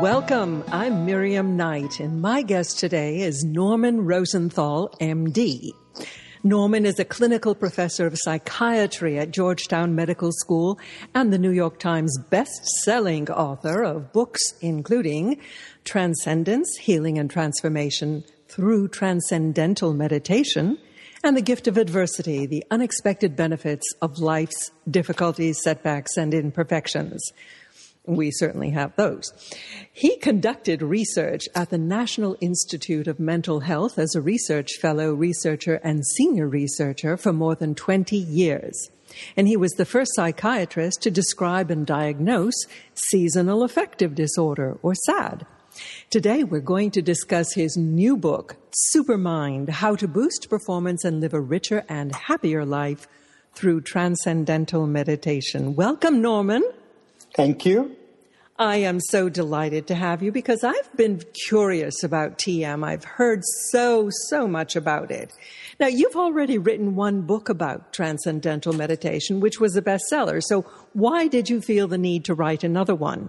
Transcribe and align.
Welcome. 0.00 0.62
I'm 0.70 1.06
Miriam 1.06 1.56
Knight, 1.56 2.00
and 2.00 2.20
my 2.20 2.42
guest 2.42 2.78
today 2.78 3.20
is 3.20 3.42
Norman 3.44 4.04
Rosenthal, 4.04 4.90
MD. 5.00 5.70
Norman 6.44 6.84
is 6.84 6.98
a 6.98 7.04
clinical 7.06 7.54
professor 7.54 8.06
of 8.06 8.18
psychiatry 8.18 9.18
at 9.18 9.30
Georgetown 9.30 9.94
Medical 9.94 10.32
School 10.32 10.78
and 11.14 11.32
the 11.32 11.38
New 11.38 11.50
York 11.50 11.78
Times 11.78 12.14
best-selling 12.28 13.30
author 13.30 13.82
of 13.82 14.12
books 14.12 14.42
including 14.60 15.40
Transcendence, 15.84 16.76
Healing 16.76 17.18
and 17.18 17.30
Transformation 17.30 18.22
Through 18.48 18.88
Transcendental 18.88 19.94
Meditation, 19.94 20.76
and 21.24 21.34
The 21.34 21.42
Gift 21.42 21.68
of 21.68 21.78
Adversity, 21.78 22.44
The 22.44 22.64
Unexpected 22.70 23.34
Benefits 23.34 23.86
of 24.02 24.18
Life's 24.18 24.70
Difficulties, 24.90 25.62
Setbacks, 25.62 26.18
and 26.18 26.34
Imperfections. 26.34 27.32
We 28.06 28.30
certainly 28.30 28.70
have 28.70 28.94
those. 28.96 29.32
He 29.92 30.16
conducted 30.16 30.80
research 30.80 31.44
at 31.54 31.70
the 31.70 31.78
National 31.78 32.36
Institute 32.40 33.08
of 33.08 33.18
Mental 33.18 33.60
Health 33.60 33.98
as 33.98 34.14
a 34.14 34.20
research 34.20 34.72
fellow, 34.80 35.12
researcher, 35.12 35.80
and 35.82 36.06
senior 36.06 36.46
researcher 36.46 37.16
for 37.16 37.32
more 37.32 37.56
than 37.56 37.74
20 37.74 38.16
years. 38.16 38.90
And 39.36 39.48
he 39.48 39.56
was 39.56 39.72
the 39.72 39.84
first 39.84 40.12
psychiatrist 40.14 41.02
to 41.02 41.10
describe 41.10 41.70
and 41.70 41.86
diagnose 41.86 42.66
seasonal 42.94 43.62
affective 43.62 44.14
disorder, 44.14 44.78
or 44.82 44.94
SAD. 44.94 45.46
Today, 46.10 46.44
we're 46.44 46.60
going 46.60 46.90
to 46.92 47.02
discuss 47.02 47.52
his 47.54 47.76
new 47.76 48.16
book, 48.16 48.56
Supermind 48.94 49.68
How 49.68 49.96
to 49.96 50.08
Boost 50.08 50.48
Performance 50.48 51.04
and 51.04 51.20
Live 51.20 51.34
a 51.34 51.40
Richer 51.40 51.84
and 51.88 52.14
Happier 52.14 52.64
Life 52.64 53.06
Through 53.54 53.82
Transcendental 53.82 54.86
Meditation. 54.86 55.74
Welcome, 55.74 56.22
Norman. 56.22 56.62
Thank 57.36 57.66
you. 57.66 57.94
I 58.58 58.76
am 58.76 58.98
so 58.98 59.28
delighted 59.28 59.86
to 59.88 59.94
have 59.94 60.22
you 60.22 60.32
because 60.32 60.64
I've 60.64 60.96
been 60.96 61.20
curious 61.46 62.02
about 62.02 62.38
TM. 62.38 62.82
I've 62.82 63.04
heard 63.04 63.42
so, 63.70 64.08
so 64.28 64.48
much 64.48 64.74
about 64.74 65.10
it. 65.10 65.34
Now, 65.78 65.88
you've 65.88 66.16
already 66.16 66.56
written 66.56 66.96
one 66.96 67.20
book 67.20 67.50
about 67.50 67.92
transcendental 67.92 68.72
meditation, 68.72 69.40
which 69.40 69.60
was 69.60 69.76
a 69.76 69.82
bestseller. 69.82 70.42
So, 70.42 70.62
why 70.94 71.28
did 71.28 71.50
you 71.50 71.60
feel 71.60 71.86
the 71.86 71.98
need 71.98 72.24
to 72.24 72.34
write 72.34 72.64
another 72.64 72.94
one? 72.94 73.28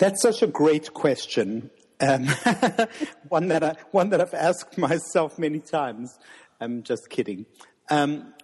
That's 0.00 0.20
such 0.20 0.42
a 0.42 0.48
great 0.48 0.92
question. 0.92 1.70
Um, 2.00 2.26
one 3.28 3.46
that 3.48 3.62
I, 3.62 3.76
one 3.92 4.10
that 4.10 4.20
I've 4.20 4.34
asked 4.34 4.76
myself 4.76 5.38
many 5.38 5.60
times. 5.60 6.18
I'm 6.60 6.82
just 6.82 7.08
kidding. 7.08 7.46
Um, 7.88 8.34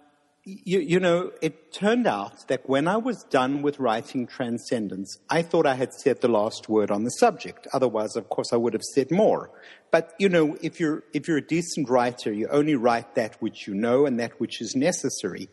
you, 0.45 0.79
you, 0.79 0.99
know, 0.99 1.31
it 1.41 1.73
turned 1.73 2.05
out 2.05 2.47
that 2.49 2.69
when 2.69 2.87
I 2.87 2.97
was 2.97 3.23
done 3.23 3.63
with 3.63 3.79
writing 3.79 4.27
Transcendence, 4.27 5.17
I 5.27 5.41
thought 5.41 5.65
I 5.65 5.73
had 5.73 5.91
said 5.91 6.21
the 6.21 6.27
last 6.27 6.69
word 6.69 6.91
on 6.91 7.03
the 7.03 7.09
subject. 7.09 7.67
Otherwise, 7.73 8.15
of 8.15 8.29
course, 8.29 8.53
I 8.53 8.57
would 8.57 8.73
have 8.73 8.83
said 8.83 9.09
more. 9.09 9.49
But, 9.89 10.13
you 10.19 10.29
know, 10.29 10.55
if 10.61 10.79
you're, 10.79 11.03
if 11.13 11.27
you're 11.27 11.37
a 11.37 11.45
decent 11.45 11.89
writer, 11.89 12.31
you 12.31 12.47
only 12.49 12.75
write 12.75 13.15
that 13.15 13.41
which 13.41 13.65
you 13.65 13.73
know 13.73 14.05
and 14.05 14.19
that 14.19 14.39
which 14.39 14.61
is 14.61 14.75
necessary. 14.75 15.49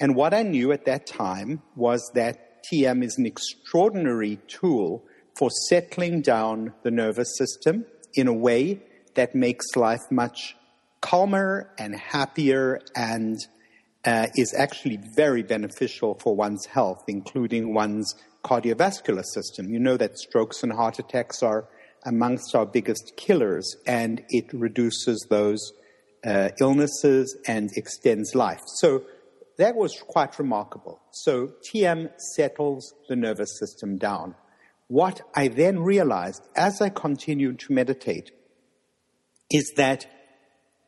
And 0.00 0.16
what 0.16 0.32
I 0.32 0.42
knew 0.42 0.72
at 0.72 0.86
that 0.86 1.06
time 1.06 1.60
was 1.76 2.10
that 2.14 2.64
TM 2.64 3.04
is 3.04 3.18
an 3.18 3.26
extraordinary 3.26 4.38
tool 4.48 5.04
for 5.36 5.50
settling 5.68 6.22
down 6.22 6.72
the 6.84 6.90
nervous 6.90 7.36
system 7.36 7.84
in 8.14 8.28
a 8.28 8.32
way 8.32 8.80
that 9.14 9.34
makes 9.34 9.76
life 9.76 10.10
much 10.10 10.56
calmer 11.02 11.70
and 11.78 11.94
happier 11.94 12.80
and 12.96 13.38
uh, 14.04 14.26
is 14.36 14.54
actually 14.54 14.98
very 15.14 15.42
beneficial 15.42 16.18
for 16.20 16.34
one's 16.34 16.66
health, 16.66 17.04
including 17.08 17.74
one's 17.74 18.14
cardiovascular 18.44 19.24
system. 19.24 19.70
You 19.70 19.78
know 19.78 19.96
that 19.96 20.18
strokes 20.18 20.62
and 20.62 20.72
heart 20.72 20.98
attacks 20.98 21.42
are 21.42 21.68
amongst 22.04 22.54
our 22.54 22.66
biggest 22.66 23.12
killers, 23.16 23.76
and 23.86 24.22
it 24.28 24.52
reduces 24.52 25.24
those 25.30 25.72
uh, 26.24 26.50
illnesses 26.60 27.36
and 27.46 27.70
extends 27.76 28.34
life. 28.34 28.60
So 28.78 29.04
that 29.58 29.76
was 29.76 30.02
quite 30.08 30.38
remarkable. 30.38 31.00
So 31.12 31.52
TM 31.70 32.10
settles 32.34 32.94
the 33.08 33.16
nervous 33.16 33.58
system 33.58 33.98
down. 33.98 34.34
What 34.88 35.22
I 35.34 35.48
then 35.48 35.78
realized 35.80 36.42
as 36.56 36.80
I 36.80 36.88
continued 36.88 37.60
to 37.60 37.72
meditate 37.72 38.32
is 39.50 39.72
that 39.76 40.06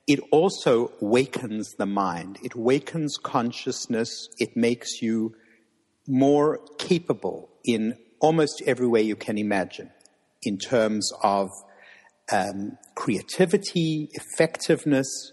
it 0.07 0.21
also 0.31 0.93
wakens 1.01 1.75
the 1.79 1.87
mind. 1.87 2.39
It 2.43 2.55
wakens 2.55 3.17
consciousness. 3.17 4.29
It 4.39 4.57
makes 4.57 5.01
you 5.01 5.35
more 6.07 6.61
capable 6.79 7.49
in 7.65 7.97
almost 8.21 8.63
every 8.67 8.87
way 8.87 9.03
you 9.03 9.17
can 9.17 9.39
imagine 9.39 9.91
in 10.43 10.59
terms 10.59 11.11
of 11.23 11.49
um, 12.31 12.77
creativity, 12.95 14.11
effectiveness, 14.13 15.33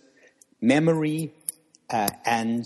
memory, 0.61 1.33
uh, 1.89 2.09
and 2.25 2.63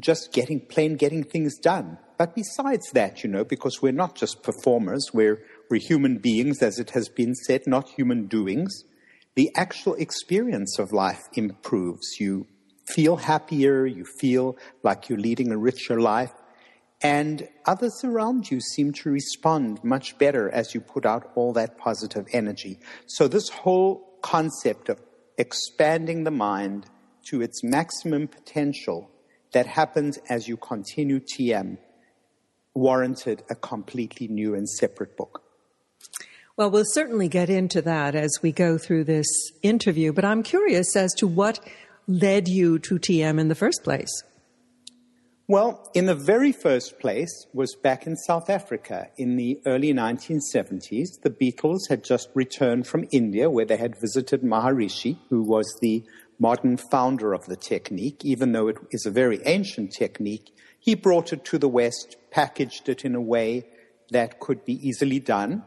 just 0.00 0.32
getting 0.32 0.60
plain 0.60 0.96
getting 0.96 1.22
things 1.22 1.56
done. 1.58 1.98
But 2.18 2.34
besides 2.34 2.90
that, 2.92 3.22
you 3.22 3.30
know, 3.30 3.44
because 3.44 3.80
we're 3.80 3.92
not 3.92 4.16
just 4.16 4.42
performers, 4.42 5.10
we're, 5.12 5.40
we're 5.70 5.80
human 5.80 6.18
beings, 6.18 6.62
as 6.62 6.78
it 6.78 6.90
has 6.90 7.08
been 7.08 7.34
said, 7.34 7.62
not 7.66 7.88
human 7.90 8.26
doings 8.26 8.84
the 9.34 9.50
actual 9.56 9.94
experience 9.94 10.78
of 10.78 10.92
life 10.92 11.22
improves. 11.34 12.20
You 12.20 12.46
feel 12.86 13.16
happier, 13.16 13.86
you 13.86 14.04
feel 14.04 14.56
like 14.82 15.08
you're 15.08 15.18
leading 15.18 15.50
a 15.50 15.58
richer 15.58 16.00
life, 16.00 16.32
and 17.02 17.48
others 17.66 18.00
around 18.04 18.50
you 18.50 18.60
seem 18.60 18.92
to 18.92 19.10
respond 19.10 19.82
much 19.82 20.16
better 20.18 20.48
as 20.50 20.74
you 20.74 20.80
put 20.80 21.04
out 21.04 21.30
all 21.34 21.52
that 21.54 21.76
positive 21.78 22.26
energy. 22.32 22.78
So, 23.06 23.28
this 23.28 23.48
whole 23.48 24.18
concept 24.22 24.88
of 24.88 25.00
expanding 25.36 26.24
the 26.24 26.30
mind 26.30 26.86
to 27.26 27.42
its 27.42 27.62
maximum 27.64 28.28
potential 28.28 29.10
that 29.52 29.66
happens 29.66 30.18
as 30.28 30.48
you 30.48 30.56
continue 30.56 31.20
TM 31.20 31.78
warranted 32.74 33.42
a 33.50 33.54
completely 33.54 34.28
new 34.28 34.54
and 34.54 34.68
separate 34.68 35.16
book. 35.16 35.43
Well, 36.56 36.70
we'll 36.70 36.84
certainly 36.86 37.26
get 37.26 37.50
into 37.50 37.82
that 37.82 38.14
as 38.14 38.38
we 38.40 38.52
go 38.52 38.78
through 38.78 39.04
this 39.04 39.26
interview, 39.62 40.12
but 40.12 40.24
I'm 40.24 40.44
curious 40.44 40.94
as 40.94 41.12
to 41.14 41.26
what 41.26 41.58
led 42.06 42.46
you 42.46 42.78
to 42.78 42.96
TM 42.96 43.40
in 43.40 43.48
the 43.48 43.56
first 43.56 43.82
place. 43.82 44.22
Well, 45.48 45.90
in 45.94 46.06
the 46.06 46.14
very 46.14 46.52
first 46.52 47.00
place 47.00 47.46
was 47.52 47.74
back 47.74 48.06
in 48.06 48.14
South 48.14 48.48
Africa 48.48 49.08
in 49.16 49.34
the 49.34 49.60
early 49.66 49.92
1970s. 49.92 51.20
The 51.24 51.30
Beatles 51.30 51.88
had 51.88 52.04
just 52.04 52.28
returned 52.34 52.86
from 52.86 53.08
India 53.10 53.50
where 53.50 53.66
they 53.66 53.76
had 53.76 54.00
visited 54.00 54.42
Maharishi, 54.42 55.18
who 55.30 55.42
was 55.42 55.66
the 55.80 56.04
modern 56.38 56.76
founder 56.76 57.32
of 57.32 57.46
the 57.46 57.56
technique. 57.56 58.24
Even 58.24 58.52
though 58.52 58.68
it 58.68 58.78
is 58.92 59.06
a 59.06 59.10
very 59.10 59.40
ancient 59.44 59.90
technique, 59.90 60.52
he 60.78 60.94
brought 60.94 61.32
it 61.32 61.44
to 61.46 61.58
the 61.58 61.68
West, 61.68 62.16
packaged 62.30 62.88
it 62.88 63.04
in 63.04 63.16
a 63.16 63.20
way 63.20 63.66
that 64.10 64.38
could 64.38 64.64
be 64.64 64.74
easily 64.86 65.18
done 65.18 65.64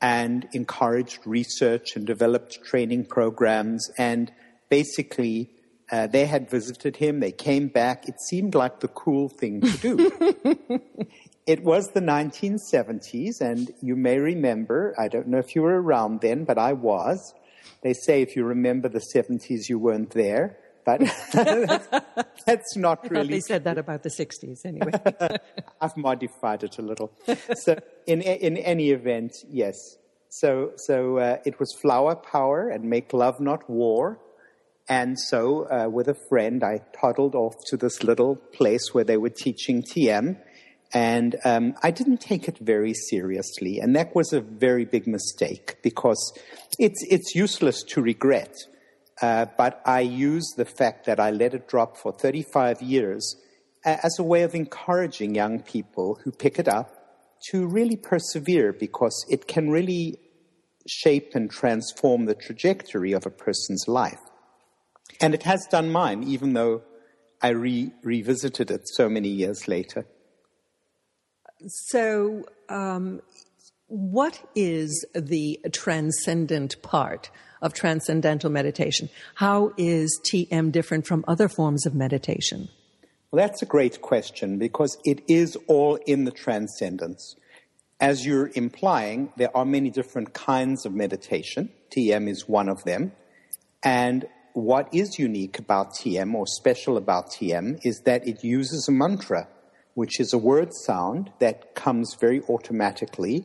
and 0.00 0.48
encouraged 0.52 1.26
research 1.26 1.96
and 1.96 2.06
developed 2.06 2.62
training 2.64 3.06
programs. 3.06 3.90
And 3.96 4.32
basically, 4.68 5.50
uh, 5.90 6.06
they 6.06 6.26
had 6.26 6.50
visited 6.50 6.96
him, 6.96 7.20
they 7.20 7.32
came 7.32 7.68
back. 7.68 8.08
It 8.08 8.20
seemed 8.20 8.54
like 8.54 8.80
the 8.80 8.88
cool 8.88 9.28
thing 9.28 9.60
to 9.60 9.78
do. 9.78 10.80
it 11.46 11.62
was 11.62 11.88
the 11.92 12.00
1970s, 12.00 13.40
and 13.40 13.70
you 13.80 13.96
may 13.96 14.18
remember, 14.18 14.94
I 14.98 15.08
don't 15.08 15.28
know 15.28 15.38
if 15.38 15.54
you 15.54 15.62
were 15.62 15.80
around 15.80 16.20
then, 16.20 16.44
but 16.44 16.58
I 16.58 16.72
was. 16.72 17.34
They 17.82 17.92
say 17.92 18.22
if 18.22 18.34
you 18.34 18.44
remember 18.44 18.88
the 18.88 19.04
70s, 19.14 19.68
you 19.68 19.78
weren't 19.78 20.10
there 20.10 20.58
but 20.86 21.00
that's, 21.32 21.88
that's, 22.46 22.76
not 22.76 23.10
really. 23.10 23.34
they 23.34 23.40
said 23.40 23.64
that 23.64 23.76
about 23.76 24.04
the 24.04 24.08
60s 24.08 24.64
anyway. 24.64 24.92
I've 25.80 25.96
modified 25.96 26.62
it 26.62 26.78
a 26.78 26.82
little. 26.82 27.12
So, 27.56 27.76
in, 28.06 28.22
in 28.22 28.56
any 28.56 28.90
event, 28.90 29.32
yes. 29.50 29.76
So, 30.28 30.72
so 30.76 31.18
uh, 31.18 31.38
it 31.44 31.58
was 31.58 31.74
flower 31.82 32.14
power 32.14 32.68
and 32.68 32.84
make 32.84 33.12
love, 33.12 33.40
not 33.40 33.68
war. 33.68 34.20
And 34.88 35.18
so, 35.18 35.64
uh, 35.68 35.88
with 35.88 36.06
a 36.06 36.16
friend, 36.28 36.62
I 36.62 36.82
toddled 36.98 37.34
off 37.34 37.54
to 37.66 37.76
this 37.76 38.04
little 38.04 38.36
place 38.36 38.94
where 38.94 39.04
they 39.04 39.16
were 39.16 39.30
teaching 39.30 39.82
TM. 39.82 40.40
And 40.94 41.34
um, 41.44 41.74
I 41.82 41.90
didn't 41.90 42.20
take 42.20 42.46
it 42.46 42.58
very 42.58 42.94
seriously. 42.94 43.80
And 43.80 43.96
that 43.96 44.14
was 44.14 44.32
a 44.32 44.40
very 44.40 44.84
big 44.84 45.08
mistake 45.08 45.78
because 45.82 46.32
it's, 46.78 47.04
it's 47.10 47.34
useless 47.34 47.82
to 47.88 48.00
regret 48.00 48.54
uh, 49.22 49.46
but 49.56 49.80
I 49.84 50.00
use 50.00 50.54
the 50.56 50.64
fact 50.64 51.06
that 51.06 51.18
I 51.18 51.30
let 51.30 51.54
it 51.54 51.68
drop 51.68 51.96
for 51.96 52.12
35 52.12 52.82
years 52.82 53.36
as 53.84 54.18
a 54.18 54.22
way 54.22 54.42
of 54.42 54.54
encouraging 54.54 55.34
young 55.34 55.62
people 55.62 56.18
who 56.24 56.32
pick 56.32 56.58
it 56.58 56.68
up 56.68 56.92
to 57.50 57.66
really 57.66 57.96
persevere 57.96 58.72
because 58.72 59.24
it 59.30 59.46
can 59.46 59.70
really 59.70 60.18
shape 60.86 61.34
and 61.34 61.50
transform 61.50 62.26
the 62.26 62.34
trajectory 62.34 63.12
of 63.12 63.26
a 63.26 63.30
person's 63.30 63.86
life. 63.86 64.20
And 65.20 65.34
it 65.34 65.44
has 65.44 65.66
done 65.70 65.90
mine, 65.90 66.24
even 66.24 66.52
though 66.52 66.82
I 67.40 67.48
re- 67.50 67.92
revisited 68.02 68.70
it 68.70 68.82
so 68.84 69.08
many 69.08 69.28
years 69.28 69.68
later. 69.68 70.06
So, 71.68 72.44
um, 72.68 73.22
what 73.86 74.42
is 74.54 75.06
the 75.14 75.60
transcendent 75.72 76.82
part 76.82 77.30
of 77.66 77.74
transcendental 77.74 78.48
meditation? 78.50 79.10
How 79.34 79.72
is 79.76 80.20
TM 80.24 80.72
different 80.72 81.06
from 81.06 81.24
other 81.28 81.48
forms 81.48 81.84
of 81.84 81.94
meditation? 81.94 82.68
Well, 83.30 83.46
that's 83.46 83.60
a 83.60 83.66
great 83.66 84.00
question 84.00 84.58
because 84.58 84.96
it 85.04 85.22
is 85.28 85.58
all 85.66 85.96
in 86.06 86.24
the 86.24 86.30
transcendence. 86.30 87.36
As 88.00 88.24
you're 88.24 88.50
implying, 88.54 89.32
there 89.36 89.54
are 89.54 89.64
many 89.64 89.90
different 89.90 90.32
kinds 90.32 90.86
of 90.86 90.94
meditation. 90.94 91.70
TM 91.94 92.28
is 92.28 92.48
one 92.48 92.68
of 92.68 92.84
them. 92.84 93.12
And 93.82 94.26
what 94.52 94.88
is 94.92 95.18
unique 95.18 95.58
about 95.58 95.92
TM 95.94 96.34
or 96.34 96.46
special 96.46 96.96
about 96.96 97.30
TM 97.30 97.78
is 97.84 98.00
that 98.04 98.26
it 98.26 98.44
uses 98.44 98.86
a 98.88 98.92
mantra, 98.92 99.48
which 99.94 100.20
is 100.20 100.32
a 100.32 100.38
word 100.38 100.70
sound 100.84 101.30
that 101.40 101.74
comes 101.74 102.16
very 102.20 102.42
automatically 102.48 103.44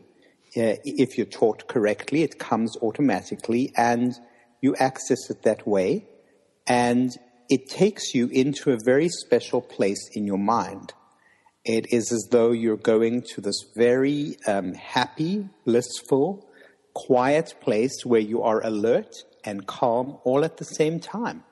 uh, 0.58 0.76
if 0.84 1.18
you're 1.18 1.26
taught 1.26 1.68
correctly, 1.68 2.24
it 2.24 2.38
comes 2.38 2.76
automatically 2.82 3.72
and 3.78 4.14
you 4.62 4.76
access 4.76 5.30
it 5.30 5.44
that 5.44 5.66
way. 5.68 6.06
And 6.68 7.12
it 7.50 7.70
takes 7.70 8.14
you 8.14 8.28
into 8.28 8.72
a 8.72 8.78
very 8.86 9.10
special 9.10 9.62
place 9.62 10.10
in 10.14 10.26
your 10.26 10.38
mind. 10.38 10.94
It 11.64 11.94
is 11.94 12.12
as 12.12 12.28
though 12.32 12.52
you're 12.52 12.78
going 12.78 13.24
to 13.34 13.42
this 13.42 13.64
very 13.76 14.36
um, 14.48 14.74
happy, 14.74 15.48
blissful, 15.66 16.48
quiet 16.94 17.56
place 17.62 18.04
where 18.04 18.22
you 18.22 18.42
are 18.42 18.66
alert 18.66 19.16
and 19.46 19.68
calm 19.68 20.18
all 20.24 20.44
at 20.44 20.58
the 20.58 20.66
same 20.66 21.00
time. 21.00 21.44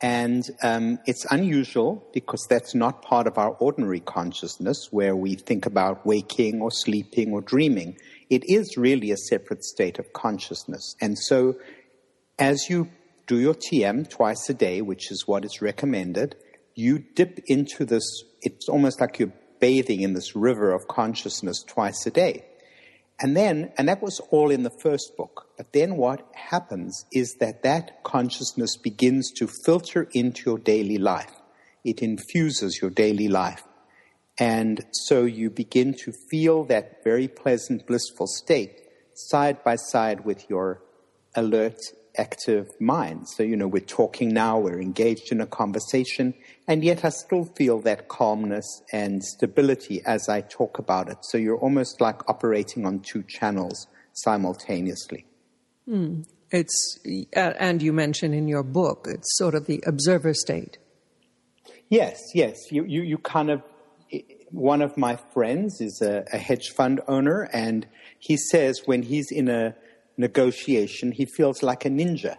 And 0.00 0.44
um, 0.62 0.98
it's 1.06 1.24
unusual 1.30 2.06
because 2.12 2.44
that's 2.50 2.74
not 2.74 3.02
part 3.02 3.26
of 3.26 3.38
our 3.38 3.52
ordinary 3.52 4.00
consciousness 4.00 4.88
where 4.90 5.16
we 5.16 5.36
think 5.36 5.64
about 5.64 6.04
waking 6.04 6.60
or 6.60 6.70
sleeping 6.70 7.32
or 7.32 7.40
dreaming 7.40 7.96
it 8.30 8.42
is 8.46 8.76
really 8.76 9.10
a 9.10 9.16
separate 9.16 9.64
state 9.64 9.98
of 9.98 10.12
consciousness. 10.12 10.94
And 11.00 11.18
so, 11.18 11.56
as 12.38 12.68
you 12.68 12.90
do 13.26 13.38
your 13.38 13.54
TM 13.54 14.08
twice 14.08 14.48
a 14.48 14.54
day, 14.54 14.82
which 14.82 15.10
is 15.10 15.26
what 15.26 15.44
is 15.44 15.62
recommended, 15.62 16.36
you 16.74 16.98
dip 16.98 17.40
into 17.46 17.84
this, 17.84 18.04
it's 18.42 18.68
almost 18.68 19.00
like 19.00 19.18
you're 19.18 19.32
bathing 19.60 20.02
in 20.02 20.12
this 20.12 20.36
river 20.36 20.72
of 20.72 20.86
consciousness 20.86 21.64
twice 21.66 22.06
a 22.06 22.10
day. 22.10 22.44
And 23.18 23.34
then, 23.34 23.72
and 23.78 23.88
that 23.88 24.02
was 24.02 24.20
all 24.30 24.50
in 24.50 24.62
the 24.62 24.78
first 24.82 25.16
book, 25.16 25.48
but 25.56 25.72
then 25.72 25.96
what 25.96 26.28
happens 26.34 27.06
is 27.12 27.34
that 27.40 27.62
that 27.62 28.02
consciousness 28.04 28.76
begins 28.76 29.32
to 29.38 29.48
filter 29.64 30.06
into 30.12 30.50
your 30.50 30.58
daily 30.58 30.98
life. 30.98 31.32
It 31.82 32.02
infuses 32.02 32.78
your 32.82 32.90
daily 32.90 33.28
life. 33.28 33.62
And 34.38 34.84
so 34.92 35.24
you 35.24 35.50
begin 35.50 35.94
to 36.04 36.12
feel 36.30 36.64
that 36.64 37.02
very 37.02 37.28
pleasant, 37.28 37.86
blissful 37.86 38.26
state 38.26 38.82
side 39.14 39.64
by 39.64 39.76
side 39.76 40.24
with 40.24 40.48
your 40.50 40.82
alert, 41.34 41.78
active 42.18 42.70
mind. 42.80 43.28
So, 43.28 43.42
you 43.42 43.56
know, 43.56 43.66
we're 43.68 43.80
talking 43.80 44.32
now, 44.32 44.58
we're 44.58 44.80
engaged 44.80 45.32
in 45.32 45.40
a 45.40 45.46
conversation, 45.46 46.34
and 46.66 46.84
yet 46.84 47.04
I 47.04 47.10
still 47.10 47.44
feel 47.44 47.80
that 47.82 48.08
calmness 48.08 48.82
and 48.92 49.22
stability 49.22 50.02
as 50.04 50.28
I 50.28 50.42
talk 50.42 50.78
about 50.78 51.08
it. 51.08 51.18
So 51.22 51.38
you're 51.38 51.58
almost 51.58 52.00
like 52.00 52.28
operating 52.28 52.86
on 52.86 53.00
two 53.00 53.22
channels 53.22 53.86
simultaneously. 54.12 55.26
Mm. 55.88 56.26
It's, 56.50 56.98
uh, 57.36 57.52
and 57.58 57.82
you 57.82 57.92
mention 57.92 58.32
in 58.32 58.48
your 58.48 58.62
book, 58.62 59.06
it's 59.10 59.36
sort 59.36 59.54
of 59.54 59.66
the 59.66 59.82
observer 59.86 60.32
state. 60.32 60.78
Yes, 61.88 62.20
yes. 62.34 62.56
You, 62.70 62.84
you, 62.84 63.02
you 63.02 63.18
kind 63.18 63.50
of 63.50 63.62
one 64.56 64.80
of 64.80 64.96
my 64.96 65.16
friends 65.34 65.82
is 65.82 66.00
a, 66.00 66.24
a, 66.32 66.38
hedge 66.38 66.70
fund 66.70 67.02
owner, 67.06 67.42
and 67.52 67.86
he 68.18 68.38
says 68.38 68.80
when 68.86 69.02
he's 69.02 69.30
in 69.30 69.48
a 69.48 69.76
negotiation, 70.16 71.12
he 71.12 71.26
feels 71.26 71.62
like 71.62 71.84
a 71.84 71.90
ninja. 71.90 72.36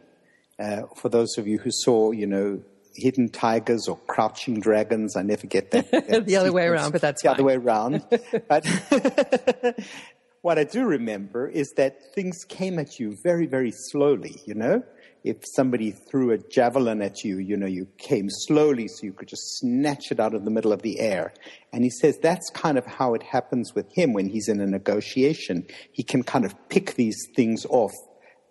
Uh, 0.59 0.81
for 0.95 1.09
those 1.09 1.37
of 1.37 1.47
you 1.47 1.59
who 1.59 1.69
saw, 1.71 2.11
you 2.11 2.25
know, 2.25 2.59
Hidden 2.95 3.29
Tigers 3.29 3.87
or 3.87 3.97
Crouching 4.07 4.59
Dragons, 4.59 5.15
I 5.15 5.21
never 5.21 5.45
get 5.45 5.69
that. 5.71 5.91
that 6.09 6.25
the 6.25 6.37
other 6.37 6.51
way 6.51 6.65
around, 6.65 6.91
but 6.91 7.01
that's 7.01 7.21
the 7.21 7.29
fine. 7.29 7.35
other 7.35 7.43
way 7.43 7.55
around. 7.55 8.03
but 8.49 8.65
what 10.41 10.57
I 10.57 10.63
do 10.63 10.85
remember 10.85 11.47
is 11.47 11.71
that 11.77 12.15
things 12.15 12.43
came 12.45 12.79
at 12.79 12.99
you 12.99 13.15
very, 13.23 13.45
very 13.45 13.71
slowly. 13.71 14.41
You 14.47 14.55
know, 14.55 14.83
if 15.29 15.37
somebody 15.55 15.91
threw 15.91 16.31
a 16.31 16.37
javelin 16.37 17.01
at 17.01 17.23
you, 17.23 17.39
you 17.39 17.57
know, 17.57 17.67
you 17.67 17.87
came 17.97 18.27
slowly 18.29 18.87
so 18.87 19.05
you 19.05 19.13
could 19.13 19.27
just 19.27 19.57
snatch 19.59 20.11
it 20.11 20.19
out 20.19 20.33
of 20.33 20.45
the 20.45 20.51
middle 20.51 20.71
of 20.71 20.81
the 20.81 20.99
air. 20.99 21.33
And 21.73 21.83
he 21.83 21.89
says 21.89 22.17
that's 22.19 22.49
kind 22.51 22.77
of 22.77 22.85
how 22.85 23.13
it 23.13 23.23
happens 23.23 23.73
with 23.75 23.91
him 23.93 24.13
when 24.13 24.27
he's 24.27 24.47
in 24.47 24.59
a 24.59 24.67
negotiation. 24.67 25.65
He 25.91 26.03
can 26.03 26.23
kind 26.23 26.45
of 26.45 26.55
pick 26.69 26.95
these 26.95 27.17
things 27.35 27.65
off 27.69 27.93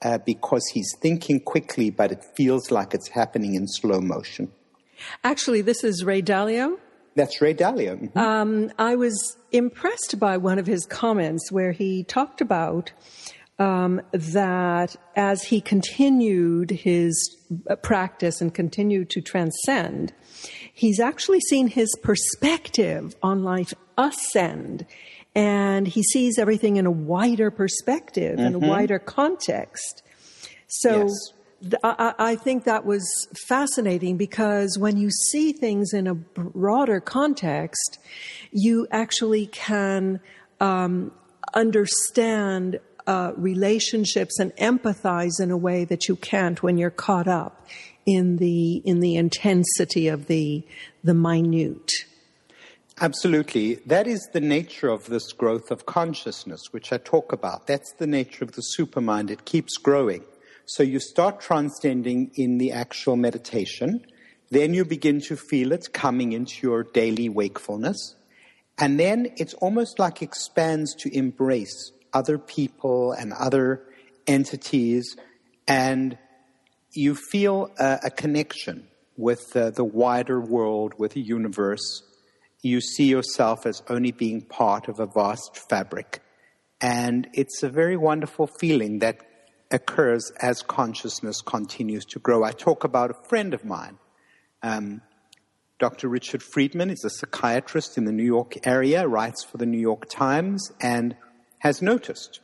uh, 0.02 0.18
because 0.18 0.66
he's 0.72 0.94
thinking 1.00 1.40
quickly, 1.40 1.90
but 1.90 2.12
it 2.12 2.24
feels 2.36 2.70
like 2.70 2.94
it's 2.94 3.08
happening 3.08 3.54
in 3.54 3.66
slow 3.66 4.00
motion. 4.00 4.52
Actually, 5.24 5.62
this 5.62 5.84
is 5.84 6.04
Ray 6.04 6.22
Dalio. 6.22 6.78
That's 7.14 7.40
Ray 7.40 7.54
Dalio. 7.54 7.96
Mm-hmm. 7.96 8.18
Um, 8.18 8.72
I 8.78 8.94
was 8.94 9.38
impressed 9.50 10.18
by 10.18 10.36
one 10.36 10.58
of 10.58 10.66
his 10.66 10.84
comments 10.84 11.50
where 11.50 11.72
he 11.72 12.04
talked 12.04 12.40
about 12.40 12.92
um, 13.58 14.02
that 14.12 14.96
as 15.14 15.44
he 15.44 15.60
continued 15.60 16.70
his 16.70 17.36
practice 17.82 18.40
and 18.40 18.54
continued 18.54 19.10
to 19.10 19.20
transcend, 19.20 20.12
he's 20.72 21.00
actually 21.00 21.40
seen 21.40 21.68
his 21.68 21.88
perspective 22.02 23.16
on 23.22 23.42
life 23.42 23.72
ascend. 23.96 24.86
And 25.34 25.86
he 25.86 26.02
sees 26.02 26.38
everything 26.38 26.76
in 26.76 26.86
a 26.86 26.90
wider 26.90 27.50
perspective, 27.50 28.36
mm-hmm. 28.36 28.46
in 28.46 28.54
a 28.54 28.58
mm-hmm. 28.58 28.68
wider 28.68 28.98
context. 28.98 30.02
So 30.68 31.04
yes. 31.04 31.32
I, 31.82 32.14
I 32.18 32.36
think 32.36 32.64
that 32.64 32.84
was 32.84 33.06
fascinating 33.48 34.16
because 34.16 34.78
when 34.78 34.96
you 34.96 35.10
see 35.10 35.52
things 35.52 35.92
in 35.92 36.06
a 36.06 36.14
broader 36.14 37.00
context, 37.00 37.98
you 38.52 38.86
actually 38.90 39.46
can 39.46 40.20
um, 40.60 41.12
understand 41.54 42.80
uh, 43.06 43.32
relationships 43.36 44.38
and 44.38 44.54
empathize 44.56 45.40
in 45.40 45.50
a 45.50 45.56
way 45.56 45.84
that 45.84 46.08
you 46.08 46.16
can't 46.16 46.62
when 46.62 46.78
you're 46.78 46.90
caught 46.90 47.28
up 47.28 47.66
in 48.04 48.36
the 48.36 48.76
in 48.84 49.00
the 49.00 49.16
intensity 49.16 50.08
of 50.08 50.26
the 50.26 50.64
the 51.02 51.14
minute. 51.14 51.90
Absolutely. 52.98 53.74
That 53.86 54.06
is 54.06 54.26
the 54.32 54.40
nature 54.40 54.88
of 54.88 55.06
this 55.06 55.32
growth 55.32 55.70
of 55.70 55.84
consciousness, 55.84 56.62
which 56.70 56.92
I 56.92 56.96
talk 56.96 57.30
about. 57.30 57.66
That's 57.66 57.92
the 57.98 58.06
nature 58.06 58.42
of 58.42 58.52
the 58.52 58.62
supermind. 58.78 59.30
It 59.30 59.44
keeps 59.44 59.76
growing. 59.76 60.24
So 60.64 60.82
you 60.82 60.98
start 60.98 61.40
transcending 61.40 62.30
in 62.34 62.56
the 62.56 62.72
actual 62.72 63.16
meditation. 63.16 64.04
Then 64.50 64.72
you 64.72 64.86
begin 64.86 65.20
to 65.22 65.36
feel 65.36 65.72
it 65.72 65.92
coming 65.92 66.32
into 66.32 66.66
your 66.66 66.84
daily 66.84 67.28
wakefulness. 67.28 68.14
And 68.78 68.98
then 68.98 69.28
it's 69.36 69.54
almost 69.54 69.98
like 69.98 70.22
expands 70.22 70.94
to 70.96 71.14
embrace 71.14 71.92
other 72.16 72.38
people 72.38 73.12
and 73.12 73.32
other 73.34 73.82
entities, 74.26 75.16
and 75.68 76.16
you 76.92 77.14
feel 77.14 77.70
a, 77.78 77.98
a 78.04 78.10
connection 78.10 78.88
with 79.16 79.44
uh, 79.54 79.70
the 79.70 79.84
wider 79.84 80.40
world, 80.40 80.94
with 80.98 81.12
the 81.12 81.20
universe. 81.20 82.02
You 82.62 82.80
see 82.80 83.08
yourself 83.08 83.66
as 83.66 83.82
only 83.88 84.12
being 84.12 84.40
part 84.42 84.88
of 84.88 84.98
a 84.98 85.06
vast 85.06 85.50
fabric. 85.68 86.22
And 86.80 87.28
it's 87.34 87.62
a 87.62 87.68
very 87.68 87.96
wonderful 87.96 88.46
feeling 88.46 89.00
that 89.00 89.16
occurs 89.70 90.32
as 90.40 90.62
consciousness 90.62 91.40
continues 91.42 92.04
to 92.06 92.18
grow. 92.18 92.44
I 92.44 92.52
talk 92.52 92.84
about 92.84 93.10
a 93.10 93.28
friend 93.28 93.52
of 93.52 93.64
mine. 93.64 93.98
Um, 94.62 95.02
Dr. 95.78 96.08
Richard 96.08 96.42
Friedman 96.42 96.88
is 96.88 97.04
a 97.04 97.10
psychiatrist 97.10 97.98
in 97.98 98.04
the 98.06 98.12
New 98.12 98.24
York 98.24 98.66
area, 98.66 99.06
writes 99.06 99.44
for 99.44 99.58
the 99.58 99.66
New 99.66 99.80
York 99.90 100.08
Times, 100.08 100.72
and 100.80 101.14
has 101.58 101.82
noticed 101.82 102.40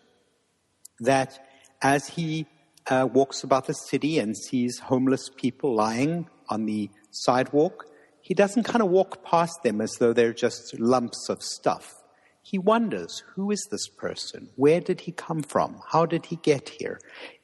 that 1.00 1.47
as 1.83 2.09
he 2.09 2.47
uh, 2.88 3.09
walks 3.12 3.42
about 3.45 3.66
the 3.66 3.75
city 3.75 4.19
and 4.19 4.37
sees 4.37 4.78
homeless 4.78 5.28
people 5.37 5.75
lying 5.75 6.28
on 6.49 6.66
the 6.66 6.90
sidewalk, 7.11 7.87
he 8.21 8.35
doesn't 8.35 8.64
kind 8.64 8.83
of 8.83 8.88
walk 8.88 9.25
past 9.25 9.62
them 9.62 9.81
as 9.81 9.92
though 9.99 10.12
they're 10.12 10.33
just 10.33 10.78
lumps 10.78 11.28
of 11.28 11.42
stuff. 11.42 11.95
He 12.42 12.59
wonders, 12.59 13.23
who 13.35 13.50
is 13.50 13.66
this 13.71 13.88
person? 13.88 14.49
Where 14.57 14.81
did 14.81 15.02
he 15.02 15.12
come 15.12 15.42
from? 15.42 15.81
How 15.90 16.07
did 16.07 16.26
he 16.26 16.37
get 16.37 16.69
here? 16.69 17.00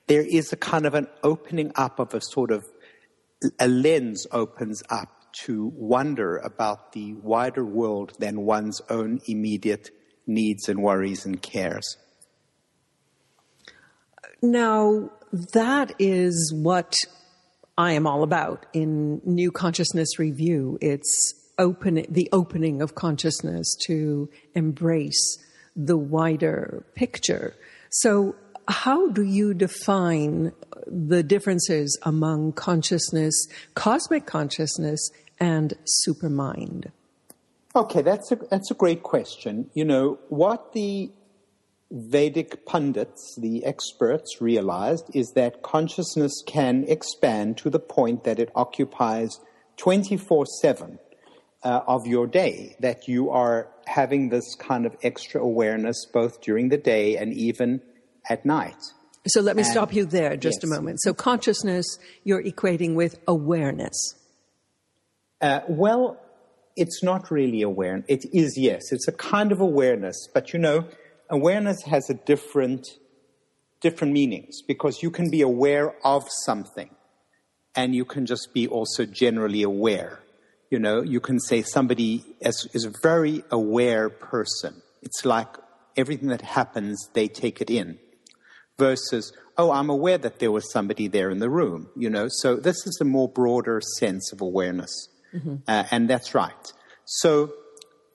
There 0.07 0.23
is 0.23 0.53
a 0.53 0.57
kind 0.57 0.87
of 0.87 0.95
an 0.95 1.07
opening 1.23 1.73
up 1.77 1.99
of 1.99 2.15
a 2.15 2.21
sort 2.21 2.51
of, 2.51 2.65
a 3.59 3.69
lens 3.69 4.27
opens 4.33 4.83
up 4.89 5.33
to 5.45 5.73
wonder 5.77 6.39
about 6.39 6.93
the 6.93 7.15
wider 7.15 7.65
world 7.65 8.15
than 8.19 8.43
one's 8.43 8.81
own 8.89 9.21
immediate 9.27 9.91
needs 10.29 10.69
and 10.69 10.83
worries 10.83 11.25
and 11.27 11.43
cares. 11.43 11.97
Now, 14.41 15.11
that 15.33 15.95
is 15.99 16.53
what 16.55 16.95
I 17.77 17.93
am 17.93 18.07
all 18.07 18.23
about 18.23 18.67
in 18.73 19.21
New 19.25 19.51
Consciousness 19.51 20.19
Review. 20.19 20.79
It's 20.81 21.35
open, 21.59 22.07
the 22.09 22.29
opening 22.33 22.81
of 22.81 22.95
consciousness 22.95 23.77
to 23.87 24.29
embrace 24.55 25.39
the 25.75 25.97
wider 25.97 26.85
picture. 26.95 27.55
So, 27.91 28.37
how 28.69 29.09
do 29.09 29.23
you 29.23 29.55
define 29.55 30.53
the 30.87 31.23
differences 31.23 31.99
among 32.03 32.53
consciousness, 32.53 33.35
cosmic 33.75 34.27
consciousness, 34.27 35.11
and 35.41 35.75
supermind? 36.07 36.91
Okay, 37.77 38.03
that's 38.03 38.33
a, 38.33 38.37
that's 38.51 38.71
a 38.71 38.75
great 38.75 39.03
question. 39.03 39.71
You 39.75 39.85
know, 39.85 40.19
what 40.29 40.73
the 40.73 41.11
Vedic 41.91 42.67
pundits, 42.67 43.37
the 43.39 43.65
experts, 43.65 44.41
realized 44.41 45.11
is 45.15 45.33
that 45.35 45.63
consciousness 45.63 46.43
can 46.47 46.85
expand 46.89 47.57
to 47.59 47.71
the 47.71 47.79
point 47.79 48.25
that 48.25 48.39
it 48.39 48.51
occupies 48.55 49.39
24 49.77 50.47
7 50.61 50.99
uh, 51.63 51.81
of 51.87 52.07
your 52.07 52.27
day, 52.27 52.77
that 52.81 53.09
you 53.09 53.31
are 53.31 53.69
having 53.87 54.29
this 54.29 54.55
kind 54.55 54.87
of 54.87 54.97
extra 55.03 55.41
awareness 55.41 56.07
both 56.13 56.41
during 56.41 56.69
the 56.69 56.77
day 56.77 57.17
and 57.17 57.33
even 57.33 57.81
at 58.29 58.45
night. 58.45 58.77
So 59.27 59.41
let 59.41 59.57
me 59.57 59.63
and, 59.63 59.71
stop 59.71 59.95
you 59.95 60.05
there 60.05 60.37
just 60.37 60.61
yes. 60.63 60.71
a 60.71 60.75
moment. 60.75 61.01
So 61.03 61.13
consciousness, 61.13 61.99
you're 62.25 62.43
equating 62.43 62.95
with 62.95 63.19
awareness. 63.27 64.15
Uh, 65.41 65.61
well, 65.69 66.21
it's 66.79 67.03
not 67.03 67.31
really 67.31 67.63
awareness. 67.63 68.07
It 68.09 68.25
is, 68.33 68.57
yes, 68.57 68.93
it's 68.93 69.09
a 69.09 69.13
kind 69.13 69.53
of 69.53 69.61
awareness. 69.61 70.29
But 70.33 70.53
you 70.53 70.59
know, 70.59 70.87
awareness 71.29 71.83
has 71.83 72.09
a 72.09 72.15
different, 72.15 72.87
different 73.81 74.13
meanings 74.13 74.63
because 74.63 75.03
you 75.03 75.11
can 75.11 75.31
be 75.31 75.43
aware 75.43 75.95
of 76.05 76.25
something 76.45 76.91
and 77.75 77.95
you 77.95 78.05
can 78.05 78.27
just 78.27 78.55
be 78.55 78.67
also 78.67 79.05
generally 79.05 79.63
aware. 79.63 80.21
You 80.71 80.79
know, 80.79 81.03
you 81.03 81.21
can 81.21 81.41
say 81.41 81.63
somebody 81.63 82.25
is, 82.41 82.69
is 82.73 82.85
a 82.85 82.93
very 83.03 83.43
aware 83.51 84.09
person. 84.09 84.83
It's 85.03 85.25
like 85.25 85.49
everything 85.97 86.29
that 86.29 86.43
happens, 86.43 87.09
they 87.15 87.29
take 87.29 87.61
it 87.61 87.71
in 87.71 87.99
versus, 88.79 89.33
oh, 89.57 89.73
I'm 89.73 89.91
aware 89.91 90.19
that 90.19 90.39
there 90.39 90.53
was 90.53 90.71
somebody 90.73 91.09
there 91.09 91.31
in 91.31 91.39
the 91.39 91.51
room, 91.51 91.89
you 91.97 92.09
know. 92.09 92.29
So 92.29 92.57
this 92.57 92.87
is 92.87 92.99
a 93.01 93.05
more 93.05 93.29
broader 93.29 93.81
sense 93.99 94.33
of 94.33 94.41
awareness. 94.41 95.09
Mm-hmm. 95.35 95.57
Uh, 95.67 95.85
and 95.91 96.09
that's 96.09 96.35
right. 96.35 96.73
So 97.05 97.53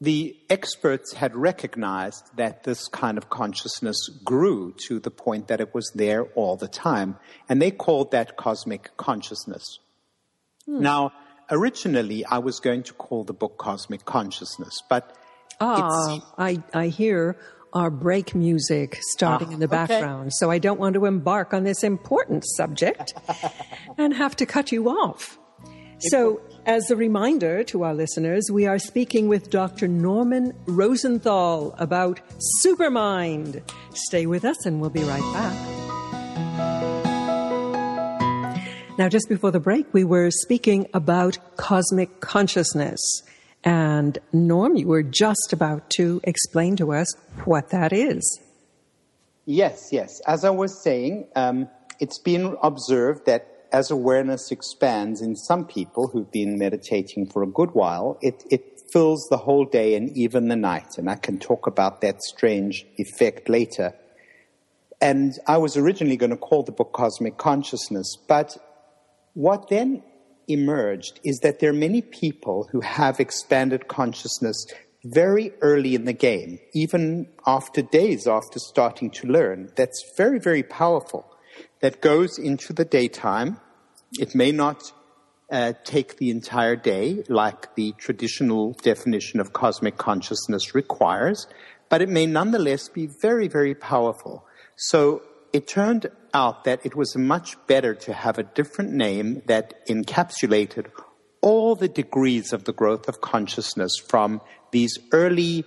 the 0.01 0.35
experts 0.49 1.13
had 1.13 1.35
recognized 1.35 2.25
that 2.35 2.63
this 2.63 2.87
kind 2.87 3.17
of 3.17 3.29
consciousness 3.29 3.97
grew 4.23 4.75
to 4.87 4.99
the 4.99 5.11
point 5.11 5.47
that 5.47 5.61
it 5.61 5.73
was 5.73 5.89
there 5.95 6.25
all 6.35 6.57
the 6.57 6.67
time. 6.67 7.17
And 7.47 7.61
they 7.61 7.71
called 7.71 8.11
that 8.11 8.35
cosmic 8.35 8.95
consciousness. 8.97 9.79
Hmm. 10.65 10.81
Now, 10.81 11.13
originally, 11.49 12.25
I 12.25 12.39
was 12.39 12.59
going 12.59 12.83
to 12.83 12.93
call 12.93 13.23
the 13.23 13.33
book 13.33 13.57
Cosmic 13.57 14.05
Consciousness, 14.05 14.81
but 14.89 15.15
ah, 15.61 16.33
I, 16.37 16.61
I 16.73 16.87
hear 16.87 17.37
our 17.73 17.89
break 17.89 18.35
music 18.35 18.99
starting 19.01 19.49
ah, 19.49 19.53
in 19.53 19.59
the 19.59 19.67
background. 19.67 20.27
Okay. 20.27 20.35
So 20.37 20.51
I 20.51 20.59
don't 20.59 20.79
want 20.79 20.95
to 20.95 21.05
embark 21.05 21.53
on 21.53 21.63
this 21.63 21.83
important 21.83 22.43
subject 22.45 23.13
and 23.97 24.13
have 24.13 24.35
to 24.37 24.45
cut 24.45 24.71
you 24.71 24.89
off. 24.89 25.39
So, 25.99 26.41
as 26.65 26.89
a 26.89 26.95
reminder 26.95 27.63
to 27.65 27.83
our 27.83 27.93
listeners, 27.93 28.49
we 28.51 28.65
are 28.65 28.79
speaking 28.79 29.27
with 29.27 29.49
Dr. 29.49 29.87
Norman 29.87 30.53
Rosenthal 30.65 31.75
about 31.77 32.21
Supermind. 32.63 33.61
Stay 33.93 34.25
with 34.25 34.45
us 34.45 34.65
and 34.65 34.79
we'll 34.79 34.89
be 34.89 35.03
right 35.03 35.33
back. 35.33 35.53
Now, 38.97 39.09
just 39.09 39.27
before 39.27 39.51
the 39.51 39.59
break, 39.59 39.91
we 39.93 40.03
were 40.03 40.29
speaking 40.31 40.87
about 40.93 41.37
cosmic 41.57 42.19
consciousness. 42.19 43.23
And 43.63 44.19
Norm, 44.31 44.75
you 44.75 44.87
were 44.87 45.03
just 45.03 45.51
about 45.51 45.89
to 45.91 46.21
explain 46.23 46.75
to 46.77 46.93
us 46.93 47.13
what 47.45 47.69
that 47.69 47.91
is. 47.91 48.39
Yes, 49.45 49.89
yes. 49.91 50.21
As 50.27 50.45
I 50.45 50.51
was 50.51 50.81
saying, 50.83 51.27
um, 51.35 51.67
it's 51.99 52.19
been 52.19 52.55
observed 52.61 53.25
that 53.25 53.52
as 53.73 53.89
awareness 53.89 54.51
expands 54.51 55.21
in 55.21 55.35
some 55.35 55.65
people 55.65 56.07
who've 56.07 56.31
been 56.31 56.59
meditating 56.59 57.25
for 57.25 57.41
a 57.41 57.47
good 57.47 57.71
while, 57.71 58.19
it, 58.21 58.43
it 58.51 58.79
fills 58.93 59.27
the 59.29 59.37
whole 59.37 59.65
day 59.65 59.95
and 59.95 60.15
even 60.15 60.47
the 60.47 60.55
night. 60.55 60.97
And 60.97 61.09
I 61.09 61.15
can 61.15 61.39
talk 61.39 61.65
about 61.65 61.99
that 62.01 62.21
strange 62.21 62.85
effect 62.97 63.49
later. 63.49 63.95
And 65.01 65.33
I 65.47 65.57
was 65.57 65.75
originally 65.75 66.17
going 66.17 66.29
to 66.29 66.37
call 66.37 66.63
the 66.63 66.71
book 66.71 66.93
Cosmic 66.93 67.37
Consciousness, 67.37 68.15
but 68.27 68.55
what 69.33 69.69
then 69.69 70.03
emerged 70.47 71.19
is 71.23 71.39
that 71.39 71.59
there 71.59 71.71
are 71.71 71.73
many 71.73 72.01
people 72.01 72.69
who 72.71 72.81
have 72.81 73.19
expanded 73.19 73.87
consciousness 73.87 74.67
very 75.05 75.51
early 75.61 75.95
in 75.95 76.05
the 76.05 76.13
game, 76.13 76.59
even 76.73 77.27
after 77.45 77.81
days 77.81 78.27
after 78.27 78.59
starting 78.59 79.09
to 79.09 79.27
learn. 79.27 79.71
That's 79.75 80.13
very, 80.15 80.39
very 80.39 80.63
powerful. 80.63 81.25
That 81.81 82.01
goes 82.01 82.37
into 82.37 82.71
the 82.71 82.85
daytime. 82.85 83.59
It 84.19 84.35
may 84.35 84.51
not 84.51 84.91
uh, 85.51 85.73
take 85.83 86.17
the 86.17 86.29
entire 86.29 86.75
day 86.75 87.23
like 87.29 87.75
the 87.75 87.93
traditional 87.97 88.73
definition 88.81 89.39
of 89.39 89.53
cosmic 89.53 89.97
consciousness 89.97 90.73
requires, 90.73 91.47
but 91.89 92.01
it 92.01 92.09
may 92.09 92.25
nonetheless 92.25 92.89
be 92.89 93.07
very, 93.21 93.47
very 93.47 93.75
powerful. 93.75 94.45
So 94.75 95.21
it 95.51 95.67
turned 95.67 96.07
out 96.33 96.63
that 96.63 96.83
it 96.83 96.95
was 96.95 97.15
much 97.15 97.55
better 97.67 97.93
to 97.93 98.13
have 98.13 98.39
a 98.39 98.43
different 98.43 98.91
name 98.91 99.43
that 99.45 99.85
encapsulated 99.87 100.87
all 101.41 101.75
the 101.75 101.89
degrees 101.89 102.53
of 102.53 102.63
the 102.63 102.73
growth 102.73 103.07
of 103.07 103.21
consciousness 103.21 103.91
from 104.07 104.41
these 104.71 104.97
early 105.11 105.65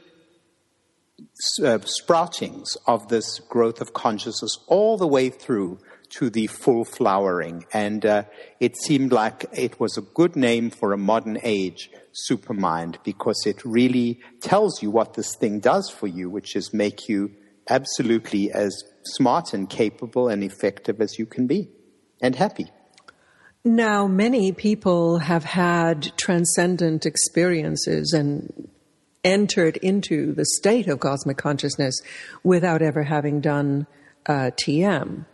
uh, 1.62 1.78
sproutings 2.00 2.76
of 2.86 3.08
this 3.08 3.38
growth 3.40 3.80
of 3.80 3.92
consciousness 3.92 4.58
all 4.66 4.96
the 4.96 5.06
way 5.06 5.28
through 5.30 5.78
to 6.10 6.30
the 6.30 6.46
full 6.46 6.84
flowering. 6.84 7.64
And 7.72 8.04
uh, 8.04 8.24
it 8.60 8.76
seemed 8.76 9.12
like 9.12 9.46
it 9.52 9.78
was 9.80 9.96
a 9.96 10.02
good 10.02 10.36
name 10.36 10.70
for 10.70 10.92
a 10.92 10.98
modern 10.98 11.38
age 11.42 11.90
supermind 12.28 12.96
because 13.04 13.42
it 13.46 13.64
really 13.64 14.20
tells 14.40 14.82
you 14.82 14.90
what 14.90 15.14
this 15.14 15.34
thing 15.36 15.60
does 15.60 15.90
for 15.90 16.06
you, 16.06 16.30
which 16.30 16.56
is 16.56 16.72
make 16.72 17.08
you 17.08 17.30
absolutely 17.68 18.52
as 18.52 18.74
smart 19.04 19.52
and 19.52 19.68
capable 19.68 20.28
and 20.28 20.42
effective 20.42 21.00
as 21.00 21.18
you 21.18 21.26
can 21.26 21.46
be 21.46 21.68
and 22.20 22.36
happy. 22.36 22.70
Now, 23.64 24.06
many 24.06 24.52
people 24.52 25.18
have 25.18 25.44
had 25.44 26.16
transcendent 26.16 27.04
experiences 27.04 28.12
and 28.12 28.68
entered 29.24 29.76
into 29.78 30.32
the 30.32 30.44
state 30.44 30.86
of 30.86 31.00
cosmic 31.00 31.36
consciousness 31.36 32.00
without 32.44 32.80
ever 32.80 33.02
having 33.02 33.40
done 33.40 33.88
uh, 34.26 34.50
TM. 34.54 35.26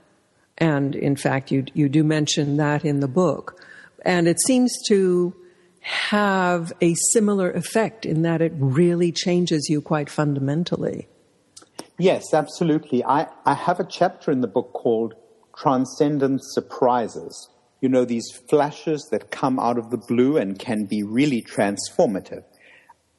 And 0.62 0.94
in 0.94 1.16
fact, 1.16 1.50
you, 1.50 1.64
you 1.74 1.88
do 1.88 2.04
mention 2.04 2.56
that 2.58 2.84
in 2.84 3.00
the 3.00 3.08
book. 3.08 3.60
And 4.04 4.28
it 4.28 4.40
seems 4.40 4.72
to 4.86 5.34
have 5.80 6.72
a 6.80 6.94
similar 7.10 7.50
effect 7.50 8.06
in 8.06 8.22
that 8.22 8.40
it 8.40 8.52
really 8.54 9.10
changes 9.10 9.68
you 9.68 9.80
quite 9.80 10.08
fundamentally. 10.08 11.08
Yes, 11.98 12.32
absolutely. 12.32 13.04
I, 13.04 13.26
I 13.44 13.54
have 13.54 13.80
a 13.80 13.84
chapter 13.84 14.30
in 14.30 14.40
the 14.40 14.46
book 14.46 14.72
called 14.72 15.14
Transcendent 15.58 16.42
Surprises. 16.44 17.48
You 17.80 17.88
know, 17.88 18.04
these 18.04 18.30
flashes 18.48 19.08
that 19.10 19.32
come 19.32 19.58
out 19.58 19.78
of 19.78 19.90
the 19.90 19.98
blue 19.98 20.36
and 20.36 20.56
can 20.56 20.84
be 20.84 21.02
really 21.02 21.42
transformative. 21.42 22.44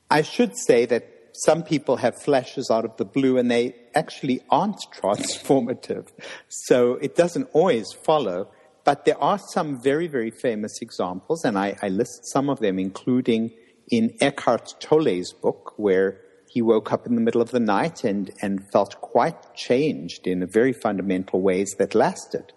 I 0.09 0.21
should 0.21 0.57
say 0.57 0.85
that 0.85 1.12
some 1.33 1.63
people 1.63 1.97
have 1.97 2.21
flashes 2.21 2.69
out 2.71 2.85
of 2.85 2.95
the 2.97 3.05
blue 3.05 3.37
and 3.37 3.49
they 3.49 3.75
actually 3.95 4.41
aren't 4.49 4.79
transformative. 4.93 6.07
So 6.47 6.93
it 6.95 7.15
doesn't 7.15 7.49
always 7.53 7.91
follow. 7.91 8.49
But 8.83 9.05
there 9.05 9.21
are 9.21 9.39
some 9.39 9.81
very, 9.81 10.07
very 10.07 10.29
famous 10.29 10.81
examples, 10.81 11.45
and 11.45 11.57
I, 11.57 11.77
I 11.81 11.87
list 11.87 12.25
some 12.25 12.49
of 12.49 12.59
them, 12.59 12.77
including 12.77 13.51
in 13.89 14.13
Eckhart 14.19 14.75
Tolle's 14.81 15.31
book, 15.31 15.73
where 15.77 16.19
he 16.49 16.61
woke 16.61 16.91
up 16.91 17.07
in 17.07 17.15
the 17.15 17.21
middle 17.21 17.41
of 17.41 17.51
the 17.51 17.59
night 17.59 18.03
and, 18.03 18.31
and 18.41 18.69
felt 18.71 18.99
quite 18.99 19.55
changed 19.55 20.27
in 20.27 20.45
very 20.47 20.73
fundamental 20.73 21.41
ways 21.41 21.75
that 21.79 21.95
lasted. 21.95 22.51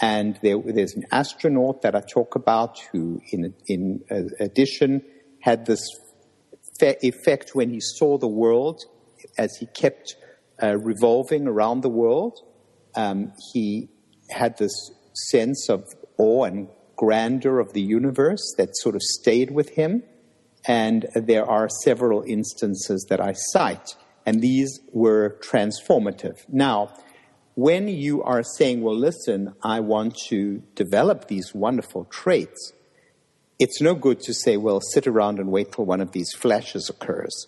And 0.00 0.38
there, 0.42 0.58
there's 0.58 0.94
an 0.94 1.06
astronaut 1.10 1.82
that 1.82 1.94
I 1.94 2.00
talk 2.00 2.34
about 2.34 2.78
who, 2.92 3.22
in, 3.32 3.54
in 3.66 4.04
uh, 4.10 4.24
addition, 4.38 5.02
had 5.40 5.66
this 5.66 5.80
effect 6.80 7.54
when 7.54 7.70
he 7.70 7.80
saw 7.80 8.18
the 8.18 8.28
world 8.28 8.82
as 9.38 9.56
he 9.56 9.66
kept 9.66 10.16
uh, 10.62 10.76
revolving 10.76 11.46
around 11.46 11.80
the 11.82 11.88
world. 11.88 12.40
Um, 12.94 13.32
he 13.52 13.88
had 14.30 14.58
this 14.58 14.72
sense 15.30 15.68
of 15.68 15.84
awe 16.18 16.44
and 16.44 16.68
grandeur 16.96 17.58
of 17.58 17.72
the 17.72 17.82
universe 17.82 18.54
that 18.56 18.76
sort 18.76 18.94
of 18.94 19.02
stayed 19.02 19.50
with 19.50 19.70
him. 19.70 20.02
And 20.66 21.06
there 21.14 21.44
are 21.44 21.68
several 21.82 22.22
instances 22.22 23.06
that 23.10 23.20
I 23.20 23.34
cite, 23.34 23.96
and 24.24 24.40
these 24.40 24.80
were 24.92 25.38
transformative. 25.42 26.38
Now, 26.48 26.94
when 27.54 27.86
you 27.86 28.22
are 28.22 28.42
saying, 28.42 28.82
well, 28.82 28.96
listen, 28.96 29.54
I 29.62 29.80
want 29.80 30.16
to 30.28 30.62
develop 30.74 31.28
these 31.28 31.54
wonderful 31.54 32.06
traits, 32.06 32.72
it's 33.58 33.80
no 33.80 33.94
good 33.94 34.20
to 34.20 34.34
say, 34.34 34.56
well, 34.56 34.80
sit 34.80 35.06
around 35.06 35.38
and 35.38 35.50
wait 35.50 35.72
till 35.72 35.84
one 35.84 36.00
of 36.00 36.12
these 36.12 36.32
flashes 36.32 36.90
occurs. 36.90 37.46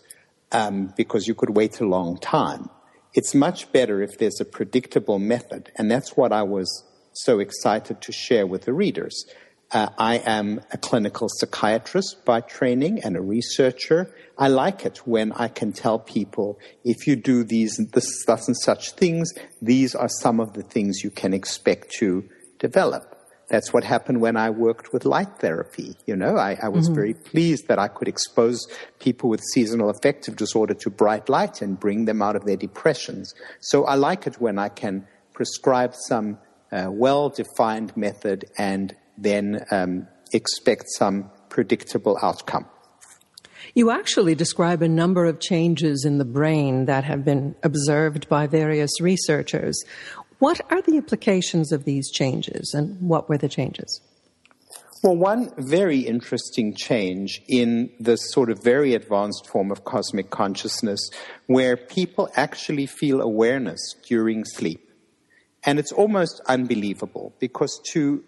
um, 0.52 0.92
because 0.96 1.26
you 1.26 1.34
could 1.34 1.56
wait 1.56 1.80
a 1.80 1.86
long 1.86 2.18
time. 2.18 2.70
It's 3.14 3.34
much 3.34 3.72
better 3.72 4.02
if 4.02 4.18
there's 4.18 4.40
a 4.40 4.44
predictable 4.44 5.18
method, 5.18 5.70
and 5.76 5.90
that's 5.90 6.16
what 6.16 6.32
I 6.32 6.42
was 6.42 6.84
so 7.14 7.38
excited 7.40 8.00
to 8.02 8.12
share 8.12 8.46
with 8.46 8.62
the 8.62 8.72
readers. 8.74 9.24
Uh, 9.72 9.88
I 9.98 10.18
am 10.18 10.60
a 10.72 10.78
clinical 10.78 11.28
psychiatrist 11.28 12.24
by 12.24 12.40
training 12.40 13.00
and 13.02 13.16
a 13.16 13.20
researcher. 13.20 14.14
I 14.38 14.46
like 14.48 14.86
it 14.86 14.98
when 14.98 15.32
I 15.32 15.48
can 15.48 15.72
tell 15.72 15.98
people 15.98 16.60
if 16.84 17.06
you 17.06 17.16
do 17.16 17.42
these, 17.42 17.76
this, 17.92 18.22
such 18.24 18.46
and 18.46 18.56
such 18.56 18.92
things, 18.92 19.32
these 19.60 19.94
are 19.94 20.08
some 20.08 20.38
of 20.38 20.52
the 20.52 20.62
things 20.62 21.02
you 21.02 21.10
can 21.10 21.34
expect 21.34 21.90
to 21.98 22.28
develop. 22.60 23.15
That's 23.48 23.72
what 23.72 23.84
happened 23.84 24.20
when 24.20 24.36
I 24.36 24.50
worked 24.50 24.92
with 24.92 25.04
light 25.04 25.38
therapy. 25.38 25.96
You 26.06 26.16
know, 26.16 26.36
I, 26.36 26.58
I 26.60 26.68
was 26.68 26.86
mm-hmm. 26.86 26.94
very 26.94 27.14
pleased 27.14 27.68
that 27.68 27.78
I 27.78 27.88
could 27.88 28.08
expose 28.08 28.66
people 28.98 29.30
with 29.30 29.40
seasonal 29.52 29.88
affective 29.88 30.34
disorder 30.34 30.74
to 30.74 30.90
bright 30.90 31.28
light 31.28 31.62
and 31.62 31.78
bring 31.78 32.06
them 32.06 32.22
out 32.22 32.34
of 32.34 32.44
their 32.44 32.56
depressions. 32.56 33.34
So 33.60 33.84
I 33.84 33.94
like 33.94 34.26
it 34.26 34.40
when 34.40 34.58
I 34.58 34.68
can 34.68 35.06
prescribe 35.32 35.94
some 35.94 36.38
uh, 36.72 36.88
well 36.90 37.28
defined 37.28 37.96
method 37.96 38.46
and 38.58 38.96
then 39.16 39.64
um, 39.70 40.08
expect 40.32 40.84
some 40.98 41.30
predictable 41.48 42.18
outcome. 42.22 42.66
You 43.74 43.90
actually 43.90 44.34
describe 44.34 44.80
a 44.82 44.88
number 44.88 45.26
of 45.26 45.38
changes 45.38 46.04
in 46.04 46.18
the 46.18 46.24
brain 46.24 46.86
that 46.86 47.04
have 47.04 47.24
been 47.24 47.54
observed 47.62 48.28
by 48.28 48.46
various 48.46 49.00
researchers. 49.00 49.84
What 50.38 50.60
are 50.70 50.82
the 50.82 50.96
implications 50.96 51.72
of 51.72 51.84
these 51.84 52.10
changes, 52.10 52.74
and 52.74 53.00
what 53.00 53.28
were 53.28 53.38
the 53.38 53.48
changes? 53.48 54.00
Well, 55.02 55.16
one 55.16 55.52
very 55.56 56.00
interesting 56.00 56.74
change 56.74 57.42
in 57.48 57.90
this 58.00 58.32
sort 58.32 58.50
of 58.50 58.62
very 58.62 58.94
advanced 58.94 59.46
form 59.46 59.70
of 59.70 59.84
cosmic 59.84 60.30
consciousness, 60.30 61.10
where 61.46 61.76
people 61.76 62.28
actually 62.34 62.86
feel 62.86 63.20
awareness 63.20 63.94
during 64.08 64.44
sleep. 64.44 64.90
And 65.64 65.78
it's 65.78 65.92
almost 65.92 66.40
unbelievable 66.46 67.34
because 67.38 67.80
to 67.92 68.24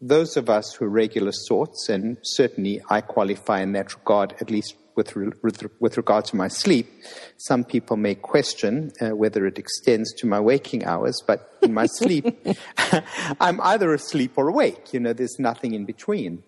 those 0.00 0.36
of 0.36 0.48
us 0.48 0.72
who 0.74 0.86
are 0.86 0.90
regular 0.90 1.32
sorts, 1.32 1.88
and 1.88 2.16
certainly 2.22 2.80
I 2.88 3.02
qualify 3.02 3.60
in 3.60 3.72
that 3.72 3.94
regard, 3.94 4.34
at 4.40 4.50
least 4.50 4.74
with, 4.96 5.14
with, 5.14 5.66
with 5.80 5.96
regard 5.96 6.24
to 6.26 6.36
my 6.36 6.48
sleep, 6.48 6.88
some 7.36 7.64
people 7.64 7.96
may 7.96 8.14
question 8.14 8.92
uh, 9.00 9.10
whether 9.16 9.46
it 9.46 9.58
extends 9.58 10.12
to 10.14 10.26
my 10.26 10.40
waking 10.40 10.84
hours, 10.84 11.22
but 11.26 11.58
in 11.62 11.72
my 11.72 11.86
sleep, 11.86 12.26
I'm 13.40 13.60
either 13.60 13.92
asleep 13.94 14.32
or 14.36 14.48
awake. 14.48 14.92
You 14.92 15.00
know, 15.00 15.12
there's 15.12 15.38
nothing 15.38 15.74
in 15.74 15.84
between. 15.84 16.42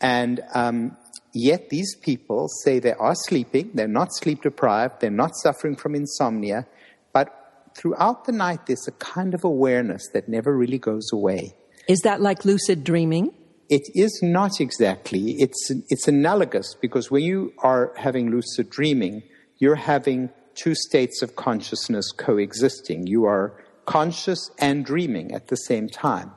And 0.00 0.40
um, 0.54 0.96
yet 1.32 1.70
these 1.70 1.94
people 1.96 2.48
say 2.64 2.78
they 2.78 2.94
are 2.94 3.14
sleeping, 3.14 3.70
they're 3.74 3.88
not 3.88 4.08
sleep 4.14 4.42
deprived, 4.42 5.00
they're 5.00 5.10
not 5.10 5.32
suffering 5.36 5.76
from 5.76 5.94
insomnia, 5.94 6.66
but 7.12 7.70
throughout 7.76 8.24
the 8.24 8.32
night 8.32 8.66
there's 8.66 8.86
a 8.88 8.92
kind 8.92 9.32
of 9.32 9.44
awareness 9.44 10.08
that 10.12 10.28
never 10.28 10.56
really 10.56 10.78
goes 10.78 11.08
away. 11.12 11.54
Is 11.88 12.00
that 12.00 12.20
like 12.20 12.44
lucid 12.44 12.84
dreaming? 12.84 13.32
It 13.72 13.88
is 13.94 14.20
not 14.22 14.60
exactly. 14.60 15.36
It's, 15.38 15.70
it's 15.88 16.06
analogous 16.06 16.74
because 16.78 17.10
when 17.10 17.22
you 17.22 17.54
are 17.60 17.94
having 17.96 18.30
lucid 18.30 18.68
dreaming, 18.68 19.22
you're 19.56 19.76
having 19.76 20.28
two 20.54 20.74
states 20.74 21.22
of 21.22 21.36
consciousness 21.36 22.12
coexisting. 22.12 23.06
You 23.06 23.24
are 23.24 23.64
conscious 23.86 24.50
and 24.58 24.84
dreaming 24.84 25.32
at 25.32 25.48
the 25.48 25.56
same 25.56 25.88
time. 25.88 26.32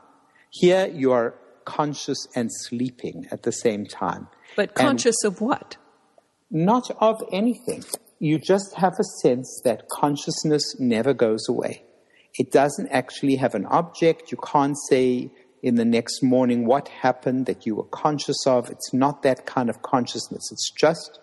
Here 0.49 0.87
you 0.87 1.11
are 1.11 1.35
conscious 1.65 2.25
and 2.37 2.49
sleeping 2.49 3.27
at 3.31 3.43
the 3.43 3.51
same 3.51 3.85
time. 3.85 4.29
But 4.55 4.73
conscious 4.73 5.21
and 5.25 5.33
of 5.33 5.41
what? 5.41 5.75
Not 6.49 6.89
of 7.01 7.21
anything. 7.33 7.83
You 8.17 8.39
just 8.39 8.75
have 8.75 8.93
a 8.97 9.03
sense 9.21 9.61
that 9.65 9.89
consciousness 9.89 10.79
never 10.79 11.13
goes 11.13 11.49
away. 11.49 11.83
It 12.35 12.53
doesn't 12.53 12.87
actually 12.91 13.35
have 13.35 13.55
an 13.55 13.65
object. 13.65 14.31
You 14.31 14.37
can't 14.37 14.77
say 14.87 15.31
in 15.65 15.75
the 15.75 15.83
next 15.83 16.21
morning 16.21 16.67
what 16.67 16.87
happened 16.89 17.47
that 17.47 17.65
you 17.65 17.73
were 17.73 17.85
conscious 17.85 18.45
of. 18.45 18.69
It's 18.69 18.93
not 18.93 19.23
that 19.23 19.47
kind 19.47 19.67
of 19.67 19.81
consciousness. 19.81 20.51
It's 20.51 20.71
just 20.71 21.17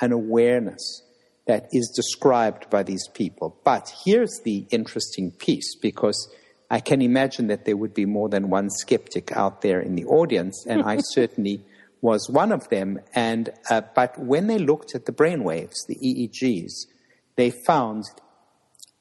an 0.00 0.12
awareness 0.12 1.02
that 1.48 1.66
is 1.72 1.92
described 1.96 2.70
by 2.70 2.84
these 2.84 3.08
people. 3.14 3.60
But 3.64 3.92
here's 4.04 4.40
the 4.44 4.64
interesting 4.70 5.32
piece 5.32 5.74
because 5.74 6.32
I 6.70 6.78
can 6.78 7.02
imagine 7.02 7.48
that 7.48 7.64
there 7.64 7.76
would 7.76 7.92
be 7.92 8.06
more 8.06 8.28
than 8.28 8.48
one 8.48 8.70
skeptic 8.70 9.32
out 9.32 9.60
there 9.60 9.80
in 9.80 9.96
the 9.96 10.04
audience, 10.04 10.64
and 10.68 10.84
I 10.84 10.98
certainly 11.10 11.64
was 12.00 12.30
one 12.30 12.52
of 12.52 12.68
them. 12.68 13.00
And 13.12 13.50
uh, 13.70 13.80
but 13.96 14.16
when 14.16 14.46
they 14.46 14.58
looked 14.58 14.94
at 14.94 15.06
the 15.06 15.12
brain 15.12 15.42
waves, 15.42 15.84
the 15.88 15.96
EEGs, 15.96 16.86
they 17.34 17.50
found 17.50 18.04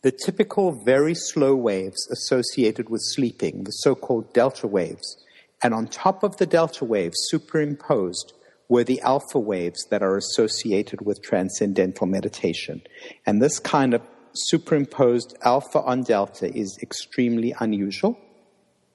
the 0.01 0.11
typical 0.11 0.71
very 0.71 1.13
slow 1.13 1.55
waves 1.55 2.07
associated 2.09 2.89
with 2.89 3.01
sleeping, 3.03 3.63
the 3.63 3.71
so-called 3.71 4.33
delta 4.33 4.67
waves, 4.67 5.17
and 5.61 5.73
on 5.73 5.87
top 5.87 6.23
of 6.23 6.37
the 6.37 6.45
delta 6.45 6.85
waves, 6.85 7.17
superimposed, 7.29 8.33
were 8.69 8.83
the 8.83 9.01
alpha 9.01 9.39
waves 9.39 9.85
that 9.89 10.03
are 10.03 10.15
associated 10.15 11.01
with 11.01 11.21
transcendental 11.21 12.07
meditation. 12.07 12.81
And 13.25 13.41
this 13.41 13.59
kind 13.59 13.93
of 13.93 14.01
superimposed 14.33 15.35
alpha 15.41 15.81
on 15.81 16.03
delta 16.03 16.55
is 16.55 16.77
extremely 16.81 17.53
unusual. 17.59 18.17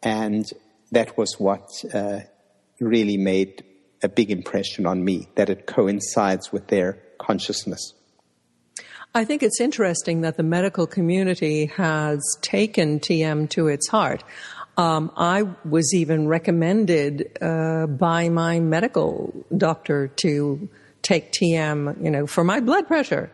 And 0.03 0.49
that 0.93 1.19
was 1.19 1.41
what 1.41 1.69
uh, 1.93 2.21
really 2.81 3.17
made 3.17 3.65
a 4.03 4.09
big 4.09 4.31
impression 4.31 4.87
on 4.87 5.05
me, 5.05 5.29
that 5.35 5.51
it 5.51 5.67
coincides 5.67 6.53
with 6.53 6.69
their 6.69 6.99
consciousness. 7.19 7.95
I 9.17 9.25
think 9.25 9.45
it's 9.45 9.61
interesting 9.61 10.23
that 10.23 10.37
the 10.37 10.43
medical 10.43 10.89
community 10.89 11.67
has 11.67 12.21
taken 12.41 12.99
TM 12.99 13.49
to 13.51 13.69
its 13.69 13.87
heart. 13.87 14.25
Um, 14.77 15.13
I 15.17 15.45
was 15.65 15.95
even 15.95 16.27
recommended 16.27 17.39
uh, 17.41 17.87
by 17.87 18.29
my 18.29 18.59
medical 18.59 19.33
doctor 19.57 20.09
to 20.17 20.69
take 21.03 21.31
TM, 21.31 22.03
you 22.03 22.11
know, 22.11 22.27
for 22.27 22.43
my 22.43 22.59
blood 22.59 22.89
pressure. 22.89 23.31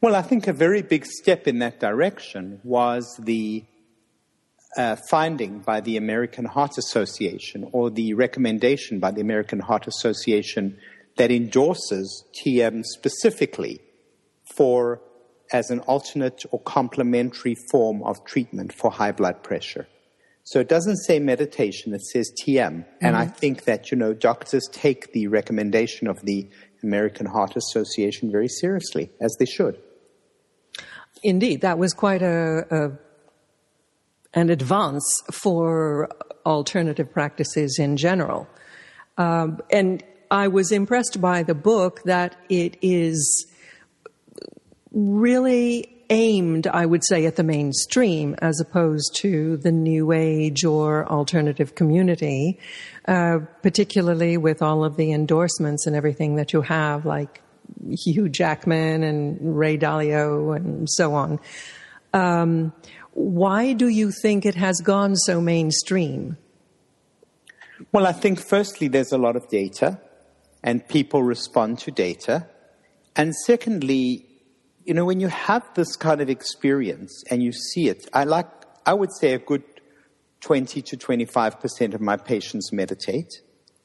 Well, 0.00 0.14
I 0.14 0.22
think 0.22 0.46
a 0.46 0.52
very 0.52 0.82
big 0.82 1.06
step 1.06 1.48
in 1.48 1.58
that 1.58 1.80
direction 1.80 2.60
was 2.62 3.18
the 3.20 3.64
uh, 4.76 4.94
finding 5.10 5.58
by 5.58 5.80
the 5.80 5.96
American 5.96 6.44
Heart 6.44 6.78
Association 6.78 7.68
or 7.72 7.90
the 7.90 8.14
recommendation 8.14 9.00
by 9.00 9.10
the 9.10 9.22
American 9.22 9.58
Heart 9.58 9.88
Association 9.88 10.78
that 11.16 11.32
endorses 11.32 12.24
TM 12.32 12.84
specifically 12.84 13.80
for 14.56 15.00
as 15.52 15.70
an 15.70 15.80
alternate 15.80 16.44
or 16.50 16.60
complementary 16.60 17.56
form 17.70 18.02
of 18.04 18.24
treatment 18.24 18.72
for 18.72 18.90
high 18.90 19.12
blood 19.12 19.42
pressure. 19.42 19.86
So 20.44 20.58
it 20.58 20.68
doesn't 20.68 20.96
say 20.96 21.18
meditation, 21.18 21.94
it 21.94 22.02
says 22.02 22.32
TM. 22.42 22.56
Mm-hmm. 22.56 22.82
And 23.00 23.16
I 23.16 23.26
mm-hmm. 23.26 23.34
think 23.34 23.64
that, 23.64 23.90
you 23.90 23.96
know, 23.96 24.12
doctors 24.12 24.68
take 24.72 25.12
the 25.12 25.28
recommendation 25.28 26.08
of 26.08 26.22
the 26.22 26.48
American 26.82 27.26
Heart 27.26 27.56
Association 27.56 28.32
very 28.32 28.48
seriously, 28.48 29.10
as 29.20 29.36
they 29.38 29.44
should. 29.44 29.78
Indeed, 31.22 31.60
that 31.60 31.78
was 31.78 31.92
quite 31.92 32.22
a, 32.22 32.66
a 32.70 32.98
an 34.34 34.50
advance 34.50 35.22
for 35.30 36.08
alternative 36.46 37.12
practices 37.12 37.78
in 37.78 37.96
general. 37.96 38.48
Um, 39.18 39.60
and 39.70 40.02
I 40.30 40.48
was 40.48 40.72
impressed 40.72 41.20
by 41.20 41.42
the 41.42 41.54
book 41.54 42.02
that 42.04 42.36
it 42.48 42.78
is 42.80 43.46
really 44.92 45.88
aimed, 46.10 46.66
I 46.66 46.84
would 46.84 47.04
say, 47.04 47.24
at 47.24 47.36
the 47.36 47.42
mainstream 47.42 48.36
as 48.42 48.60
opposed 48.60 49.16
to 49.16 49.56
the 49.56 49.72
new 49.72 50.12
age 50.12 50.64
or 50.64 51.06
alternative 51.10 51.74
community, 51.74 52.58
uh, 53.08 53.38
particularly 53.62 54.36
with 54.36 54.60
all 54.60 54.84
of 54.84 54.96
the 54.96 55.12
endorsements 55.12 55.86
and 55.86 55.96
everything 55.96 56.36
that 56.36 56.52
you 56.52 56.60
have, 56.60 57.06
like 57.06 57.42
Hugh 57.88 58.28
Jackman 58.28 59.02
and 59.02 59.56
Ray 59.58 59.78
Dalio 59.78 60.54
and 60.54 60.86
so 60.90 61.14
on. 61.14 61.40
Um, 62.12 62.72
why 63.12 63.72
do 63.72 63.88
you 63.88 64.10
think 64.10 64.44
it 64.44 64.54
has 64.54 64.80
gone 64.80 65.16
so 65.16 65.40
mainstream? 65.40 66.36
Well, 67.90 68.06
I 68.06 68.12
think 68.12 68.38
firstly, 68.38 68.88
there's 68.88 69.12
a 69.12 69.18
lot 69.18 69.36
of 69.36 69.48
data 69.48 70.00
and 70.62 70.86
people 70.86 71.22
respond 71.22 71.78
to 71.80 71.90
data. 71.90 72.48
And 73.16 73.34
secondly, 73.34 74.26
you 74.84 74.94
know, 74.94 75.04
when 75.04 75.20
you 75.20 75.28
have 75.28 75.62
this 75.74 75.96
kind 75.96 76.20
of 76.20 76.28
experience 76.28 77.22
and 77.30 77.42
you 77.42 77.52
see 77.52 77.88
it, 77.88 78.08
I 78.12 78.24
like, 78.24 78.48
I 78.84 78.94
would 78.94 79.12
say 79.12 79.34
a 79.34 79.38
good 79.38 79.62
20 80.40 80.82
to 80.82 80.96
25% 80.96 81.94
of 81.94 82.00
my 82.00 82.16
patients 82.16 82.72
meditate 82.72 83.40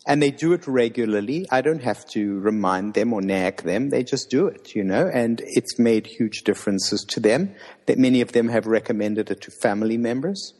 and 0.07 0.23
they 0.23 0.31
do 0.31 0.53
it 0.53 0.65
regularly. 0.67 1.45
I 1.51 1.61
don't 1.61 1.83
have 1.83 2.05
to 2.11 2.39
remind 2.39 2.93
them 2.93 3.13
or 3.13 3.21
nag 3.21 3.63
them. 3.63 3.89
They 3.89 4.03
just 4.03 4.29
do 4.29 4.47
it, 4.47 4.73
you 4.73 4.83
know, 4.83 5.09
and 5.13 5.41
it's 5.43 5.77
made 5.77 6.07
huge 6.07 6.43
differences 6.43 7.05
to 7.09 7.19
them 7.19 7.53
that 7.85 7.99
many 7.99 8.21
of 8.21 8.31
them 8.31 8.47
have 8.47 8.65
recommended 8.65 9.29
it 9.29 9.41
to 9.41 9.51
family 9.61 9.97
members. 9.97 10.53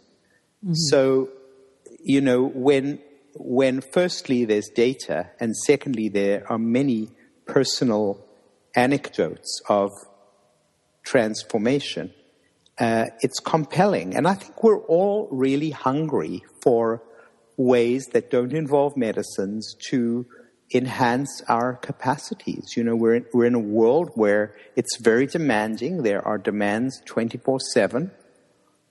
Mm-hmm. 0.64 0.74
So, 0.90 1.30
you 2.00 2.22
know, 2.22 2.44
when, 2.44 3.00
when 3.36 3.82
firstly 3.82 4.44
there's 4.46 4.68
data 4.68 5.30
and 5.40 5.56
secondly 5.56 6.10
there 6.10 6.46
are 6.52 6.60
many 6.60 7.10
personal 7.46 8.24
anecdotes 8.76 9.62
of 9.70 9.92
transformation, 11.08 12.14
uh, 12.80 13.06
it's 13.22 13.40
compelling. 13.40 14.16
And 14.16 14.28
I 14.28 14.34
think 14.34 14.64
we're 14.64 14.84
all 14.86 15.30
really 15.32 15.72
hungry 15.72 16.44
for 16.62 17.02
ways 17.56 18.06
that 18.14 18.30
don't 18.30 18.54
involve 18.54 18.96
medicines 18.98 19.76
to 19.90 20.28
enhance 20.74 21.42
our 21.48 21.76
capacities. 21.76 22.74
You 22.76 22.84
know, 22.84 22.96
we're 22.96 23.16
in, 23.16 23.26
we're 23.34 23.46
in 23.46 23.56
a 23.56 23.60
world 23.60 24.12
where 24.16 24.54
it's 24.76 24.98
very 24.98 25.26
demanding. 25.26 26.04
There 26.04 26.26
are 26.28 26.38
demands 26.38 27.02
24 27.06 27.60
7. 27.74 28.12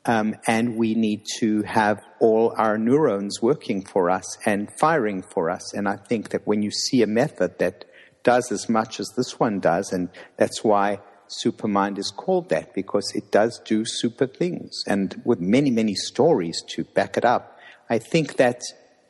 Um, 0.09 0.37
and 0.46 0.76
we 0.76 0.94
need 0.94 1.22
to 1.40 1.62
have 1.62 2.00
all 2.20 2.55
our 2.57 2.79
neurons 2.79 3.42
working 3.42 3.85
for 3.85 4.09
us 4.09 4.38
and 4.46 4.70
firing 4.79 5.24
for 5.35 5.50
us. 5.50 5.74
And 5.74 5.88
I 5.88 5.96
think 5.96 6.29
that 6.31 6.46
when 6.46 6.62
you 6.62 6.70
see 6.70 7.02
a 7.02 7.09
method 7.09 7.59
that 7.59 7.85
does 8.22 8.52
as 8.52 8.68
much 8.68 9.00
as 9.00 9.09
this 9.16 9.40
one 9.40 9.59
does, 9.59 9.92
and 9.92 10.09
that's 10.37 10.62
why 10.62 11.00
Supermind 11.28 11.98
is 11.98 12.12
called 12.14 12.48
that, 12.50 12.74
because 12.74 13.12
it 13.14 13.30
does 13.30 13.60
do 13.64 13.84
super 13.84 14.26
things, 14.26 14.82
and 14.86 15.20
with 15.24 15.40
many, 15.40 15.70
many 15.70 15.94
stories 15.94 16.62
to 16.70 16.84
back 16.84 17.16
it 17.16 17.24
up. 17.24 17.58
I 17.88 17.98
think 17.98 18.36
that 18.36 18.62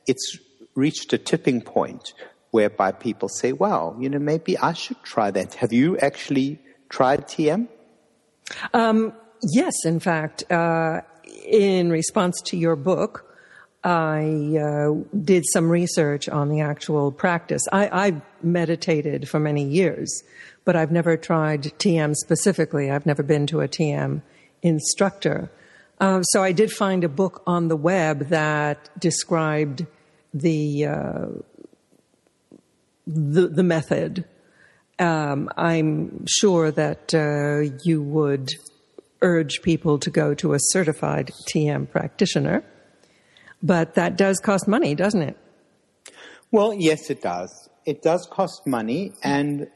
it's 0.06 0.38
reached 0.74 1.12
a 1.12 1.18
tipping 1.18 1.60
point 1.62 2.12
whereby 2.50 2.92
people 2.92 3.28
say, 3.28 3.52
wow, 3.52 3.96
you 3.98 4.08
know, 4.08 4.18
maybe 4.18 4.56
I 4.58 4.72
should 4.72 5.02
try 5.02 5.30
that. 5.30 5.54
Have 5.54 5.72
you 5.72 5.98
actually 5.98 6.58
tried 6.88 7.26
TM? 7.26 7.68
Um, 8.72 9.12
yes, 9.42 9.74
in 9.84 10.00
fact, 10.00 10.50
uh, 10.50 11.00
in 11.46 11.90
response 11.90 12.40
to 12.42 12.56
your 12.56 12.76
book, 12.76 13.25
I 13.86 14.58
uh, 14.58 14.94
did 15.16 15.44
some 15.52 15.70
research 15.70 16.28
on 16.28 16.48
the 16.48 16.60
actual 16.60 17.12
practice. 17.12 17.62
I, 17.70 18.06
I 18.08 18.22
meditated 18.42 19.28
for 19.28 19.38
many 19.38 19.62
years, 19.62 20.24
but 20.64 20.74
I've 20.74 20.90
never 20.90 21.16
tried 21.16 21.62
TM 21.78 22.16
specifically. 22.16 22.90
I've 22.90 23.06
never 23.06 23.22
been 23.22 23.46
to 23.46 23.60
a 23.60 23.68
TM 23.68 24.22
instructor. 24.60 25.52
Uh, 26.00 26.22
so 26.22 26.42
I 26.42 26.50
did 26.50 26.72
find 26.72 27.04
a 27.04 27.08
book 27.08 27.44
on 27.46 27.68
the 27.68 27.76
web 27.76 28.28
that 28.30 28.90
described 28.98 29.86
the 30.34 30.86
uh, 30.86 31.26
the, 33.06 33.46
the, 33.46 33.62
method. 33.62 34.24
Um, 34.98 35.48
I'm 35.56 36.26
sure 36.26 36.72
that 36.72 37.14
uh, 37.14 37.72
you 37.84 38.02
would 38.02 38.50
urge 39.22 39.62
people 39.62 40.00
to 40.00 40.10
go 40.10 40.34
to 40.34 40.54
a 40.54 40.58
certified 40.58 41.30
TM 41.48 41.88
practitioner, 41.88 42.64
but 43.62 43.94
that 43.94 44.16
does 44.16 44.38
cost 44.38 44.68
money, 44.68 44.94
doesn't 44.94 45.22
it? 45.22 45.36
Well, 46.50 46.72
yes, 46.72 47.10
it 47.10 47.22
does. 47.22 47.68
It 47.84 48.02
does 48.02 48.28
cost 48.30 48.66
money, 48.66 49.12
and 49.22 49.68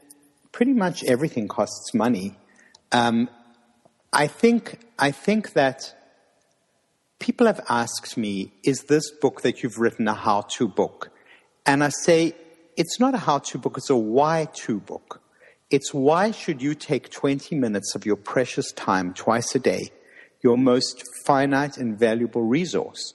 pretty 0.51 0.73
much 0.73 1.03
everything 1.03 1.47
costs 1.47 1.93
money. 1.93 2.37
Um, 2.91 3.29
I 4.13 4.27
think 4.27 4.79
I 4.99 5.11
think 5.11 5.53
that 5.53 5.95
people 7.19 7.47
have 7.47 7.63
asked 7.69 8.17
me, 8.17 8.51
is 8.63 8.85
this 8.89 9.11
book 9.11 9.41
that 9.41 9.63
you've 9.63 9.77
written 9.77 10.07
a 10.07 10.13
how 10.13 10.41
to 10.57 10.67
book? 10.67 11.11
And 11.65 11.83
I 11.83 11.89
say, 11.89 12.35
it's 12.75 12.99
not 12.99 13.13
a 13.13 13.19
how 13.19 13.37
to 13.39 13.57
book, 13.57 13.77
it's 13.77 13.89
a 13.89 13.95
why 13.95 14.47
to 14.65 14.79
book. 14.79 15.21
It's 15.69 15.93
why 15.93 16.31
should 16.31 16.61
you 16.61 16.73
take 16.73 17.11
20 17.11 17.55
minutes 17.55 17.95
of 17.95 18.05
your 18.05 18.17
precious 18.17 18.71
time 18.73 19.13
twice 19.13 19.55
a 19.55 19.59
day, 19.59 19.91
your 20.41 20.57
most 20.57 21.03
finite 21.25 21.77
and 21.77 21.97
valuable 21.97 22.41
resource, 22.41 23.13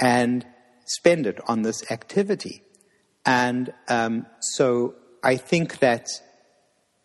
and 0.00 0.46
spend 0.86 1.26
it 1.26 1.40
on 1.46 1.62
this 1.62 1.90
activity? 1.90 2.62
And 3.24 3.72
um, 3.88 4.26
so 4.40 4.94
I 5.22 5.36
think 5.36 5.80
that 5.80 6.06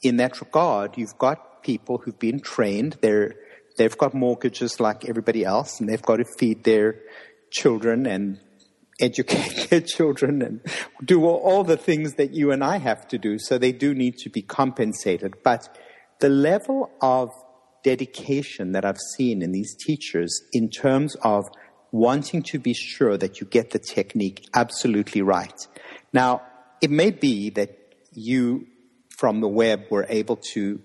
in 0.02 0.18
that 0.18 0.40
regard, 0.40 0.98
you've 0.98 1.18
got 1.18 1.64
people 1.64 1.98
who've 1.98 2.20
been 2.20 2.40
trained. 2.40 2.98
They're 3.02 3.36
they've 3.78 3.98
got 3.98 4.14
mortgages 4.14 4.80
like 4.80 5.08
everybody 5.10 5.44
else, 5.44 5.80
and 5.80 5.90
they've 5.90 6.02
got 6.02 6.18
to 6.18 6.26
feed 6.38 6.64
their 6.64 7.00
children 7.52 8.06
and 8.06 8.40
educate 9.00 9.68
their 9.70 9.82
children 9.82 10.42
and 10.42 10.62
do 11.04 11.26
all, 11.26 11.38
all, 11.38 11.64
the 11.64 11.78
things 11.78 12.14
that 12.14 12.34
you 12.34 12.52
and 12.52 12.64
I 12.64 12.78
have 12.78 13.08
to 13.10 13.18
do. 13.18 13.38
So 13.40 13.58
they 13.58 13.72
do 13.72 13.94
need 13.94 14.18
to 14.20 14.30
be 14.30 14.42
compensated. 14.42 15.36
But 15.44 15.78
the 16.20 16.30
level 16.30 16.92
of 17.02 17.30
dedication 17.84 18.72
that 18.72 18.86
I've 18.86 19.02
seen 19.18 19.42
in 19.42 19.52
these 19.52 19.76
teachers 19.76 20.42
in 20.54 20.70
terms 20.70 21.16
of 21.24 21.46
wanting 21.94 22.44
to 22.44 22.60
be 22.60 22.74
sure 22.74 23.16
that 23.16 23.40
you 23.40 23.48
get 23.48 23.70
the 23.70 23.80
technique 23.80 24.46
absolutely 24.54 25.22
right. 25.22 25.68
Now, 26.12 26.42
it 26.82 26.92
may 26.92 27.12
be 27.12 27.52
that 27.52 27.78
you 28.12 28.68
from 29.18 29.40
the 29.40 29.48
web 29.48 29.86
were 29.90 30.06
able 30.10 30.36
to 30.54 30.82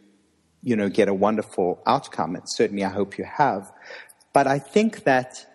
you 0.62 0.76
know, 0.76 0.88
get 0.88 1.08
a 1.08 1.14
wonderful 1.14 1.82
outcome. 1.86 2.34
And 2.34 2.44
certainly 2.46 2.84
I 2.84 2.90
hope 2.90 3.18
you 3.18 3.24
have. 3.24 3.70
But 4.32 4.46
I 4.46 4.58
think 4.58 5.04
that 5.04 5.46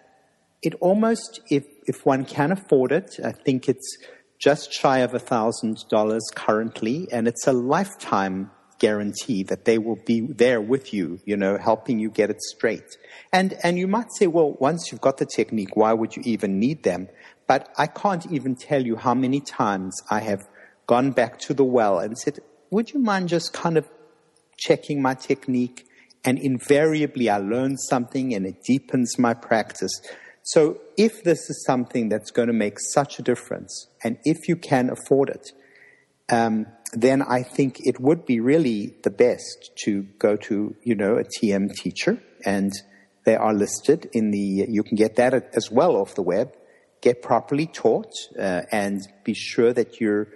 it 0.61 0.75
almost, 0.79 1.41
if, 1.49 1.65
if 1.85 2.05
one 2.05 2.25
can 2.25 2.51
afford 2.51 2.91
it, 2.91 3.19
I 3.23 3.31
think 3.31 3.67
it's 3.67 3.97
just 4.39 4.73
shy 4.73 4.99
of 4.99 5.13
a 5.13 5.19
thousand 5.19 5.77
dollars 5.89 6.23
currently, 6.33 7.07
and 7.11 7.27
it's 7.27 7.47
a 7.47 7.53
lifetime 7.53 8.51
guarantee 8.79 9.43
that 9.43 9.65
they 9.65 9.77
will 9.77 9.99
be 10.05 10.21
there 10.21 10.59
with 10.59 10.93
you, 10.93 11.19
you 11.25 11.37
know, 11.37 11.57
helping 11.57 11.99
you 11.99 12.09
get 12.09 12.29
it 12.29 12.41
straight. 12.41 12.97
And, 13.33 13.55
and 13.63 13.77
you 13.77 13.87
might 13.87 14.13
say, 14.17 14.27
well, 14.27 14.55
once 14.59 14.91
you've 14.91 15.01
got 15.01 15.17
the 15.17 15.25
technique, 15.25 15.75
why 15.75 15.91
would 15.91 16.15
you 16.15 16.21
even 16.25 16.59
need 16.59 16.83
them? 16.83 17.09
But 17.47 17.73
I 17.77 17.87
can't 17.87 18.31
even 18.31 18.55
tell 18.55 18.85
you 18.85 18.95
how 18.95 19.13
many 19.13 19.41
times 19.41 19.99
I 20.09 20.19
have 20.21 20.47
gone 20.87 21.11
back 21.11 21.39
to 21.39 21.53
the 21.53 21.63
well 21.63 21.99
and 21.99 22.17
said, 22.17 22.39
would 22.69 22.93
you 22.93 22.99
mind 22.99 23.29
just 23.29 23.51
kind 23.51 23.77
of 23.77 23.89
checking 24.57 25.01
my 25.01 25.13
technique, 25.13 25.85
and 26.23 26.39
invariably 26.39 27.29
I 27.29 27.37
learn 27.37 27.77
something 27.77 28.33
and 28.33 28.45
it 28.45 28.63
deepens 28.63 29.19
my 29.19 29.33
practice. 29.33 29.91
So 30.43 30.79
if 30.97 31.23
this 31.23 31.49
is 31.49 31.63
something 31.65 32.09
that's 32.09 32.31
going 32.31 32.47
to 32.47 32.53
make 32.53 32.77
such 32.79 33.19
a 33.19 33.21
difference, 33.21 33.87
and 34.03 34.17
if 34.23 34.47
you 34.47 34.55
can 34.55 34.89
afford 34.89 35.29
it, 35.29 35.51
um, 36.29 36.67
then 36.93 37.21
I 37.21 37.43
think 37.43 37.77
it 37.79 37.99
would 37.99 38.25
be 38.25 38.39
really 38.39 38.95
the 39.03 39.09
best 39.09 39.71
to 39.83 40.03
go 40.19 40.35
to, 40.37 40.75
you 40.83 40.95
know, 40.95 41.17
a 41.17 41.23
TM 41.23 41.73
teacher, 41.73 42.21
and 42.45 42.71
they 43.25 43.36
are 43.36 43.53
listed 43.53 44.09
in 44.13 44.31
the. 44.31 44.65
You 44.67 44.83
can 44.83 44.95
get 44.95 45.15
that 45.15 45.33
as 45.33 45.71
well 45.71 45.95
off 45.95 46.15
the 46.15 46.21
web. 46.21 46.55
Get 47.01 47.21
properly 47.21 47.67
taught, 47.67 48.13
uh, 48.38 48.62
and 48.71 49.01
be 49.23 49.33
sure 49.33 49.73
that 49.73 49.99
you're 49.99 50.27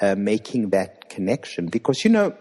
uh, 0.00 0.14
making 0.16 0.70
that 0.70 1.08
connection, 1.08 1.66
because 1.66 2.04
you 2.04 2.10
know 2.10 2.36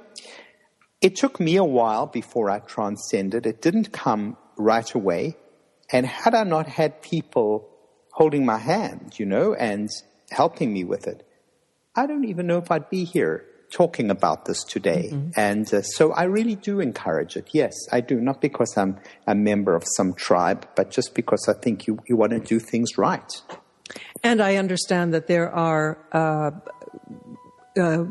it 1.02 1.16
took 1.16 1.40
me 1.40 1.56
a 1.58 1.64
while 1.64 2.08
before 2.08 2.50
I 2.50 2.60
transcended. 2.60 3.46
It 3.46 3.62
didn't 3.62 3.92
come 3.92 4.38
right 4.58 4.92
away. 4.94 5.38
And 5.92 6.06
had 6.06 6.34
I 6.34 6.44
not 6.44 6.66
had 6.68 7.02
people 7.04 7.70
holding 8.12 8.44
my 8.46 8.58
hand, 8.58 9.20
you 9.20 9.26
know, 9.26 9.54
and 9.54 9.90
helping 10.32 10.74
me 10.74 10.84
with 10.84 11.06
it, 11.06 11.28
I 11.96 12.08
don't 12.08 12.26
even 12.26 12.48
know 12.48 12.58
if 12.58 12.72
I'd 12.72 12.90
be 12.90 13.04
here 13.04 13.46
talking 13.72 14.10
about 14.10 14.46
this 14.46 14.64
today. 14.64 15.10
Mm-hmm. 15.12 15.30
And 15.36 15.74
uh, 15.74 15.82
so 15.82 16.12
I 16.14 16.24
really 16.24 16.56
do 16.56 16.80
encourage 16.80 17.36
it. 17.36 17.50
Yes, 17.52 17.74
I 17.92 18.02
do. 18.02 18.20
Not 18.20 18.42
because 18.42 18.78
I'm 18.78 18.98
a 19.28 19.36
member 19.36 19.76
of 19.76 19.84
some 19.98 20.14
tribe, 20.14 20.68
but 20.76 20.92
just 20.92 21.16
because 21.16 21.48
I 21.48 21.54
think 21.54 21.88
you, 21.88 22.00
you 22.08 22.16
want 22.16 22.32
to 22.32 22.40
do 22.40 22.60
things 22.60 22.98
right. 22.98 23.32
And 24.24 24.42
I 24.42 24.56
understand 24.56 25.14
that 25.14 25.28
there 25.28 25.52
are 25.52 25.98
uh, 26.12 26.52
uh, 27.80 28.06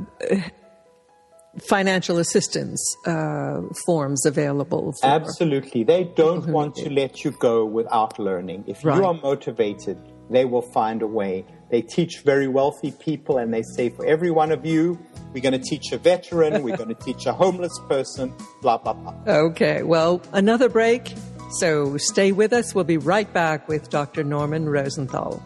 financial 1.63 2.19
assistance 2.19 2.97
uh, 3.07 3.61
forms 3.87 4.27
available. 4.27 4.95
Absolutely. 5.03 5.85
They 5.85 6.05
don't 6.05 6.47
want 6.47 6.77
to 6.77 6.91
let 6.91 7.25
you 7.25 7.31
go 7.33 7.65
without 7.65 8.19
learning. 8.19 8.65
If 8.67 8.85
right. 8.85 8.97
you 8.97 9.05
are 9.05 9.15
motivated, 9.15 9.99
they 10.31 10.45
will 10.45 10.63
find 10.63 11.03
a 11.03 11.07
way. 11.07 11.45
They 11.75 11.83
teach 11.83 12.21
very 12.21 12.47
wealthy 12.47 12.93
people 12.93 13.39
and 13.39 13.53
they 13.53 13.63
say, 13.63 13.89
for 13.89 14.07
every 14.07 14.31
one 14.31 14.53
of 14.53 14.65
you, 14.65 14.97
we're 15.33 15.43
going 15.43 15.59
to 15.61 15.69
teach 15.71 15.91
a 15.91 15.99
veteran, 15.99 16.63
we're 16.63 16.77
going 16.77 16.89
to 16.95 17.05
teach 17.05 17.27
a 17.27 17.33
homeless 17.33 17.77
person, 17.89 18.33
blah, 18.63 18.79
blah, 18.79 18.93
blah. 18.93 19.17
Okay. 19.27 19.83
Well, 19.83 20.23
another 20.33 20.69
break. 20.69 21.15
So 21.59 21.97
stay 21.97 22.31
with 22.31 22.53
us. 22.53 22.77
We'll 22.77 22.85
be 22.85 22.97
right 22.97 23.33
back 23.33 23.67
with 23.67 23.91
Dr. 23.91 24.23
Norman 24.23 24.69
Rosenthal. 24.69 25.43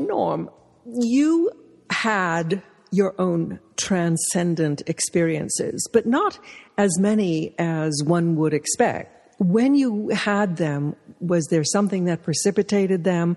Norm, 0.00 0.50
you 0.92 1.52
had 1.90 2.64
your 2.90 3.14
own 3.20 3.60
transcendent 3.76 4.82
experiences, 4.88 5.88
but 5.92 6.04
not 6.04 6.36
as 6.76 6.98
many 6.98 7.54
as 7.60 8.02
one 8.04 8.34
would 8.34 8.54
expect. 8.54 9.12
When 9.38 9.74
you 9.74 10.08
had 10.08 10.56
them, 10.56 10.96
was 11.20 11.46
there 11.46 11.62
something 11.62 12.06
that 12.06 12.22
precipitated 12.22 13.04
them? 13.04 13.36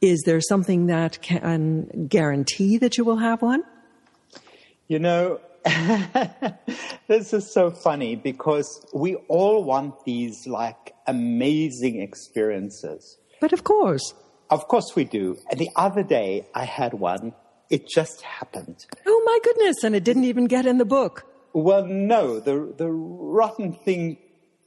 Is 0.00 0.22
there 0.24 0.40
something 0.40 0.86
that 0.86 1.20
can 1.20 2.06
guarantee 2.08 2.78
that 2.78 2.96
you 2.96 3.04
will 3.04 3.18
have 3.18 3.42
one? 3.42 3.62
You 4.88 4.98
know, 4.98 5.40
this 7.06 7.32
is 7.34 7.52
so 7.52 7.70
funny 7.70 8.16
because 8.16 8.86
we 8.94 9.16
all 9.28 9.62
want 9.62 10.04
these 10.04 10.46
like 10.46 10.94
amazing 11.06 12.00
experiences. 12.00 13.18
But 13.40 13.52
of 13.52 13.64
course. 13.64 14.14
Of 14.48 14.66
course 14.68 14.96
we 14.96 15.04
do. 15.04 15.36
And 15.50 15.60
the 15.60 15.68
other 15.76 16.02
day 16.02 16.46
I 16.54 16.64
had 16.64 16.94
one 16.94 17.34
It 17.70 17.86
just 17.88 18.22
happened. 18.22 18.84
Oh 19.06 19.22
my 19.24 19.38
goodness! 19.44 19.84
And 19.84 19.94
it 19.94 20.02
didn't 20.02 20.24
even 20.24 20.46
get 20.46 20.66
in 20.66 20.78
the 20.78 20.84
book. 20.84 21.24
Well, 21.52 21.86
no. 21.86 22.40
The 22.40 22.74
the 22.76 22.90
rotten 22.90 23.72
thing 23.72 24.18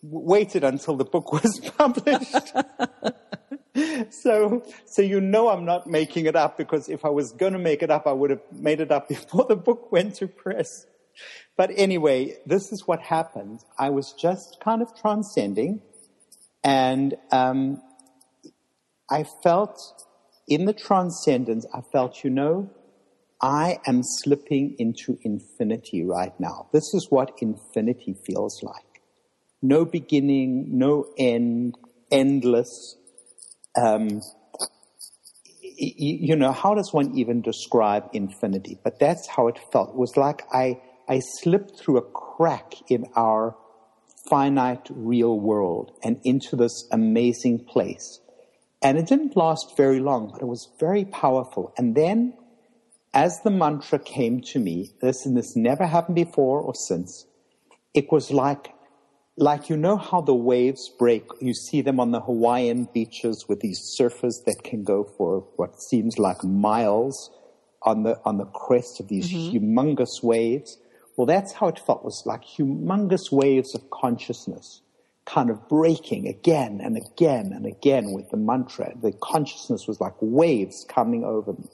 waited 0.03 0.63
until 0.63 0.95
the 0.95 1.05
book 1.05 1.31
was 1.43 1.59
published. 1.77 2.53
so, 4.11 4.63
so 4.85 5.01
you 5.01 5.19
know 5.19 5.49
I'm 5.49 5.65
not 5.65 5.87
making 5.87 6.25
it 6.25 6.35
up 6.35 6.57
because 6.57 6.89
if 6.89 7.05
I 7.05 7.09
was 7.09 7.31
going 7.31 7.53
to 7.53 7.59
make 7.59 7.81
it 7.81 7.89
up, 7.89 8.05
I 8.05 8.11
would 8.11 8.29
have 8.29 8.43
made 8.51 8.81
it 8.81 8.91
up 8.91 9.07
before 9.15 9.45
the 9.47 9.55
book 9.55 9.91
went 9.91 10.15
to 10.15 10.27
press. 10.27 10.85
But 11.55 11.71
anyway, 11.75 12.37
this 12.45 12.71
is 12.71 12.87
what 12.87 12.99
happened. 12.99 13.59
I 13.77 13.89
was 13.89 14.13
just 14.13 14.57
kind 14.59 14.81
of 14.81 14.99
transcending, 14.99 15.81
and 16.63 17.15
um, 17.31 17.81
I 19.11 19.23
felt 19.43 19.79
in 20.47 20.65
the 20.65 20.73
transcendence, 20.73 21.65
I 21.73 21.81
felt, 21.91 22.23
you 22.23 22.29
know, 22.29 22.71
I 23.41 23.79
am 23.85 24.01
slipping 24.03 24.75
into 24.79 25.17
infinity 25.21 26.03
right 26.03 26.33
now. 26.39 26.69
This 26.73 26.93
is 26.93 27.07
what 27.09 27.31
infinity 27.41 28.15
feels 28.25 28.61
like. 28.63 28.92
No 29.63 29.85
beginning, 29.85 30.77
no 30.77 31.07
end, 31.17 31.75
endless. 32.11 32.97
Um, 33.75 34.21
you 35.75 36.35
know, 36.35 36.51
how 36.51 36.75
does 36.75 36.93
one 36.93 37.17
even 37.17 37.41
describe 37.41 38.09
infinity? 38.13 38.77
But 38.83 38.99
that's 38.99 39.27
how 39.27 39.47
it 39.47 39.57
felt. 39.71 39.89
It 39.89 39.95
was 39.95 40.15
like 40.17 40.43
I 40.51 40.81
I 41.07 41.19
slipped 41.39 41.79
through 41.79 41.97
a 41.97 42.01
crack 42.01 42.73
in 42.89 43.05
our 43.15 43.55
finite 44.29 44.87
real 44.89 45.39
world 45.39 45.91
and 46.03 46.19
into 46.23 46.55
this 46.55 46.87
amazing 46.91 47.65
place. 47.65 48.19
And 48.81 48.97
it 48.97 49.07
didn't 49.07 49.37
last 49.37 49.77
very 49.77 49.99
long, 49.99 50.29
but 50.31 50.41
it 50.41 50.47
was 50.47 50.69
very 50.79 51.05
powerful. 51.05 51.73
And 51.77 51.95
then, 51.95 52.33
as 53.13 53.41
the 53.43 53.49
mantra 53.49 53.99
came 53.99 54.41
to 54.41 54.59
me, 54.59 54.91
this 55.01 55.25
and 55.25 55.37
this 55.37 55.55
never 55.55 55.85
happened 55.85 56.15
before 56.15 56.59
or 56.59 56.75
since, 56.75 57.25
it 57.93 58.11
was 58.11 58.31
like, 58.31 58.73
like 59.37 59.69
you 59.69 59.77
know 59.77 59.97
how 59.97 60.21
the 60.21 60.35
waves 60.35 60.89
break, 60.99 61.23
you 61.41 61.53
see 61.53 61.81
them 61.81 61.99
on 61.99 62.11
the 62.11 62.21
Hawaiian 62.21 62.87
beaches 62.93 63.45
with 63.47 63.61
these 63.61 63.95
surfers 63.99 64.43
that 64.45 64.61
can 64.63 64.83
go 64.83 65.03
for 65.03 65.47
what 65.55 65.81
seems 65.81 66.19
like 66.19 66.43
miles 66.43 67.31
on 67.81 68.03
the, 68.03 68.19
on 68.25 68.37
the 68.37 68.45
crest 68.45 68.99
of 68.99 69.07
these 69.07 69.31
mm-hmm. 69.31 69.57
humongous 69.57 70.21
waves. 70.21 70.77
Well, 71.17 71.25
that's 71.25 71.53
how 71.53 71.67
it 71.67 71.79
felt. 71.79 71.99
It 71.99 72.05
was 72.05 72.23
like 72.25 72.43
humongous 72.43 73.31
waves 73.31 73.75
of 73.75 73.89
consciousness 73.89 74.81
kind 75.25 75.49
of 75.49 75.69
breaking 75.69 76.27
again 76.27 76.81
and 76.83 76.97
again 76.97 77.53
and 77.53 77.65
again 77.65 78.11
with 78.11 78.29
the 78.29 78.37
mantra. 78.37 78.93
The 79.01 79.13
consciousness 79.13 79.87
was 79.87 80.01
like 80.01 80.13
waves 80.19 80.85
coming 80.87 81.23
over 81.23 81.53
me. 81.53 81.69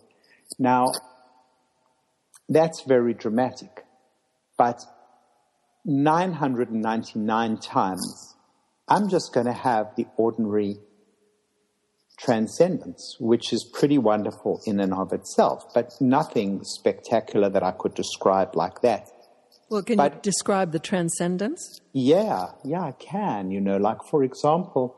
Now, 0.58 0.92
that's 2.48 2.82
very 2.82 3.14
dramatic, 3.14 3.86
but 4.58 4.84
999 5.90 7.58
times, 7.58 8.36
I'm 8.88 9.10
just 9.10 9.34
going 9.34 9.48
to 9.48 9.54
have 9.54 9.96
the 9.98 10.06
ordinary 10.18 10.78
transcendence, 12.20 13.16
which 13.20 13.52
is 13.52 13.68
pretty 13.74 13.98
wonderful 13.98 14.62
in 14.66 14.80
and 14.80 14.94
of 14.94 15.14
itself, 15.14 15.74
but 15.74 15.94
nothing 16.00 16.64
spectacular 16.64 17.50
that 17.50 17.64
I 17.64 17.72
could 17.72 17.96
describe 17.96 18.56
like 18.56 18.82
that. 18.82 19.10
Well, 19.70 19.84
can 19.84 19.98
but, 19.98 20.14
you 20.14 20.20
describe 20.22 20.72
the 20.72 20.80
transcendence? 20.80 21.82
Yeah, 21.94 22.48
yeah, 22.64 22.82
I 22.82 22.92
can. 22.92 23.52
You 23.52 23.62
know, 23.62 23.78
like 23.78 24.04
for 24.10 24.24
example, 24.24 24.96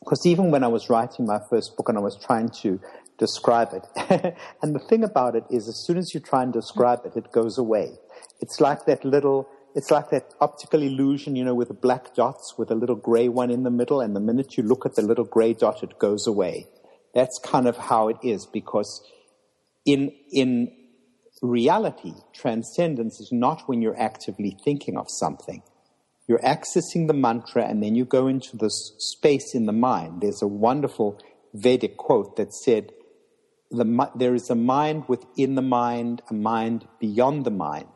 because 0.00 0.24
even 0.24 0.50
when 0.50 0.62
I 0.62 0.68
was 0.68 0.88
writing 0.88 1.26
my 1.26 1.40
first 1.50 1.76
book 1.76 1.88
and 1.88 1.98
I 1.98 2.00
was 2.00 2.16
trying 2.16 2.50
to 2.62 2.80
describe 3.18 3.70
it, 3.72 4.36
and 4.62 4.74
the 4.74 4.78
thing 4.78 5.02
about 5.02 5.34
it 5.34 5.44
is, 5.50 5.68
as 5.68 5.82
soon 5.86 5.98
as 5.98 6.14
you 6.14 6.20
try 6.20 6.42
and 6.42 6.52
describe 6.52 7.00
it, 7.04 7.16
it 7.16 7.32
goes 7.32 7.58
away. 7.58 7.92
It's 8.40 8.60
like 8.60 8.84
that 8.86 9.04
little, 9.04 9.48
it's 9.76 9.90
like 9.90 10.08
that 10.08 10.32
optical 10.40 10.82
illusion, 10.82 11.36
you 11.36 11.44
know, 11.44 11.54
with 11.54 11.68
the 11.68 11.74
black 11.74 12.14
dots 12.14 12.54
with 12.56 12.70
a 12.70 12.74
little 12.74 12.96
gray 12.96 13.28
one 13.28 13.50
in 13.50 13.62
the 13.62 13.70
middle, 13.70 14.00
and 14.00 14.16
the 14.16 14.20
minute 14.20 14.56
you 14.56 14.62
look 14.62 14.86
at 14.86 14.94
the 14.94 15.02
little 15.02 15.26
gray 15.26 15.52
dot, 15.52 15.82
it 15.82 15.98
goes 15.98 16.26
away. 16.26 16.66
That's 17.14 17.38
kind 17.44 17.68
of 17.68 17.76
how 17.76 18.08
it 18.08 18.16
is 18.22 18.46
because 18.46 19.06
in, 19.84 20.12
in 20.32 20.72
reality, 21.42 22.14
transcendence 22.34 23.20
is 23.20 23.28
not 23.30 23.68
when 23.68 23.82
you're 23.82 24.00
actively 24.00 24.56
thinking 24.64 24.96
of 24.96 25.08
something. 25.10 25.62
You're 26.26 26.40
accessing 26.40 27.06
the 27.06 27.14
mantra 27.14 27.64
and 27.64 27.82
then 27.82 27.94
you 27.94 28.06
go 28.06 28.28
into 28.28 28.56
this 28.56 28.94
space 28.96 29.54
in 29.54 29.66
the 29.66 29.72
mind. 29.74 30.22
There's 30.22 30.40
a 30.40 30.48
wonderful 30.48 31.20
Vedic 31.52 31.98
quote 31.98 32.36
that 32.36 32.54
said, 32.54 32.92
the, 33.70 34.10
there 34.14 34.34
is 34.34 34.48
a 34.48 34.54
mind 34.54 35.04
within 35.06 35.54
the 35.54 35.62
mind, 35.62 36.22
a 36.30 36.34
mind 36.34 36.88
beyond 36.98 37.44
the 37.44 37.50
mind. 37.50 37.88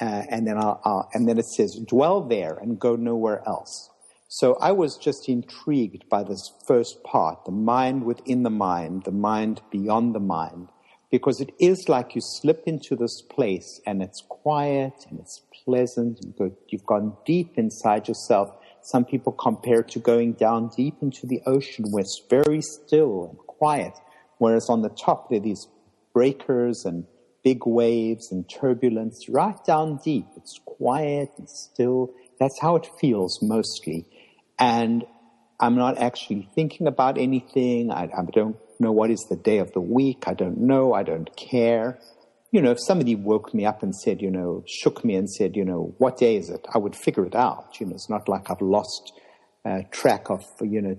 Uh, 0.00 0.22
and 0.30 0.46
then 0.46 0.56
I'll, 0.56 0.80
I'll, 0.84 1.10
and 1.12 1.28
then 1.28 1.38
it 1.38 1.46
says, 1.46 1.78
dwell 1.86 2.22
there 2.22 2.54
and 2.54 2.78
go 2.78 2.96
nowhere 2.96 3.42
else. 3.46 3.90
So 4.28 4.54
I 4.60 4.72
was 4.72 4.96
just 4.96 5.28
intrigued 5.28 6.08
by 6.08 6.22
this 6.22 6.52
first 6.66 7.02
part, 7.02 7.44
the 7.44 7.50
mind 7.50 8.04
within 8.04 8.44
the 8.44 8.50
mind, 8.50 9.04
the 9.04 9.12
mind 9.12 9.60
beyond 9.70 10.14
the 10.14 10.20
mind 10.20 10.68
because 11.10 11.40
it 11.40 11.50
is 11.58 11.88
like 11.88 12.14
you 12.14 12.20
slip 12.20 12.62
into 12.66 12.94
this 12.94 13.22
place 13.22 13.80
and 13.86 14.02
it's 14.02 14.22
quiet 14.28 14.92
and 15.10 15.18
it's 15.18 15.42
pleasant. 15.64 16.20
You've 16.68 16.86
gone 16.86 17.16
deep 17.26 17.58
inside 17.58 18.06
yourself. 18.06 18.54
Some 18.82 19.04
people 19.04 19.32
compare 19.32 19.80
it 19.80 19.88
to 19.88 19.98
going 19.98 20.34
down 20.34 20.70
deep 20.76 20.94
into 21.02 21.26
the 21.26 21.40
ocean 21.46 21.86
where 21.90 22.02
it's 22.02 22.22
very 22.30 22.62
still 22.62 23.28
and 23.28 23.38
quiet, 23.38 23.92
whereas 24.38 24.70
on 24.70 24.82
the 24.82 24.88
top 24.88 25.28
there 25.28 25.38
are 25.38 25.42
these 25.42 25.66
breakers 26.14 26.84
and 26.84 27.04
big 27.42 27.66
waves 27.66 28.30
and 28.32 28.48
turbulence 28.48 29.28
right 29.28 29.56
down 29.64 29.98
deep. 30.04 30.26
It's 30.36 30.58
quiet 30.64 31.30
and 31.38 31.48
still. 31.48 32.12
That's 32.38 32.60
how 32.60 32.76
it 32.76 32.88
feels 33.00 33.40
mostly. 33.42 34.06
And 34.58 35.04
I'm 35.58 35.76
not 35.76 35.98
actually 35.98 36.48
thinking 36.54 36.86
about 36.86 37.18
anything. 37.18 37.90
I, 37.90 38.04
I 38.04 38.22
don't 38.32 38.56
know 38.78 38.92
what 38.92 39.10
is 39.10 39.26
the 39.28 39.36
day 39.36 39.58
of 39.58 39.72
the 39.72 39.80
week. 39.80 40.24
I 40.26 40.34
don't 40.34 40.58
know. 40.58 40.94
I 40.94 41.02
don't 41.02 41.34
care. 41.36 41.98
You 42.50 42.62
know, 42.62 42.72
if 42.72 42.78
somebody 42.80 43.14
woke 43.14 43.54
me 43.54 43.64
up 43.64 43.82
and 43.82 43.94
said, 43.94 44.20
you 44.20 44.30
know, 44.30 44.64
shook 44.66 45.04
me 45.04 45.14
and 45.14 45.30
said, 45.30 45.54
you 45.54 45.64
know, 45.64 45.94
what 45.98 46.16
day 46.16 46.36
is 46.36 46.50
it? 46.50 46.66
I 46.74 46.78
would 46.78 46.96
figure 46.96 47.24
it 47.26 47.34
out. 47.34 47.78
You 47.78 47.86
know, 47.86 47.94
it's 47.94 48.10
not 48.10 48.28
like 48.28 48.50
I've 48.50 48.60
lost 48.60 49.12
uh, 49.64 49.82
track 49.90 50.30
of, 50.30 50.42
you 50.60 50.82
know, 50.82 50.96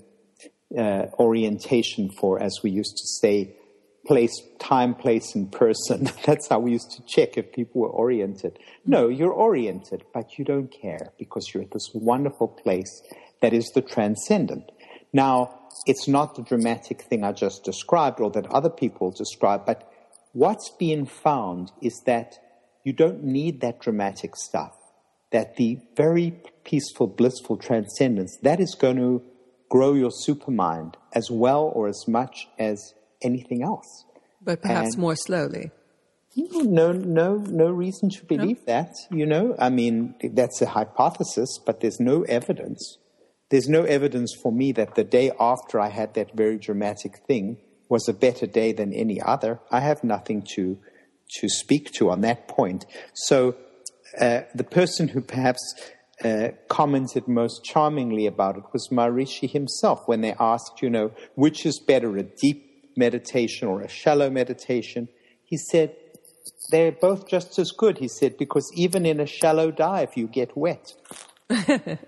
uh, 0.78 1.08
orientation 1.20 2.10
for, 2.10 2.42
as 2.42 2.60
we 2.64 2.72
used 2.72 2.96
to 2.98 3.08
say, 3.20 3.56
place, 4.06 4.34
time, 4.60 4.96
place, 4.96 5.36
and 5.36 5.52
person. 5.52 6.10
That's 6.26 6.48
how 6.50 6.60
we 6.60 6.72
used 6.72 6.92
to 6.92 7.04
check 7.08 7.38
if 7.38 7.52
people 7.52 7.82
were 7.82 7.90
oriented. 7.90 8.58
No, 8.86 9.08
mm. 9.08 9.18
you're 9.18 9.34
oriented, 9.34 10.04
but 10.14 10.38
you 10.38 10.46
don't 10.46 10.72
care 10.72 11.14
because 11.20 11.52
you're 11.54 11.64
at 11.64 11.72
this 11.72 11.90
wonderful 11.94 12.48
place 12.48 13.02
that 13.42 13.54
is 13.54 13.72
the 13.74 13.82
transcendent. 13.82 14.72
Now, 15.14 15.60
it's 15.86 16.08
not 16.08 16.36
the 16.36 16.44
dramatic 16.44 17.02
thing 17.04 17.24
I 17.24 17.32
just 17.32 17.64
described 17.64 18.20
or 18.20 18.32
that 18.32 18.48
other 18.48 18.70
people 18.70 19.12
describe, 19.12 19.66
but 19.66 19.90
what's 20.34 20.72
being 20.80 21.06
found 21.06 21.72
is 21.82 22.02
that 22.06 22.40
you 22.84 22.94
don't 22.94 23.24
need 23.24 23.62
that 23.62 23.80
dramatic 23.80 24.36
stuff. 24.36 24.76
That 25.32 25.56
the 25.56 25.80
very 25.96 26.42
peaceful, 26.66 27.08
blissful 27.08 27.58
transcendence, 27.58 28.38
that 28.42 28.60
is 28.60 28.76
going 28.76 28.98
to 28.98 29.24
grow 29.70 29.94
your 29.94 30.12
supermind 30.28 30.96
as 31.14 31.30
well 31.32 31.72
or 31.74 31.88
as 31.88 32.04
much 32.08 32.48
as 32.60 32.94
anything 33.22 33.64
else. 33.64 34.06
But 34.42 34.62
perhaps 34.62 34.94
and, 34.94 35.02
more 35.02 35.16
slowly. 35.16 35.72
No, 36.36 36.92
no, 36.92 37.36
no 37.36 37.70
reason 37.70 38.10
to 38.10 38.26
believe 38.26 38.60
no? 38.60 38.74
that. 38.74 38.94
You 39.12 39.26
know, 39.26 39.56
I 39.60 39.70
mean, 39.70 40.16
that's 40.24 40.62
a 40.62 40.68
hypothesis, 40.68 41.60
but 41.66 41.82
there's 41.82 42.00
no 42.00 42.24
evidence 42.24 42.98
there's 43.52 43.68
no 43.68 43.84
evidence 43.84 44.34
for 44.34 44.52
me 44.52 44.72
that 44.72 44.96
the 44.96 45.04
day 45.04 45.32
after 45.40 45.80
I 45.80 45.90
had 45.90 46.14
that 46.16 46.36
very 46.36 46.58
dramatic 46.58 47.18
thing 47.28 47.58
was 47.90 48.08
a 48.08 48.14
better 48.14 48.48
day 48.48 48.72
than 48.72 48.94
any 48.94 49.22
other. 49.22 49.60
I 49.70 49.82
have 49.82 50.04
nothing 50.04 50.44
to 50.56 50.80
to 51.40 51.48
speak 51.48 51.92
to 51.92 52.10
on 52.10 52.22
that 52.22 52.48
point. 52.48 52.86
So 53.14 53.56
uh, 54.20 54.42
the 54.56 54.64
person 54.64 55.10
who 55.10 55.22
perhaps 55.22 55.62
uh, 56.24 56.50
commented 56.68 57.28
most 57.28 57.64
charmingly 57.64 58.26
about 58.26 58.58
it 58.58 58.64
was 58.74 58.90
Maharishi 58.90 59.50
himself 59.50 60.08
when 60.08 60.22
they 60.22 60.36
asked, 60.40 60.82
you 60.82 60.90
know, 60.90 61.12
which 61.36 61.66
is 61.66 61.80
better, 61.80 62.18
a 62.18 62.24
deep 62.24 62.71
meditation 62.96 63.68
or 63.68 63.82
a 63.82 63.90
shallow 63.90 64.30
meditation? 64.30 65.08
He 65.44 65.58
said, 65.58 65.96
they're 66.70 66.92
both 66.92 67.28
just 67.28 67.60
as 67.60 67.72
good, 67.72 67.98
he 67.98 68.08
said, 68.08 68.38
because 68.38 68.72
even 68.76 69.06
in 69.06 69.20
a 69.20 69.26
shallow 69.26 69.72
dive, 69.72 70.16
you 70.16 70.28
get 70.28 70.56
wet. 70.56 70.94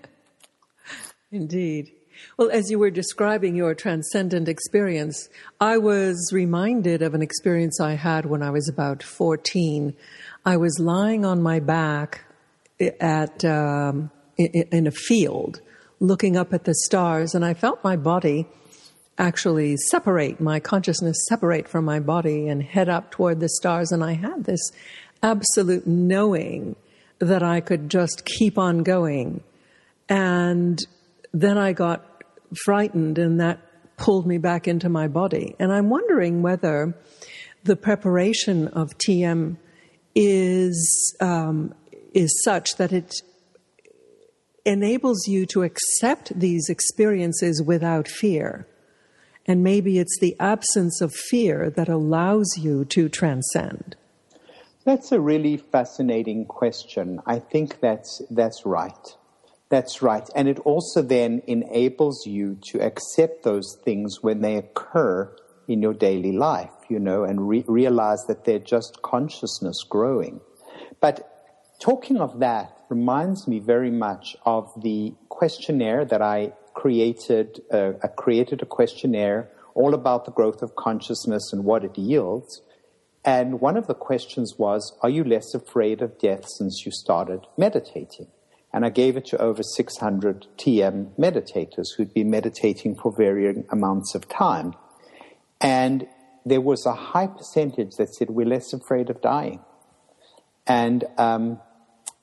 Indeed. 1.30 1.92
Well, 2.36 2.50
as 2.50 2.70
you 2.70 2.78
were 2.78 2.90
describing 2.90 3.56
your 3.56 3.74
transcendent 3.74 4.48
experience, 4.48 5.28
I 5.60 5.78
was 5.78 6.30
reminded 6.32 7.02
of 7.02 7.14
an 7.14 7.22
experience 7.22 7.80
I 7.80 7.94
had 7.94 8.24
when 8.24 8.42
I 8.42 8.50
was 8.50 8.68
about 8.68 9.02
14. 9.02 9.94
I 10.44 10.56
was 10.56 10.78
lying 10.78 11.24
on 11.24 11.42
my 11.42 11.60
back 11.60 12.24
at, 13.00 13.44
um, 13.44 14.10
in 14.36 14.86
a 14.86 14.92
field, 14.92 15.60
looking 16.00 16.36
up 16.36 16.52
at 16.52 16.64
the 16.64 16.74
stars, 16.74 17.34
and 17.34 17.44
I 17.44 17.54
felt 17.54 17.84
my 17.84 17.96
body 17.96 18.46
actually 19.18 19.76
separate 19.76 20.40
my 20.40 20.60
consciousness, 20.60 21.16
separate 21.28 21.68
from 21.68 21.84
my 21.84 22.00
body, 22.00 22.48
and 22.48 22.62
head 22.62 22.88
up 22.88 23.10
toward 23.10 23.40
the 23.40 23.48
stars. 23.48 23.92
And 23.92 24.02
I 24.02 24.12
had 24.12 24.44
this 24.44 24.70
absolute 25.22 25.86
knowing 25.86 26.76
that 27.18 27.42
I 27.42 27.60
could 27.60 27.88
just 27.88 28.24
keep 28.24 28.58
on 28.58 28.82
going. 28.82 29.42
And 30.08 30.78
then 31.32 31.58
I 31.58 31.72
got 31.72 32.04
frightened, 32.64 33.18
and 33.18 33.40
that 33.40 33.60
pulled 33.96 34.26
me 34.26 34.38
back 34.38 34.66
into 34.68 34.88
my 34.88 35.08
body. 35.08 35.54
And 35.58 35.72
I'm 35.72 35.88
wondering 35.88 36.42
whether 36.42 36.94
the 37.62 37.76
preparation 37.76 38.68
of 38.68 38.98
TM 38.98 39.56
is 40.14 41.16
um, 41.20 41.74
is 42.12 42.42
such 42.44 42.76
that 42.76 42.92
it 42.92 43.14
enables 44.64 45.26
you 45.26 45.44
to 45.46 45.62
accept 45.62 46.38
these 46.38 46.68
experiences 46.68 47.62
without 47.62 48.08
fear. 48.08 48.66
And 49.46 49.62
maybe 49.62 49.98
it's 49.98 50.18
the 50.20 50.36
absence 50.40 51.00
of 51.00 51.12
fear 51.12 51.70
that 51.70 51.88
allows 51.88 52.56
you 52.58 52.84
to 52.86 53.08
transcend. 53.08 53.96
That's 54.84 55.12
a 55.12 55.20
really 55.20 55.56
fascinating 55.56 56.46
question. 56.46 57.20
I 57.26 57.38
think 57.38 57.80
that's, 57.80 58.22
that's 58.30 58.64
right. 58.66 59.16
That's 59.70 60.02
right. 60.02 60.28
And 60.36 60.48
it 60.48 60.58
also 60.60 61.02
then 61.02 61.42
enables 61.46 62.26
you 62.26 62.58
to 62.66 62.80
accept 62.80 63.42
those 63.42 63.76
things 63.84 64.22
when 64.22 64.40
they 64.40 64.56
occur 64.56 65.34
in 65.66 65.80
your 65.80 65.94
daily 65.94 66.32
life, 66.32 66.70
you 66.88 66.98
know, 66.98 67.24
and 67.24 67.48
re- 67.48 67.64
realize 67.66 68.24
that 68.28 68.44
they're 68.44 68.58
just 68.58 69.00
consciousness 69.02 69.82
growing. 69.88 70.40
But 71.00 71.26
talking 71.80 72.18
of 72.18 72.40
that 72.40 72.76
reminds 72.90 73.48
me 73.48 73.58
very 73.60 73.90
much 73.90 74.36
of 74.44 74.70
the 74.82 75.14
questionnaire 75.28 76.04
that 76.04 76.20
I 76.22 76.52
created. 76.74 77.60
Uh, 77.72 77.92
I 78.02 78.08
created 78.08 78.62
a 78.62 78.66
questionnaire 78.66 79.50
all 79.74 79.94
about 79.94 80.24
the 80.24 80.30
growth 80.30 80.62
of 80.62 80.76
consciousness 80.76 81.52
and 81.52 81.64
what 81.64 81.84
it 81.84 81.98
yields. 81.98 82.62
And 83.24 83.60
one 83.60 83.76
of 83.76 83.86
the 83.86 83.94
questions 83.94 84.54
was, 84.58 84.96
Are 85.02 85.08
you 85.08 85.24
less 85.24 85.54
afraid 85.54 86.02
of 86.02 86.18
death 86.18 86.44
since 86.46 86.84
you 86.84 86.92
started 86.92 87.46
meditating? 87.56 88.28
And 88.72 88.84
I 88.84 88.90
gave 88.90 89.16
it 89.16 89.24
to 89.26 89.40
over 89.40 89.62
600 89.62 90.46
TM 90.58 91.16
meditators 91.16 91.94
who'd 91.96 92.12
been 92.12 92.30
meditating 92.30 92.96
for 92.96 93.12
varying 93.16 93.64
amounts 93.70 94.14
of 94.14 94.28
time. 94.28 94.74
And 95.60 96.08
there 96.44 96.60
was 96.60 96.84
a 96.84 96.92
high 96.92 97.28
percentage 97.28 97.92
that 97.98 98.14
said, 98.14 98.30
We're 98.30 98.46
less 98.46 98.72
afraid 98.72 99.10
of 99.10 99.22
dying. 99.22 99.60
And 100.66 101.04
um, 101.18 101.60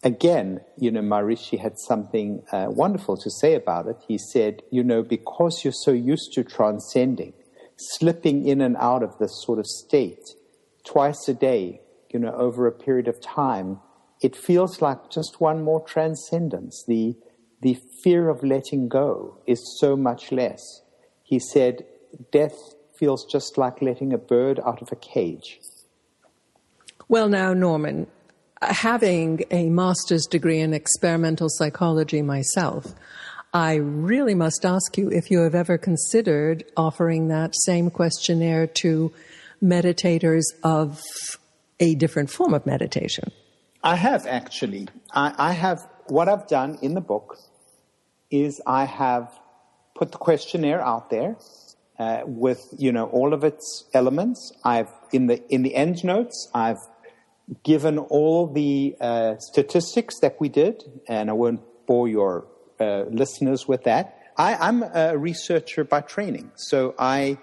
again, 0.04 0.62
you 0.78 0.92
know, 0.92 1.02
Maharishi 1.02 1.60
had 1.60 1.80
something 1.80 2.44
uh, 2.52 2.68
wonderful 2.70 3.18
to 3.18 3.30
say 3.30 3.56
about 3.56 3.88
it. 3.88 3.98
He 4.08 4.18
said, 4.18 4.62
You 4.72 4.84
know, 4.84 5.04
because 5.04 5.62
you're 5.64 5.74
so 5.74 5.92
used 5.92 6.34
to 6.34 6.44
transcending, 6.44 7.34
slipping 7.78 8.48
in 8.48 8.62
and 8.62 8.76
out 8.78 9.04
of 9.04 9.18
this 9.18 9.32
sort 9.46 9.60
of 9.60 9.66
state 9.68 10.24
twice 10.84 11.28
a 11.28 11.34
day, 11.34 11.82
you 12.12 12.20
know, 12.20 12.34
over 12.34 12.68
a 12.68 12.72
period 12.72 13.08
of 13.08 13.22
time, 13.22 13.80
it 14.22 14.36
feels 14.36 14.82
like 14.82 15.10
just 15.10 15.40
one 15.40 15.64
more 15.64 15.84
transcendence. 15.86 16.84
The, 16.88 17.16
the 17.62 17.78
fear 18.04 18.30
of 18.30 18.44
letting 18.44 18.88
go 18.88 19.38
is 19.48 19.78
so 19.80 19.96
much 19.96 20.32
less. 20.32 20.62
He 21.24 21.40
said, 21.40 21.86
Death 22.32 22.58
feels 22.98 23.26
just 23.26 23.58
like 23.58 23.82
letting 23.82 24.14
a 24.14 24.18
bird 24.18 24.60
out 24.66 24.82
of 24.82 24.92
a 24.92 24.96
cage. 24.96 25.60
Well, 27.08 27.30
now, 27.30 27.54
Norman, 27.54 28.08
having 28.62 29.44
a 29.52 29.70
master's 29.70 30.26
degree 30.26 30.60
in 30.60 30.74
experimental 30.74 31.50
psychology 31.50 32.22
myself, 32.22 32.94
I 33.54 33.76
really 33.76 34.36
must 34.36 34.66
ask 34.66 34.98
you 34.98 35.10
if 35.12 35.30
you 35.30 35.42
have 35.42 35.56
ever 35.56 35.78
considered 35.78 36.64
offering 36.78 37.28
that 37.28 37.54
same 37.66 37.90
questionnaire 37.90 38.68
to 38.68 39.12
meditators 39.62 40.44
of 40.64 41.02
a 41.80 41.96
different 41.96 42.30
form 42.30 42.54
of 42.54 42.66
meditation. 42.66 43.32
I 43.84 43.96
have 43.96 44.26
actually. 44.28 44.88
I, 45.12 45.34
I 45.38 45.52
have, 45.52 45.86
what 46.08 46.30
I've 46.30 46.48
done 46.48 46.78
in 46.82 46.94
the 46.94 47.02
book 47.02 47.38
is 48.30 48.62
I 48.66 48.86
have 48.86 49.32
put 49.96 50.12
the 50.12 50.18
questionnaire 50.18 50.82
out 50.82 51.10
there 51.10 51.36
uh, 52.00 52.22
with 52.26 52.60
you 52.78 52.92
know 52.92 53.06
all 53.08 53.34
of 53.34 53.44
its 53.44 53.86
elements. 53.94 54.52
I've 54.64 54.90
in 55.12 55.28
the 55.28 55.44
in 55.54 55.62
the 55.62 55.76
end 55.76 56.04
notes 56.04 56.50
I've 56.54 56.80
given 57.64 57.98
all 57.98 58.48
the 58.48 58.96
uh, 59.00 59.38
statistics 59.38 60.20
that 60.20 60.40
we 60.40 60.50
did, 60.50 60.84
and 61.08 61.30
I 61.30 61.34
won't 61.34 61.62
bore 61.86 62.08
your 62.08 62.48
uh, 62.80 63.04
listeners 63.10 63.68
with 63.68 63.84
that. 63.84 64.18
I, 64.38 64.56
I'm 64.56 64.84
a 64.84 65.18
researcher 65.18 65.84
by 65.84 66.02
training, 66.02 66.52
so 66.56 66.96
I 66.98 67.38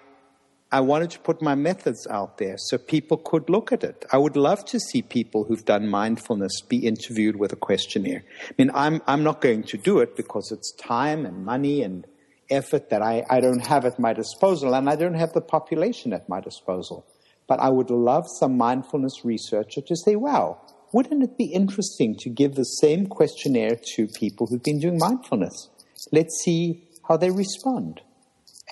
I 0.71 0.81
wanted 0.81 1.11
to 1.13 1.19
put 1.21 1.41
my 1.41 1.55
methods 1.55 2.07
out 2.11 2.37
there 2.37 2.57
so 2.59 2.77
people 2.77 3.17
could 3.17 3.49
look 3.49 3.73
at 3.73 3.83
it. 3.83 4.05
I 4.13 4.19
would 4.19 4.37
love 4.37 4.67
to 4.67 4.79
see 4.79 5.01
people 5.01 5.45
who've 5.45 5.65
done 5.65 5.89
mindfulness 5.89 6.61
be 6.61 6.87
interviewed 6.87 7.37
with 7.37 7.55
a 7.55 7.57
questionnaire. 7.57 8.23
I 8.51 8.53
mean, 8.59 8.71
I'm, 8.75 9.01
I'm 9.07 9.23
not 9.23 9.41
going 9.41 9.63
to 9.63 9.79
do 9.79 10.01
it 10.01 10.15
because 10.15 10.53
it's 10.53 10.73
time 10.73 11.25
and 11.25 11.43
money 11.43 11.83
and 11.83 12.07
effort 12.51 12.91
that 12.91 13.01
I, 13.01 13.25
I 13.31 13.41
don't 13.41 13.67
have 13.67 13.87
at 13.87 13.99
my 13.99 14.13
disposal 14.13 14.75
and 14.75 14.91
I 14.91 14.97
don't 14.97 15.15
have 15.15 15.33
the 15.33 15.41
population 15.41 16.13
at 16.13 16.29
my 16.29 16.41
disposal. 16.41 17.07
But 17.49 17.61
I 17.61 17.71
would 17.71 17.91
love 17.91 18.27
some 18.39 18.57
mindfulness 18.57 19.25
researcher 19.25 19.81
to 19.81 19.97
say, 19.97 20.15
wow, 20.15 20.61
wouldn't 20.93 21.23
it 21.23 21.37
be 21.37 21.47
interesting 21.47 22.15
to 22.21 22.31
give 22.31 22.55
the 22.55 22.65
same 22.65 23.07
questionnaire 23.07 23.77
to 23.97 24.07
people 24.07 24.47
who've 24.47 24.63
been 24.63 24.79
doing 24.79 24.99
mindfulness? 24.99 25.71
Let's 26.13 26.41
see 26.45 26.85
how 27.09 27.17
they 27.17 27.31
respond 27.31 28.03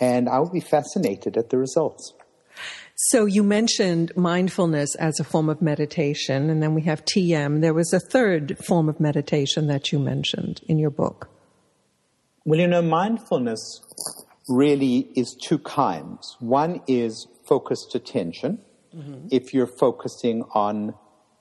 and 0.00 0.28
I 0.28 0.40
would 0.40 0.52
be 0.52 0.60
fascinated 0.60 1.36
at 1.36 1.50
the 1.50 1.58
results. 1.58 2.12
So 2.94 3.26
you 3.26 3.42
mentioned 3.42 4.12
mindfulness 4.16 4.94
as 4.94 5.20
a 5.20 5.24
form 5.24 5.50
of 5.50 5.60
meditation, 5.60 6.48
and 6.48 6.62
then 6.62 6.74
we 6.74 6.82
have 6.82 7.04
TM. 7.04 7.60
There 7.60 7.74
was 7.74 7.92
a 7.92 8.00
third 8.00 8.56
form 8.64 8.88
of 8.88 9.00
meditation 9.00 9.66
that 9.66 9.92
you 9.92 9.98
mentioned 9.98 10.62
in 10.66 10.78
your 10.78 10.90
book. 10.90 11.28
Well, 12.44 12.58
you 12.58 12.66
know, 12.66 12.80
mindfulness 12.80 13.82
really 14.48 15.10
is 15.14 15.36
two 15.42 15.58
kinds. 15.58 16.36
One 16.40 16.80
is 16.86 17.26
focused 17.46 17.94
attention. 17.94 18.60
Mm-hmm. 18.96 19.28
If 19.30 19.52
you're 19.52 19.66
focusing 19.66 20.42
on 20.54 20.94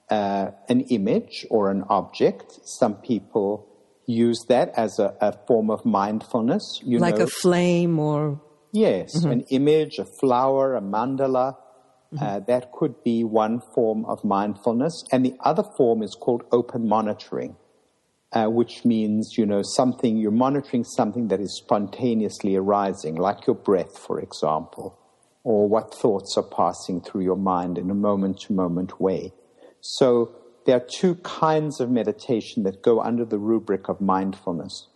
uh, 0.09 0.51
an 0.69 0.81
image 0.81 1.45
or 1.49 1.71
an 1.71 1.83
object, 1.89 2.59
some 2.63 2.95
people 2.95 3.67
use 4.05 4.45
that 4.49 4.71
as 4.77 4.99
a, 4.99 5.15
a 5.21 5.33
form 5.47 5.69
of 5.69 5.85
mindfulness. 5.85 6.81
You 6.83 6.99
like 6.99 7.17
know, 7.17 7.23
a 7.23 7.27
flame 7.27 7.97
or 7.97 8.41
Yes, 8.75 9.15
mm-hmm. 9.15 9.31
an 9.31 9.41
image, 9.51 9.99
a 9.99 10.05
flower, 10.05 10.75
a 10.75 10.81
mandala. 10.81 11.55
Mm-hmm. 12.13 12.23
Uh, 12.23 12.39
that 12.41 12.73
could 12.73 13.03
be 13.05 13.23
one 13.23 13.61
form 13.73 14.05
of 14.05 14.23
mindfulness. 14.25 15.05
And 15.13 15.25
the 15.25 15.35
other 15.39 15.63
form 15.77 16.03
is 16.03 16.13
called 16.13 16.43
open 16.51 16.87
monitoring, 16.87 17.55
uh, 18.33 18.47
which 18.47 18.83
means, 18.83 19.35
you 19.37 19.45
know, 19.45 19.61
something, 19.63 20.17
you're 20.17 20.31
monitoring 20.31 20.83
something 20.83 21.29
that 21.29 21.39
is 21.39 21.55
spontaneously 21.55 22.57
arising, 22.57 23.15
like 23.15 23.47
your 23.47 23.55
breath, 23.55 23.97
for 23.97 24.19
example, 24.19 24.99
or 25.45 25.69
what 25.69 25.93
thoughts 25.93 26.35
are 26.37 26.43
passing 26.43 26.99
through 26.99 27.21
your 27.21 27.37
mind 27.37 27.77
in 27.77 27.91
a 27.91 27.93
moment 27.93 28.39
to 28.41 28.51
moment 28.51 28.99
way. 28.99 29.31
So 29.79 30.35
there 30.65 30.75
are 30.77 30.87
two 30.99 31.15
kinds 31.15 31.79
of 31.79 31.91
meditation 31.91 32.63
that 32.63 32.81
go 32.81 32.99
under 32.99 33.23
the 33.23 33.37
rubric 33.37 33.87
of 33.87 34.01
mindfulness. 34.01 34.87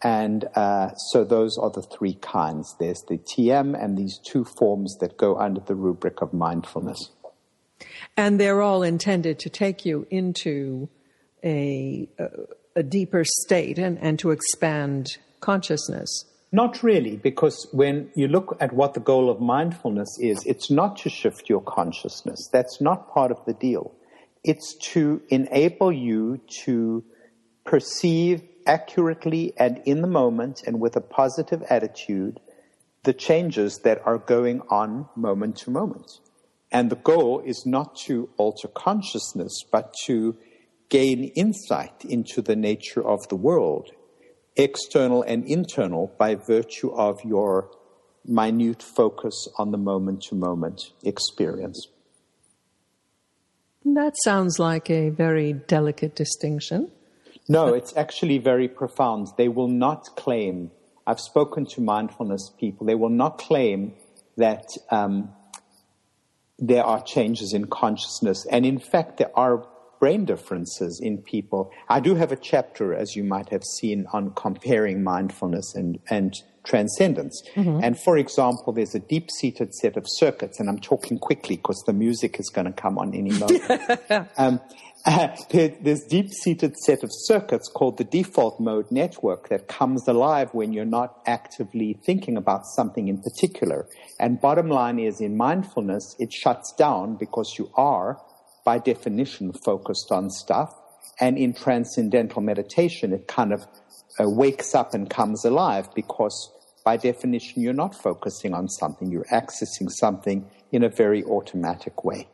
And 0.00 0.44
uh, 0.54 0.94
so 1.10 1.24
those 1.24 1.58
are 1.58 1.70
the 1.70 1.82
three 1.82 2.14
kinds. 2.14 2.76
There's 2.78 3.02
the 3.08 3.18
TM 3.18 3.82
and 3.82 3.98
these 3.98 4.20
two 4.24 4.44
forms 4.44 4.96
that 5.00 5.16
go 5.16 5.36
under 5.38 5.60
the 5.60 5.74
rubric 5.74 6.22
of 6.22 6.32
mindfulness. 6.32 7.10
And 8.16 8.38
they're 8.38 8.62
all 8.62 8.84
intended 8.84 9.40
to 9.40 9.50
take 9.50 9.84
you 9.84 10.06
into 10.08 10.88
a, 11.42 12.08
a, 12.76 12.82
deeper 12.84 13.24
state 13.24 13.78
and, 13.78 13.98
and 13.98 14.18
to 14.20 14.30
expand 14.30 15.18
consciousness. 15.40 16.24
Not 16.52 16.82
really, 16.82 17.16
because 17.16 17.66
when 17.72 18.10
you 18.14 18.28
look 18.28 18.56
at 18.60 18.72
what 18.72 18.94
the 18.94 19.00
goal 19.00 19.28
of 19.28 19.40
mindfulness 19.40 20.18
is, 20.20 20.44
it's 20.46 20.70
not 20.70 20.96
to 20.98 21.10
shift 21.10 21.48
your 21.48 21.60
consciousness. 21.60 22.48
That's 22.52 22.80
not 22.80 23.12
part 23.12 23.30
of 23.30 23.44
the 23.46 23.52
deal. 23.54 23.92
It's 24.44 24.76
to 24.92 25.22
enable 25.28 25.92
you 25.92 26.40
to 26.64 27.04
perceive 27.64 28.42
accurately 28.66 29.52
and 29.56 29.80
in 29.84 30.02
the 30.02 30.08
moment 30.08 30.62
and 30.66 30.80
with 30.80 30.96
a 30.96 31.00
positive 31.00 31.62
attitude 31.68 32.40
the 33.06 33.12
changes 33.12 33.78
that 33.84 34.02
are 34.04 34.18
going 34.18 34.60
on 34.68 35.08
moment 35.14 35.56
to 35.56 35.70
moment. 35.70 36.10
And 36.72 36.90
the 36.90 36.96
goal 36.96 37.40
is 37.46 37.64
not 37.64 37.96
to 38.06 38.28
alter 38.36 38.66
consciousness, 38.68 39.62
but 39.70 39.94
to 40.06 40.36
gain 40.88 41.30
insight 41.36 42.04
into 42.04 42.42
the 42.42 42.56
nature 42.56 43.06
of 43.06 43.28
the 43.28 43.36
world, 43.36 43.90
external 44.56 45.22
and 45.22 45.44
internal, 45.44 46.12
by 46.18 46.34
virtue 46.34 46.90
of 46.92 47.22
your 47.24 47.70
minute 48.24 48.82
focus 48.82 49.48
on 49.56 49.70
the 49.70 49.78
moment 49.78 50.22
to 50.22 50.34
moment 50.34 50.92
experience. 51.02 51.88
That 53.84 54.14
sounds 54.24 54.58
like 54.58 54.90
a 54.90 55.10
very 55.10 55.52
delicate 55.52 56.16
distinction. 56.16 56.90
No, 57.48 57.74
it's 57.74 57.96
actually 57.96 58.38
very 58.38 58.66
profound. 58.66 59.28
They 59.36 59.48
will 59.48 59.68
not 59.68 60.16
claim 60.16 60.72
I've 61.06 61.20
spoken 61.20 61.66
to 61.66 61.80
mindfulness 61.80 62.50
people. 62.58 62.86
They 62.86 62.96
will 62.96 63.10
not 63.10 63.38
claim 63.38 63.94
that 64.36 64.66
um, 64.90 65.30
there 66.58 66.82
are 66.82 67.00
changes 67.02 67.52
in 67.52 67.66
consciousness. 67.66 68.44
And 68.50 68.66
in 68.66 68.78
fact, 68.78 69.18
there 69.18 69.30
are 69.38 69.66
brain 69.98 70.24
differences 70.24 71.00
in 71.02 71.18
people. 71.18 71.70
I 71.88 72.00
do 72.00 72.14
have 72.14 72.32
a 72.32 72.36
chapter, 72.36 72.94
as 72.94 73.16
you 73.16 73.24
might 73.24 73.48
have 73.50 73.64
seen, 73.64 74.06
on 74.12 74.32
comparing 74.34 75.02
mindfulness 75.02 75.74
and, 75.74 75.98
and 76.10 76.34
transcendence. 76.64 77.42
Mm-hmm. 77.54 77.80
And 77.82 77.98
for 77.98 78.18
example, 78.18 78.72
there's 78.72 78.94
a 78.94 79.00
deep 79.00 79.30
seated 79.30 79.74
set 79.74 79.96
of 79.96 80.04
circuits, 80.06 80.60
and 80.60 80.68
I'm 80.68 80.80
talking 80.80 81.18
quickly 81.18 81.56
because 81.56 81.82
the 81.86 81.92
music 81.92 82.38
is 82.38 82.50
going 82.50 82.66
to 82.66 82.72
come 82.72 82.98
on 82.98 83.14
any 83.14 83.30
moment. 83.30 84.30
um, 84.36 84.60
uh, 85.06 85.28
there, 85.50 85.72
there's 85.80 86.02
deep 86.02 86.30
seated 86.32 86.76
set 86.76 87.02
of 87.02 87.10
circuits 87.12 87.68
called 87.68 87.96
the 87.96 88.04
default 88.04 88.60
mode 88.60 88.90
network 88.90 89.48
that 89.48 89.68
comes 89.68 90.06
alive 90.08 90.52
when 90.52 90.72
you're 90.72 90.84
not 90.84 91.20
actively 91.26 91.98
thinking 92.04 92.36
about 92.36 92.66
something 92.66 93.08
in 93.08 93.22
particular. 93.22 93.86
And 94.18 94.40
bottom 94.40 94.68
line 94.68 94.98
is 94.98 95.20
in 95.20 95.36
mindfulness, 95.36 96.16
it 96.18 96.32
shuts 96.32 96.72
down 96.76 97.16
because 97.16 97.54
you 97.58 97.70
are 97.76 98.20
by 98.66 98.78
definition 98.78 99.52
focused 99.64 100.10
on 100.10 100.28
stuff. 100.28 100.74
And 101.18 101.38
in 101.38 101.54
transcendental 101.54 102.42
meditation, 102.42 103.14
it 103.14 103.26
kind 103.28 103.54
of 103.54 103.66
uh, 104.20 104.28
wakes 104.28 104.74
up 104.74 104.92
and 104.92 105.08
comes 105.08 105.46
alive 105.46 105.88
because 105.94 106.52
by 106.84 106.96
definition, 106.98 107.62
you're 107.62 107.72
not 107.72 107.94
focusing 107.94 108.52
on 108.52 108.68
something. 108.68 109.10
You're 109.10 109.32
accessing 109.32 109.90
something 109.90 110.50
in 110.70 110.84
a 110.84 110.88
very 110.88 111.24
automatic 111.24 112.04
way. 112.04 112.28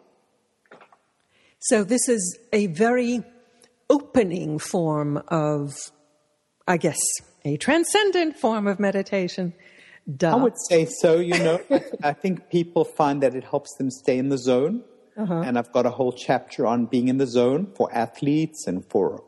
So 1.61 1.85
this 1.85 2.09
is 2.09 2.39
a 2.53 2.66
very 2.66 3.22
opening 3.89 4.59
form 4.59 5.22
of, 5.28 5.74
I 6.66 6.76
guess, 6.76 6.99
a 7.45 7.57
transcendent 7.57 8.37
form 8.37 8.66
of 8.66 8.80
meditation. 8.80 9.55
Duh. 10.16 10.37
I 10.37 10.43
would 10.43 10.59
say 10.68 10.87
so. 10.87 11.20
You 11.20 11.39
know, 11.39 11.61
I 12.03 12.12
think 12.12 12.51
people 12.51 12.85
find 12.85 13.22
that 13.22 13.35
it 13.35 13.45
helps 13.45 13.74
them 13.76 13.91
stay 13.91 14.18
in 14.18 14.28
the 14.28 14.39
zone. 14.39 14.83
Uh-huh. 15.17 15.43
And 15.45 15.59
I've 15.59 15.73
got 15.73 15.87
a 15.87 15.91
whole 15.91 16.13
chapter 16.13 16.67
on 16.67 16.87
being 16.87 17.09
in 17.09 17.19
the 17.19 17.27
zone 17.27 17.73
for 17.77 17.93
athletes 17.95 18.67
and 18.67 18.85
for 18.91 19.23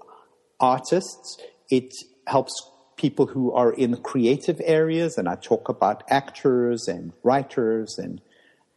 artists. 0.58 1.38
It 1.70 1.92
helps 2.26 2.52
people 2.96 3.26
who 3.26 3.52
are 3.52 3.72
in 3.72 3.96
creative 3.96 4.60
areas, 4.64 5.18
and 5.18 5.28
I 5.28 5.34
talk 5.34 5.68
about 5.68 6.04
actors 6.08 6.88
and 6.88 7.12
writers 7.22 7.98
and 7.98 8.20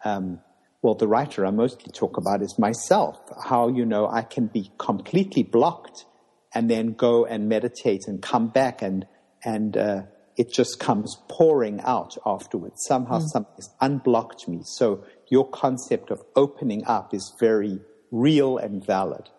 um, 0.03 0.39
well, 0.81 0.95
the 0.95 1.07
writer 1.07 1.45
I 1.45 1.51
mostly 1.51 1.91
talk 1.91 2.17
about 2.17 2.41
is 2.41 2.57
myself. 2.59 3.19
How 3.43 3.67
you 3.67 3.85
know 3.85 4.07
I 4.07 4.21
can 4.21 4.47
be 4.47 4.71
completely 4.77 5.43
blocked 5.43 6.05
and 6.53 6.69
then 6.69 6.93
go 6.93 7.25
and 7.25 7.49
meditate 7.49 8.07
and 8.07 8.21
come 8.21 8.49
back 8.49 8.81
and 8.81 9.05
and 9.43 9.75
uh, 9.75 10.03
it 10.37 10.53
just 10.53 10.79
comes 10.79 11.17
pouring 11.27 11.81
out 11.81 12.15
afterwards. 12.25 12.83
Somehow 12.87 13.19
mm. 13.19 13.27
something 13.27 13.55
has 13.55 13.69
unblocked 13.81 14.47
me. 14.47 14.61
So 14.63 15.03
your 15.29 15.47
concept 15.49 16.11
of 16.11 16.23
opening 16.35 16.85
up 16.85 17.13
is 17.13 17.33
very 17.39 17.79
real 18.11 18.57
and 18.57 18.85
valid. 18.85 19.29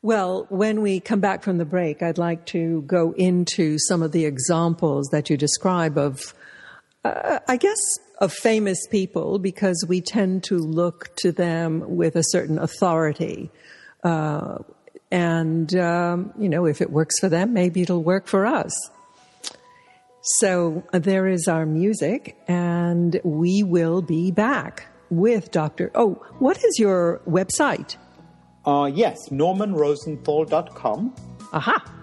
Well, 0.00 0.46
when 0.48 0.80
we 0.82 1.00
come 1.00 1.20
back 1.20 1.42
from 1.42 1.58
the 1.58 1.64
break, 1.64 2.02
I'd 2.02 2.18
like 2.18 2.46
to 2.46 2.82
go 2.82 3.12
into 3.16 3.78
some 3.78 4.02
of 4.02 4.12
the 4.12 4.26
examples 4.26 5.08
that 5.08 5.28
you 5.28 5.36
describe 5.36 5.98
of, 5.98 6.34
uh, 7.04 7.40
I 7.48 7.56
guess, 7.56 7.80
of 8.20 8.32
famous 8.32 8.86
people 8.86 9.40
because 9.40 9.84
we 9.88 10.00
tend 10.00 10.44
to 10.44 10.58
look 10.58 11.16
to 11.16 11.32
them 11.32 11.96
with 11.96 12.14
a 12.14 12.22
certain 12.22 12.58
authority. 12.58 13.50
Uh, 14.04 14.58
and, 15.10 15.74
um, 15.76 16.32
you 16.38 16.48
know, 16.48 16.66
if 16.66 16.80
it 16.80 16.90
works 16.90 17.18
for 17.18 17.28
them, 17.28 17.52
maybe 17.52 17.82
it'll 17.82 18.04
work 18.04 18.28
for 18.28 18.46
us. 18.46 18.72
So 20.36 20.82
uh, 20.92 20.98
there 20.98 21.26
is 21.26 21.48
our 21.48 21.64
music, 21.64 22.38
and 22.46 23.18
we 23.24 23.62
will 23.62 24.02
be 24.02 24.30
back 24.30 24.86
with 25.10 25.50
Dr. 25.50 25.90
Oh, 25.94 26.14
what 26.38 26.62
is 26.62 26.78
your 26.78 27.20
website? 27.26 27.96
Uh, 28.66 28.90
yes, 28.92 29.30
normanrosenthal.com. 29.30 31.14
Aha. 31.52 31.94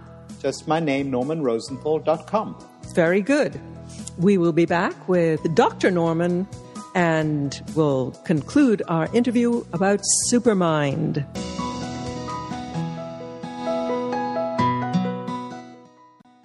Just 0.41 0.67
my 0.67 0.79
name, 0.79 1.11
normanrosenthal.com. 1.11 2.57
Very 2.95 3.21
good. 3.21 3.59
We 4.17 4.37
will 4.37 4.53
be 4.53 4.65
back 4.65 5.07
with 5.07 5.41
Dr. 5.53 5.91
Norman 5.91 6.47
and 6.95 7.61
we'll 7.75 8.11
conclude 8.25 8.81
our 8.87 9.13
interview 9.13 9.63
about 9.73 9.99
Supermind. 10.31 11.25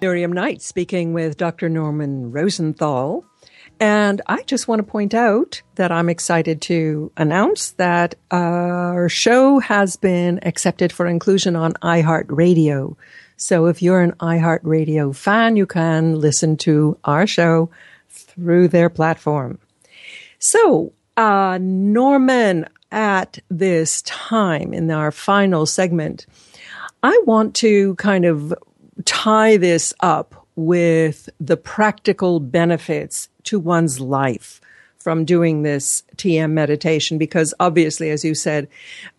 Miriam 0.01 0.33
Knight 0.33 0.63
speaking 0.63 1.13
with 1.13 1.37
Dr. 1.37 1.69
Norman 1.69 2.31
Rosenthal. 2.31 3.23
And 3.79 4.19
I 4.25 4.41
just 4.41 4.67
want 4.67 4.79
to 4.79 4.83
point 4.83 5.13
out 5.13 5.61
that 5.75 5.91
I'm 5.91 6.09
excited 6.09 6.59
to 6.63 7.11
announce 7.17 7.71
that 7.73 8.15
our 8.31 9.07
show 9.09 9.59
has 9.59 9.97
been 9.97 10.39
accepted 10.41 10.91
for 10.91 11.05
inclusion 11.05 11.55
on 11.55 11.73
iHeartRadio. 11.83 12.95
So 13.37 13.67
if 13.67 13.83
you're 13.83 14.01
an 14.01 14.13
iHeartRadio 14.13 15.15
fan, 15.15 15.55
you 15.55 15.67
can 15.67 16.19
listen 16.19 16.57
to 16.57 16.97
our 17.03 17.27
show 17.27 17.69
through 18.09 18.69
their 18.69 18.89
platform. 18.89 19.59
So, 20.39 20.93
uh, 21.15 21.59
Norman, 21.61 22.67
at 22.91 23.37
this 23.49 24.01
time 24.01 24.73
in 24.73 24.89
our 24.89 25.11
final 25.11 25.67
segment, 25.67 26.25
I 27.03 27.21
want 27.25 27.55
to 27.55 27.95
kind 27.95 28.25
of 28.25 28.53
tie 29.05 29.57
this 29.57 29.93
up 29.99 30.47
with 30.55 31.29
the 31.39 31.57
practical 31.57 32.39
benefits 32.39 33.29
to 33.43 33.59
one's 33.59 33.99
life 33.99 34.61
from 34.97 35.25
doing 35.25 35.63
this 35.63 36.03
TM 36.15 36.51
meditation 36.51 37.17
because 37.17 37.53
obviously, 37.59 38.09
as 38.09 38.23
you 38.23 38.35
said, 38.35 38.67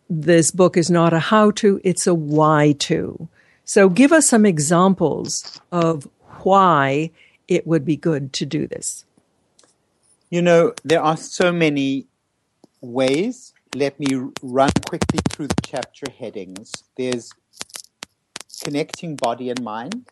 this 0.08 0.50
book 0.50 0.76
is 0.76 0.90
not 0.90 1.12
a 1.12 1.18
how 1.18 1.50
to, 1.52 1.80
it's 1.84 2.06
a 2.06 2.14
why 2.14 2.72
to. 2.78 3.28
So 3.64 3.88
give 3.88 4.12
us 4.12 4.28
some 4.28 4.44
examples 4.44 5.60
of 5.70 6.08
why 6.42 7.10
it 7.48 7.66
would 7.66 7.84
be 7.84 7.96
good 7.96 8.32
to 8.34 8.46
do 8.46 8.66
this. 8.66 9.04
You 10.30 10.42
know, 10.42 10.74
there 10.84 11.02
are 11.02 11.16
so 11.16 11.52
many 11.52 12.06
ways. 12.80 13.52
Let 13.74 13.98
me 13.98 14.06
run 14.42 14.70
quickly 14.88 15.20
through 15.30 15.48
the 15.48 15.62
chapter 15.62 16.06
headings. 16.10 16.84
There's 16.96 17.32
connecting 18.62 19.16
body 19.16 19.50
and 19.50 19.62
mind. 19.62 20.06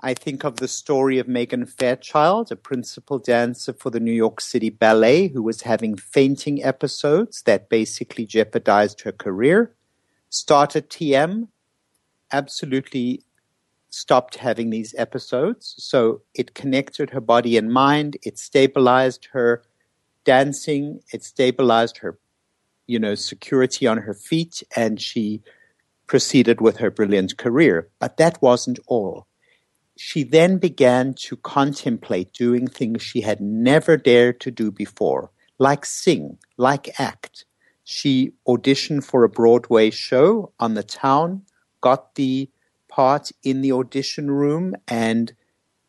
I 0.00 0.12
think 0.12 0.44
of 0.44 0.56
the 0.56 0.68
story 0.68 1.18
of 1.18 1.28
Megan 1.28 1.66
Fairchild, 1.66 2.52
a 2.52 2.56
principal 2.56 3.18
dancer 3.18 3.72
for 3.72 3.90
the 3.90 4.00
New 4.00 4.12
York 4.12 4.40
City 4.40 4.70
Ballet 4.70 5.28
who 5.28 5.42
was 5.42 5.62
having 5.62 5.96
fainting 5.96 6.62
episodes 6.62 7.42
that 7.42 7.68
basically 7.68 8.26
jeopardized 8.26 9.02
her 9.02 9.12
career. 9.12 9.74
Started 10.28 10.90
TM, 10.90 11.48
absolutely 12.32 13.22
stopped 13.88 14.36
having 14.36 14.70
these 14.70 14.94
episodes. 14.98 15.74
So 15.78 16.22
it 16.34 16.54
connected 16.54 17.10
her 17.10 17.20
body 17.20 17.56
and 17.56 17.72
mind, 17.72 18.16
it 18.22 18.38
stabilized 18.38 19.28
her 19.32 19.62
dancing, 20.24 21.00
it 21.12 21.22
stabilized 21.24 21.98
her, 21.98 22.18
you 22.86 22.98
know, 22.98 23.14
security 23.14 23.86
on 23.86 23.98
her 23.98 24.14
feet, 24.14 24.62
and 24.74 25.00
she 25.00 25.42
proceeded 26.06 26.60
with 26.60 26.76
her 26.78 26.90
brilliant 26.90 27.36
career. 27.36 27.88
But 27.98 28.16
that 28.16 28.40
wasn't 28.40 28.78
all 28.86 29.26
she 29.96 30.22
then 30.22 30.58
began 30.58 31.14
to 31.14 31.36
contemplate 31.36 32.32
doing 32.32 32.66
things 32.66 33.02
she 33.02 33.22
had 33.22 33.40
never 33.40 33.96
dared 33.96 34.40
to 34.40 34.50
do 34.50 34.70
before, 34.70 35.30
like 35.58 35.86
sing, 35.86 36.38
like 36.58 37.00
act. 37.00 37.46
She 37.84 38.32
auditioned 38.46 39.04
for 39.04 39.24
a 39.24 39.28
Broadway 39.28 39.90
show 39.90 40.52
on 40.60 40.74
the 40.74 40.82
town, 40.82 41.42
got 41.80 42.14
the 42.14 42.50
part 42.88 43.30
in 43.42 43.62
the 43.62 43.72
audition 43.72 44.30
room, 44.30 44.74
and 44.86 45.32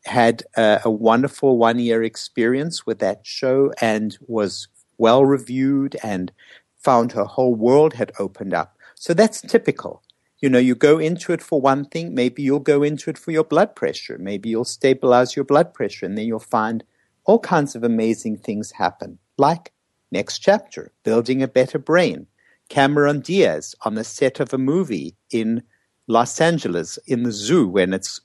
had 0.05 0.43
a, 0.55 0.79
a 0.85 0.91
wonderful 0.91 1.57
one 1.57 1.79
year 1.79 2.01
experience 2.01 2.85
with 2.85 2.99
that 2.99 3.25
show 3.25 3.73
and 3.81 4.17
was 4.27 4.69
well 4.97 5.25
reviewed 5.25 5.97
and 6.01 6.31
found 6.77 7.11
her 7.11 7.25
whole 7.25 7.55
world 7.55 7.93
had 7.93 8.13
opened 8.19 8.53
up. 8.53 8.77
So 8.95 9.13
that's 9.13 9.41
typical. 9.41 10.01
You 10.39 10.49
know, 10.49 10.59
you 10.59 10.75
go 10.75 10.99
into 10.99 11.33
it 11.33 11.41
for 11.41 11.59
one 11.59 11.85
thing, 11.85 12.13
maybe 12.13 12.43
you'll 12.43 12.59
go 12.59 12.83
into 12.83 13.09
it 13.09 13.17
for 13.17 13.31
your 13.31 13.43
blood 13.43 13.75
pressure. 13.75 14.17
Maybe 14.19 14.49
you'll 14.49 14.65
stabilize 14.65 15.35
your 15.35 15.45
blood 15.45 15.73
pressure, 15.73 16.05
and 16.05 16.17
then 16.17 16.27
you'll 16.27 16.39
find 16.39 16.83
all 17.25 17.39
kinds 17.39 17.75
of 17.75 17.83
amazing 17.83 18.37
things 18.37 18.71
happen. 18.71 19.17
Like 19.37 19.73
next 20.11 20.39
chapter, 20.39 20.91
building 21.03 21.41
a 21.41 21.47
better 21.47 21.79
brain. 21.79 22.27
Cameron 22.69 23.21
Diaz 23.21 23.73
on 23.81 23.95
the 23.95 24.03
set 24.03 24.39
of 24.39 24.53
a 24.53 24.57
movie 24.57 25.15
in 25.31 25.63
Los 26.07 26.39
Angeles 26.39 26.99
in 27.07 27.23
the 27.23 27.31
zoo 27.31 27.67
when 27.67 27.93
it's 27.93 28.21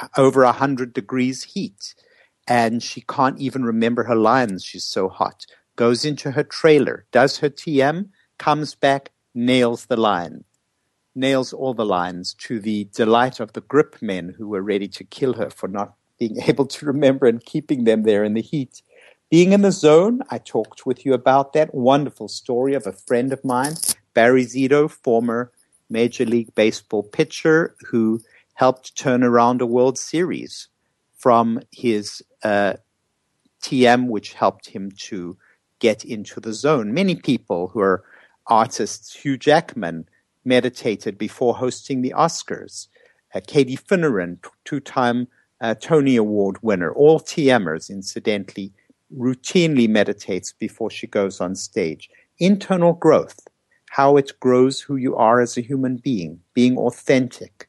uh, 0.00 0.06
over 0.16 0.44
100 0.44 0.92
degrees 0.92 1.42
heat 1.42 1.94
and 2.46 2.82
she 2.82 3.00
can't 3.02 3.38
even 3.38 3.64
remember 3.64 4.04
her 4.04 4.16
lines. 4.16 4.64
She's 4.64 4.84
so 4.84 5.08
hot. 5.08 5.46
Goes 5.76 6.04
into 6.04 6.32
her 6.32 6.44
trailer, 6.44 7.06
does 7.10 7.38
her 7.38 7.50
TM, 7.50 8.08
comes 8.38 8.74
back, 8.74 9.10
nails 9.34 9.86
the 9.86 9.96
line 9.96 10.44
nails 11.18 11.52
all 11.52 11.74
the 11.74 11.84
lines 11.84 12.34
to 12.34 12.60
the 12.60 12.84
delight 12.94 13.40
of 13.40 13.52
the 13.52 13.60
grip 13.60 13.96
men 14.00 14.34
who 14.36 14.48
were 14.48 14.62
ready 14.62 14.88
to 14.88 15.04
kill 15.04 15.34
her 15.34 15.50
for 15.50 15.68
not 15.68 15.94
being 16.18 16.40
able 16.46 16.66
to 16.66 16.86
remember 16.86 17.26
and 17.26 17.44
keeping 17.44 17.84
them 17.84 18.02
there 18.02 18.24
in 18.24 18.34
the 18.34 18.42
heat. 18.42 18.82
Being 19.30 19.52
in 19.52 19.62
the 19.62 19.72
zone, 19.72 20.22
I 20.30 20.38
talked 20.38 20.86
with 20.86 21.04
you 21.04 21.12
about 21.12 21.52
that 21.52 21.74
wonderful 21.74 22.28
story 22.28 22.74
of 22.74 22.86
a 22.86 22.92
friend 22.92 23.32
of 23.32 23.44
mine, 23.44 23.74
Barry 24.14 24.44
Zito, 24.44 24.90
former 24.90 25.52
Major 25.90 26.24
League 26.24 26.54
Baseball 26.54 27.02
pitcher 27.02 27.74
who 27.90 28.20
helped 28.54 28.96
turn 28.96 29.22
around 29.22 29.60
a 29.60 29.66
World 29.66 29.98
Series 29.98 30.68
from 31.16 31.60
his 31.72 32.22
uh, 32.42 32.74
TM, 33.62 34.08
which 34.08 34.32
helped 34.32 34.68
him 34.68 34.90
to 34.92 35.36
get 35.78 36.04
into 36.04 36.40
the 36.40 36.52
zone. 36.52 36.94
Many 36.94 37.14
people 37.14 37.68
who 37.68 37.80
are 37.80 38.04
artists, 38.46 39.14
Hugh 39.14 39.36
Jackman 39.36 40.08
meditated 40.44 41.18
before 41.18 41.54
hosting 41.54 42.02
the 42.02 42.14
Oscars. 42.16 42.88
Uh, 43.34 43.40
Katie 43.46 43.76
Finneran, 43.76 44.38
two 44.64 44.80
time 44.80 45.28
uh, 45.60 45.74
Tony 45.74 46.16
Award 46.16 46.56
winner, 46.62 46.92
all 46.92 47.20
TMers, 47.20 47.90
incidentally, 47.90 48.72
routinely 49.16 49.88
meditates 49.88 50.52
before 50.52 50.90
she 50.90 51.06
goes 51.06 51.40
on 51.40 51.54
stage. 51.54 52.08
Internal 52.38 52.92
growth, 52.92 53.40
how 53.90 54.16
it 54.16 54.32
grows 54.40 54.80
who 54.80 54.96
you 54.96 55.16
are 55.16 55.40
as 55.40 55.56
a 55.56 55.62
human 55.62 55.96
being, 55.96 56.40
being 56.54 56.76
authentic, 56.78 57.68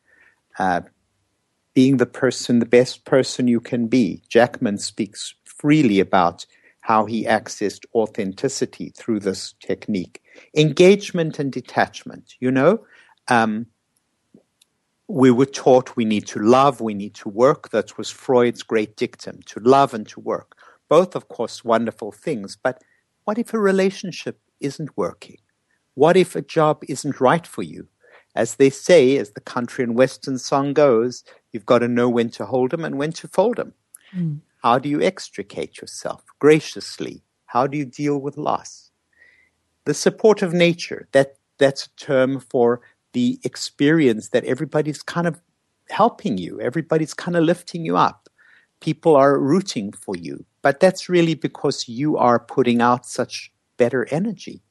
uh, 0.60 0.82
being 1.74 1.98
the 1.98 2.06
person, 2.06 2.60
the 2.60 2.66
best 2.66 3.06
person 3.06 3.48
you 3.48 3.60
can 3.60 3.88
be. 3.88 4.22
Jackman 4.30 4.78
speaks 4.78 5.34
freely 5.44 6.00
about 6.00 6.46
how 6.82 7.06
he 7.06 7.26
accessed 7.26 7.86
authenticity 7.94 8.92
through 8.96 9.20
this 9.20 9.54
technique. 9.60 10.22
Engagement 10.56 11.40
and 11.40 11.52
detachment, 11.52 12.36
you 12.40 12.52
know. 12.52 12.86
Um, 13.28 13.68
we 15.08 15.32
were 15.32 15.46
taught 15.46 15.96
we 15.96 16.06
need 16.06 16.28
to 16.28 16.40
love, 16.40 16.82
we 16.82 16.94
need 16.94 17.16
to 17.16 17.30
work. 17.30 17.70
That 17.72 17.98
was 17.98 18.10
Freud's 18.12 18.62
great 18.62 18.96
dictum 18.96 19.42
to 19.48 19.60
love 19.60 19.94
and 19.94 20.08
to 20.10 20.20
work. 20.20 20.56
Both, 20.88 21.16
of 21.16 21.28
course, 21.30 21.64
wonderful 21.64 22.12
things. 22.12 22.56
But 22.62 22.84
what 23.26 23.38
if 23.38 23.54
a 23.54 23.60
relationship 23.60 24.40
isn't 24.60 24.96
working? 24.96 25.38
What 25.96 26.16
if 26.16 26.36
a 26.36 26.42
job 26.42 26.84
isn't 26.88 27.20
right 27.20 27.46
for 27.46 27.64
you? 27.64 27.88
As 28.36 28.56
they 28.56 28.70
say, 28.70 29.18
as 29.18 29.32
the 29.32 29.42
country 29.42 29.84
and 29.84 29.98
western 29.98 30.38
song 30.38 30.74
goes, 30.74 31.24
you've 31.52 31.66
got 31.66 31.80
to 31.80 31.88
know 31.88 32.08
when 32.08 32.30
to 32.32 32.46
hold 32.46 32.72
them 32.72 32.86
and 32.86 33.00
when 33.00 33.12
to 33.14 33.28
fold 33.28 33.58
them. 33.58 33.74
Mm. 34.16 34.40
How 34.62 34.78
do 34.78 34.90
you 34.90 35.02
extricate 35.02 35.82
yourself 35.82 36.24
graciously? 36.38 37.24
How 37.48 37.66
do 37.66 37.78
you 37.78 37.86
deal 37.86 38.20
with 38.20 38.38
loss? 38.38 38.89
The 39.90 39.96
support 39.96 40.44
of 40.44 40.54
nature, 40.54 41.08
that, 41.14 41.38
that's 41.58 41.88
a 41.88 41.96
term 41.96 42.40
for 42.40 42.80
the 43.14 43.40
experience 43.44 44.30
that 44.30 44.46
everybody's 44.46 45.02
kind 45.02 45.26
of 45.26 45.42
helping 45.90 46.38
you, 46.38 46.62
everybody's 46.62 47.16
kind 47.16 47.36
of 47.36 47.44
lifting 47.44 47.84
you 47.84 47.98
up. 47.98 48.30
People 48.82 49.16
are 49.16 49.40
rooting 49.40 49.92
for 49.92 50.16
you, 50.16 50.46
but 50.62 50.80
that's 50.80 51.10
really 51.10 51.34
because 51.34 51.90
you 51.90 52.18
are 52.18 52.38
putting 52.38 52.84
out 52.84 53.08
such 53.08 53.52
better 53.78 54.08
energy. 54.12 54.62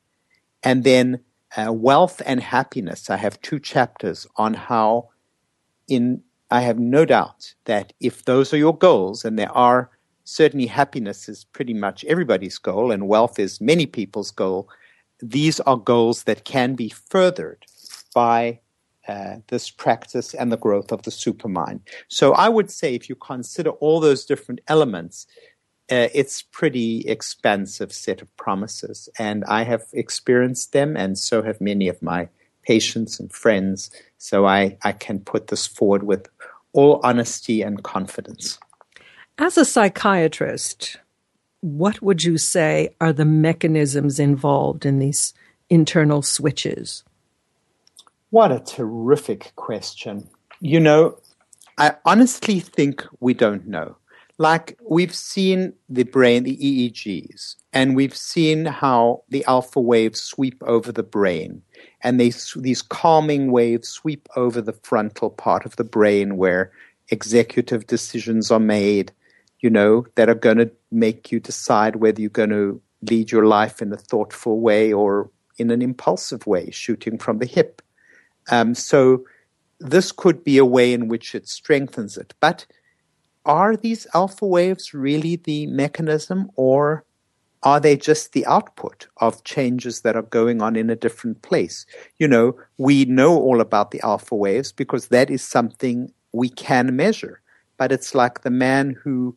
And 0.63 0.85
then 0.85 1.19
uh, 1.57 1.73
wealth 1.73 2.23
and 2.25 2.41
happiness. 2.41 3.11
I 3.11 3.17
have 3.17 3.41
two 3.41 3.59
chapters 3.59 4.25
on 4.37 4.55
how 4.55 5.09
in 5.89 6.23
I 6.49 6.61
have 6.61 6.79
no 6.79 7.05
doubt 7.05 7.55
that 7.65 7.93
if 7.99 8.25
those 8.25 8.55
are 8.55 8.57
your 8.57 8.79
goals, 8.79 9.25
and 9.25 9.37
there 9.37 9.51
are 9.51 9.91
certainly 10.23 10.67
happiness 10.67 11.29
is 11.29 11.43
pretty 11.43 11.75
much 11.75 12.05
everybody's 12.05 12.59
goal, 12.59 12.93
and 12.93 13.09
wealth 13.09 13.41
is 13.41 13.61
many 13.61 13.85
people's 13.85 14.31
goal, 14.31 14.69
these 15.21 15.61
are 15.61 15.77
goals 15.77 16.25
that 16.25 16.45
can 16.45 16.75
be 16.75 16.89
furthered 16.89 17.65
by 18.15 18.61
uh, 19.07 19.37
this 19.49 19.71
practice 19.71 20.35
and 20.35 20.53
the 20.53 20.57
growth 20.57 20.93
of 20.93 21.03
the 21.03 21.11
supermind. 21.11 21.81
So 22.09 22.33
I 22.33 22.49
would 22.49 22.71
say 22.71 22.95
if 22.95 23.09
you 23.09 23.15
consider 23.15 23.71
all 23.71 24.01
those 24.01 24.27
different 24.27 24.61
elements, 24.69 25.27
uh, 25.91 26.09
it's 26.13 26.43
pretty 26.43 27.01
expansive 27.09 27.93
set 27.93 28.21
of 28.21 28.37
promises, 28.37 29.09
and 29.19 29.45
I 29.47 29.63
have 29.63 29.85
experienced 29.95 30.73
them, 30.73 30.97
and 30.97 31.17
so 31.17 31.43
have 31.43 31.63
many 31.63 31.89
of 31.89 32.03
my 32.03 32.29
patients 32.63 33.19
and 33.19 33.33
friends. 33.33 33.91
So 34.19 34.45
I, 34.45 34.77
I 34.83 34.93
can 34.93 35.21
put 35.21 35.47
this 35.47 35.67
forward 35.67 36.03
with 36.03 36.29
all 36.75 37.01
honesty 37.03 37.63
and 37.63 37.83
confidence. 37.83 38.59
As 39.39 39.57
a 39.57 39.65
psychiatrist, 39.65 40.99
what 41.61 42.01
would 42.03 42.23
you 42.23 42.39
say 42.39 42.95
are 43.01 43.13
the 43.13 43.25
mechanisms 43.25 44.19
involved 44.19 44.87
in 44.87 44.99
these 44.99 45.35
internal 45.69 46.23
switches? 46.23 47.05
What 48.31 48.53
a 48.53 48.61
terrific 48.61 49.53
question. 49.57 50.29
You 50.61 50.81
know, 50.81 51.19
I 51.79 51.95
honestly 52.05 52.61
think 52.61 53.05
we 53.21 53.35
don't 53.35 53.67
know. 53.67 53.97
Like, 54.41 54.79
we've 54.89 55.15
seen 55.15 55.73
the 55.89 56.05
brain, 56.05 56.45
the 56.45 56.57
EEGs, 56.57 57.57
and 57.73 57.97
we've 57.97 58.17
seen 58.17 58.67
how 58.67 59.25
the 59.29 59.45
alpha 59.47 59.81
waves 59.81 60.21
sweep 60.21 60.63
over 60.65 60.93
the 60.93 61.03
brain 61.03 61.63
and 62.03 62.21
they, 62.21 62.33
these 62.57 62.83
calming 62.83 63.51
waves 63.51 63.89
sweep 63.89 64.29
over 64.37 64.61
the 64.61 64.73
frontal 64.73 65.31
part 65.31 65.67
of 65.67 65.77
the 65.77 65.85
brain 65.85 66.37
where 66.37 66.71
executive 67.11 67.87
decisions 67.87 68.51
are 68.51 68.61
made, 68.61 69.13
you 69.61 69.71
know, 69.71 70.07
that 70.15 70.29
are 70.29 70.35
going 70.35 70.59
to 70.59 70.71
make 70.91 71.33
you 71.33 71.41
decide 71.41 71.97
whether 71.97 72.21
you're 72.21 72.31
going 72.31 72.51
to 72.51 72.81
lead 73.11 73.31
your 73.31 73.47
life 73.47 73.81
in 73.81 73.93
a 73.93 73.97
thoughtful 73.97 74.61
way 74.61 74.93
or 74.93 75.31
in 75.59 75.71
an 75.71 75.83
impulsive 75.83 76.47
way, 76.47 76.71
shooting 76.71 77.19
from 77.19 77.39
the 77.39 77.47
hip. 77.47 77.83
Um, 78.51 78.75
so 78.75 79.25
this 79.81 80.13
could 80.13 80.45
be 80.45 80.59
a 80.59 80.65
way 80.65 80.93
in 80.93 81.09
which 81.09 81.35
it 81.35 81.49
strengthens 81.49 82.17
it. 82.17 82.35
But 82.41 82.67
are 83.45 83.77
these 83.77 84.07
alpha 84.15 84.47
waves 84.47 84.95
really 84.95 85.37
the 85.37 85.67
mechanism 85.67 86.51
or 86.55 87.05
are 87.63 87.81
they 87.81 87.97
just 87.97 88.33
the 88.33 88.47
output 88.47 89.09
of 89.17 89.43
changes 89.43 90.03
that 90.03 90.15
are 90.15 90.23
going 90.23 90.63
on 90.63 90.77
in 90.77 90.91
a 90.91 90.97
different 90.97 91.43
place? 91.43 91.87
You 92.19 92.29
know, 92.29 92.57
we 92.77 93.05
know 93.05 93.37
all 93.37 93.61
about 93.61 93.91
the 93.91 94.01
alpha 94.03 94.37
waves 94.37 94.71
because 94.71 95.09
that 95.09 95.29
is 95.29 95.43
something 95.43 96.13
we 96.33 96.49
can 96.51 96.95
measure. 96.95 97.41
But 97.77 97.91
it's 97.91 98.15
like 98.15 98.43
the 98.43 98.51
man 98.51 98.97
who 99.03 99.37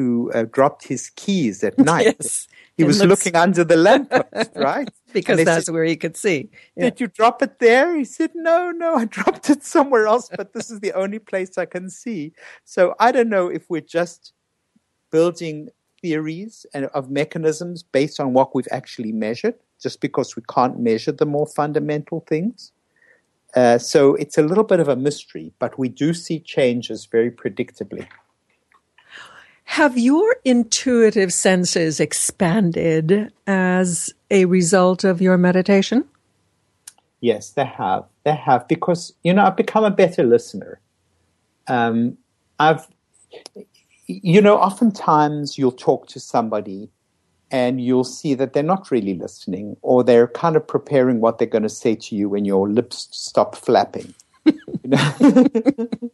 who 0.00 0.30
uh, 0.32 0.44
dropped 0.44 0.86
his 0.86 1.10
keys 1.10 1.62
at 1.62 1.78
night. 1.92 2.16
yes. 2.18 2.48
He 2.76 2.84
was 2.84 2.98
looks... 2.98 3.10
looking 3.10 3.36
under 3.36 3.64
the 3.64 3.76
lamppost, 3.76 4.52
right? 4.56 4.88
because 5.12 5.44
that's 5.44 5.66
said, 5.66 5.72
where 5.74 5.84
he 5.84 5.96
could 5.96 6.16
see. 6.16 6.48
Yeah. 6.76 6.84
Did 6.84 7.00
you 7.00 7.06
drop 7.08 7.42
it 7.42 7.58
there? 7.58 7.94
He 7.96 8.04
said, 8.04 8.30
No, 8.34 8.70
no, 8.70 8.94
I 8.94 9.04
dropped 9.16 9.50
it 9.50 9.62
somewhere 9.62 10.06
else, 10.06 10.30
but 10.34 10.54
this 10.54 10.70
is 10.70 10.80
the 10.80 10.92
only 10.94 11.18
place 11.18 11.58
I 11.58 11.66
can 11.66 11.90
see. 11.90 12.32
So 12.64 12.94
I 12.98 13.12
don't 13.12 13.28
know 13.28 13.48
if 13.48 13.68
we're 13.68 13.82
just 14.00 14.32
building 15.10 15.68
theories 16.00 16.64
and 16.72 16.86
of 16.86 17.10
mechanisms 17.10 17.82
based 17.82 18.18
on 18.20 18.32
what 18.32 18.54
we've 18.54 18.68
actually 18.70 19.12
measured, 19.12 19.56
just 19.82 20.00
because 20.00 20.34
we 20.36 20.42
can't 20.48 20.78
measure 20.78 21.12
the 21.12 21.26
more 21.26 21.46
fundamental 21.46 22.24
things. 22.26 22.72
Uh, 23.54 23.76
so 23.76 24.14
it's 24.14 24.38
a 24.38 24.42
little 24.42 24.64
bit 24.64 24.80
of 24.80 24.88
a 24.88 24.96
mystery, 24.96 25.52
but 25.58 25.78
we 25.78 25.88
do 25.88 26.14
see 26.14 26.38
changes 26.38 27.04
very 27.04 27.30
predictably. 27.30 28.06
Have 29.70 29.96
your 29.96 30.34
intuitive 30.44 31.32
senses 31.32 32.00
expanded 32.00 33.32
as 33.46 34.12
a 34.28 34.46
result 34.46 35.04
of 35.04 35.22
your 35.22 35.38
meditation? 35.38 36.04
Yes, 37.20 37.50
they 37.50 37.66
have. 37.66 38.04
They 38.24 38.34
have 38.34 38.66
because 38.66 39.12
you 39.22 39.32
know 39.32 39.44
I've 39.44 39.56
become 39.56 39.84
a 39.84 39.90
better 39.92 40.24
listener. 40.24 40.80
Um, 41.68 42.18
I've 42.58 42.88
you 44.08 44.40
know, 44.40 44.56
oftentimes 44.56 45.56
you'll 45.56 45.70
talk 45.70 46.08
to 46.08 46.18
somebody 46.18 46.90
and 47.52 47.80
you'll 47.80 48.02
see 48.02 48.34
that 48.34 48.54
they're 48.54 48.64
not 48.64 48.90
really 48.90 49.14
listening 49.14 49.76
or 49.82 50.02
they're 50.02 50.26
kind 50.26 50.56
of 50.56 50.66
preparing 50.66 51.20
what 51.20 51.38
they're 51.38 51.46
going 51.46 51.62
to 51.62 51.68
say 51.68 51.94
to 51.94 52.16
you 52.16 52.28
when 52.28 52.44
your 52.44 52.68
lips 52.68 53.06
stop 53.12 53.54
flapping. 53.54 54.12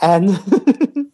and 0.00 0.38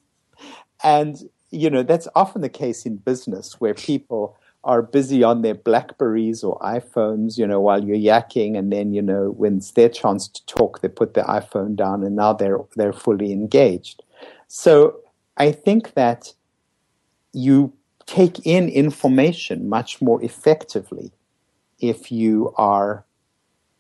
and 0.85 1.31
you 1.51 1.71
know 1.71 1.83
that's 1.83 2.09
often 2.15 2.43
the 2.43 2.49
case 2.49 2.87
in 2.87 2.97
business 2.97 3.61
where 3.61 3.75
people 3.75 4.37
are 4.63 4.83
busy 4.83 5.23
on 5.25 5.41
their 5.43 5.55
blackberries 5.55 6.45
or 6.45 6.59
iphones 6.59 7.39
you 7.39 7.47
know 7.47 7.61
while 7.61 7.83
you're 7.83 7.97
yakking 7.97 8.59
and 8.59 8.73
then 8.73 8.93
you 8.93 9.03
know 9.03 9.31
when 9.31 9.57
it's 9.57 9.73
their 9.73 9.89
chance 9.89 10.29
to 10.29 10.45
talk 10.47 10.81
they 10.81 10.89
put 10.89 11.15
their 11.15 11.25
iphone 11.25 11.75
down 11.75 12.05
and 12.05 12.15
now 12.15 12.33
they're 12.33 12.61
they're 12.77 12.93
fully 12.93 13.33
engaged. 13.33 14.03
So 14.49 15.01
I 15.37 15.53
think 15.53 15.95
that 15.95 16.35
you 17.33 17.73
take 18.07 18.45
in 18.45 18.69
information 18.69 19.69
much 19.69 20.03
more 20.03 20.23
effectively 20.23 21.13
if 21.79 22.11
you 22.11 22.53
are 22.57 23.05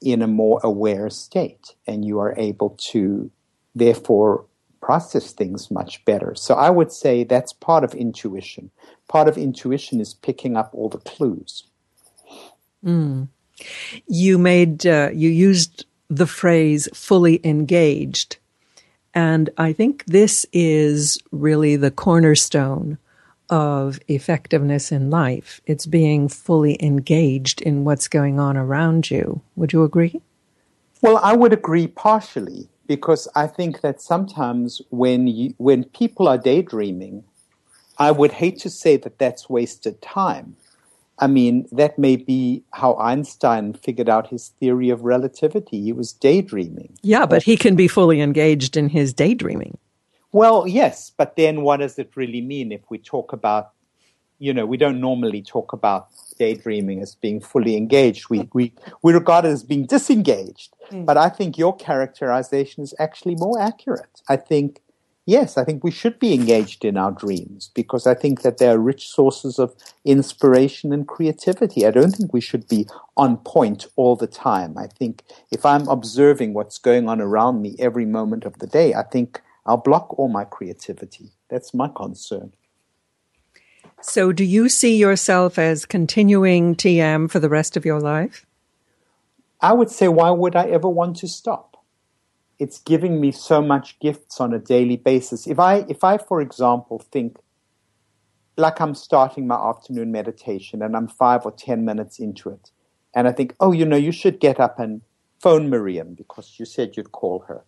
in 0.00 0.22
a 0.22 0.26
more 0.26 0.60
aware 0.62 1.10
state 1.10 1.74
and 1.86 2.04
you 2.04 2.18
are 2.20 2.34
able 2.38 2.70
to 2.78 3.30
therefore 3.74 4.46
process 4.81 5.33
things 5.33 5.70
much 5.70 6.05
better. 6.05 6.35
So 6.35 6.55
I 6.55 6.70
would 6.70 6.93
say 6.93 7.24
that's 7.24 7.53
part 7.53 7.85
of 7.85 7.95
intuition. 7.95 8.70
Part 9.09 9.28
of 9.28 9.39
intuition 9.39 10.01
is 10.01 10.14
picking 10.14 10.57
up 10.57 10.70
all 10.72 10.89
the 10.89 10.99
clues. 10.99 11.64
Mm. 12.85 13.28
You 14.07 14.39
made 14.39 14.87
uh, 14.87 15.11
you 15.12 15.28
used 15.28 15.87
the 16.09 16.26
phrase 16.26 16.89
fully 16.95 17.41
engaged 17.45 18.39
And 19.14 19.51
I 19.59 19.72
think 19.72 20.05
this 20.07 20.47
is 20.53 21.18
really 21.33 21.76
the 21.76 21.91
cornerstone 21.91 22.99
of 23.49 23.99
effectiveness 24.09 24.93
in 24.93 25.11
life. 25.11 25.61
It's 25.66 25.87
being 25.87 26.28
fully 26.28 26.83
engaged 26.83 27.61
in 27.61 27.85
what's 27.85 28.09
going 28.09 28.39
on 28.39 28.57
around 28.57 29.11
you. 29.11 29.43
Would 29.57 29.72
you 29.72 29.83
agree? 29.85 30.20
Well, 31.03 31.18
I 31.18 31.35
would 31.35 31.53
agree 31.53 31.89
partially 31.89 32.69
because 32.91 33.28
I 33.36 33.47
think 33.47 33.82
that 33.82 34.01
sometimes 34.01 34.82
when 34.91 35.28
you, 35.28 35.55
when 35.59 35.84
people 35.84 36.26
are 36.26 36.36
daydreaming, 36.36 37.22
I 37.99 38.11
would 38.11 38.32
hate 38.32 38.59
to 38.62 38.68
say 38.68 38.97
that 38.97 39.16
that's 39.16 39.49
wasted 39.49 40.03
time. 40.03 40.57
I 41.20 41.28
mean, 41.28 41.68
that 41.70 42.01
may 42.01 42.16
be 42.16 42.64
how 42.72 42.97
Einstein 42.97 43.74
figured 43.74 44.09
out 44.09 44.26
his 44.26 44.49
theory 44.59 44.91
of 44.91 45.05
relativity. 45.05 45.80
He 45.80 45.93
was 45.93 46.12
daydreaming. 46.12 46.99
Yeah, 47.03 47.26
but 47.26 47.45
he 47.45 47.57
can 47.57 47.76
be 47.76 47.86
fully 47.86 48.20
engaged 48.20 48.76
in 48.76 48.88
his 48.88 49.12
daydreaming. 49.12 49.78
Well, 50.32 50.66
yes, 50.66 51.12
but 51.16 51.36
then 51.36 51.62
what 51.62 51.76
does 51.76 51.97
it 51.97 52.11
really 52.16 52.41
mean 52.41 52.72
if 52.72 52.80
we 52.91 52.99
talk 52.99 53.32
about, 53.32 53.70
you 54.41 54.53
know, 54.53 54.66
we 54.66 54.76
don't 54.76 55.01
normally 55.01 55.43
talk 55.43 55.72
about 55.72 56.09
daydreaming 56.38 57.01
as 57.03 57.14
being 57.14 57.41
fully 57.41 57.76
engaged. 57.76 58.30
We, 58.30 58.49
we, 58.55 58.72
we 59.03 59.12
regard 59.12 59.45
it 59.45 59.49
as 59.49 59.62
being 59.62 59.86
disengaged. 59.86 60.74
Mm. 60.91 61.05
But 61.05 61.16
I 61.18 61.28
think 61.28 61.59
your 61.59 61.76
characterization 61.76 62.82
is 62.82 62.95
actually 62.99 63.36
more 63.36 63.61
accurate. 63.61 64.22
I 64.28 64.36
think 64.36 64.80
yes, 65.26 65.57
I 65.59 65.64
think 65.64 65.84
we 65.84 65.91
should 65.91 66.18
be 66.18 66.34
engaged 66.34 66.84
in 66.84 66.97
our 66.97 67.12
dreams 67.12 67.70
because 67.74 68.07
I 68.07 68.14
think 68.14 68.43
that 68.43 68.59
they 68.59 68.68
are 68.68 68.78
rich 68.78 69.09
sources 69.09 69.59
of 69.59 69.74
inspiration 70.05 70.93
and 70.93 71.07
creativity. 71.07 71.86
I 71.86 71.91
don't 71.91 72.11
think 72.11 72.32
we 72.32 72.41
should 72.41 72.66
be 72.66 72.88
on 73.16 73.36
point 73.36 73.86
all 73.97 74.16
the 74.16 74.26
time. 74.26 74.76
I 74.76 74.86
think 74.86 75.22
if 75.53 75.64
I'm 75.64 75.86
observing 75.86 76.55
what's 76.55 76.78
going 76.78 77.09
on 77.09 77.20
around 77.20 77.62
me 77.62 77.76
every 77.78 78.07
moment 78.07 78.45
of 78.45 78.59
the 78.59 78.66
day, 78.66 78.95
I 78.95 79.03
think 79.03 79.41
I'll 79.66 79.76
block 79.76 80.18
all 80.18 80.28
my 80.28 80.45
creativity. 80.45 81.30
That's 81.49 81.74
my 81.74 81.88
concern. 81.95 82.53
So, 84.03 84.32
do 84.32 84.44
you 84.44 84.68
see 84.68 84.96
yourself 84.96 85.59
as 85.59 85.86
continuing 85.86 86.74
TM 86.74 87.30
for 87.30 87.38
the 87.38 87.48
rest 87.48 87.76
of 87.76 87.84
your 87.84 88.01
life? 88.01 88.46
I 89.61 89.72
would 89.72 89.90
say, 89.90 90.09
why 90.09 90.30
would 90.30 90.57
I 90.57 90.66
ever 90.68 90.88
want 90.88 91.16
to 91.16 91.28
stop? 91.28 91.70
it's 92.61 92.78
giving 92.78 93.20
me 93.20 93.32
so 93.32 93.62
much 93.62 93.98
gifts 94.01 94.38
on 94.38 94.53
a 94.53 94.59
daily 94.59 94.98
basis. 94.98 95.46
If 95.46 95.59
I, 95.59 95.86
if 95.88 96.05
I, 96.05 96.18
for 96.18 96.42
example, 96.42 96.98
think 96.98 97.38
like 98.59 98.80
I'm 98.82 98.94
starting 98.94 99.46
my 99.46 99.57
afternoon 99.57 100.12
meditation 100.12 100.82
and 100.82 100.94
I'm 100.94 101.09
five 101.09 101.46
or 101.46 101.53
10 101.53 101.86
minutes 101.86 102.18
into 102.18 102.51
it, 102.51 102.70
and 103.14 103.26
I 103.26 103.32
think, 103.32 103.57
oh, 103.59 103.72
you 103.72 103.86
know, 103.86 103.96
you 103.96 104.12
should 104.12 104.38
get 104.38 104.61
up 104.61 104.78
and 104.78 105.01
phone 105.40 105.70
Miriam 105.70 106.12
because 106.12 106.57
you 106.59 106.66
said 106.66 106.98
you'd 106.98 107.12
call 107.12 107.40
her. 107.48 107.64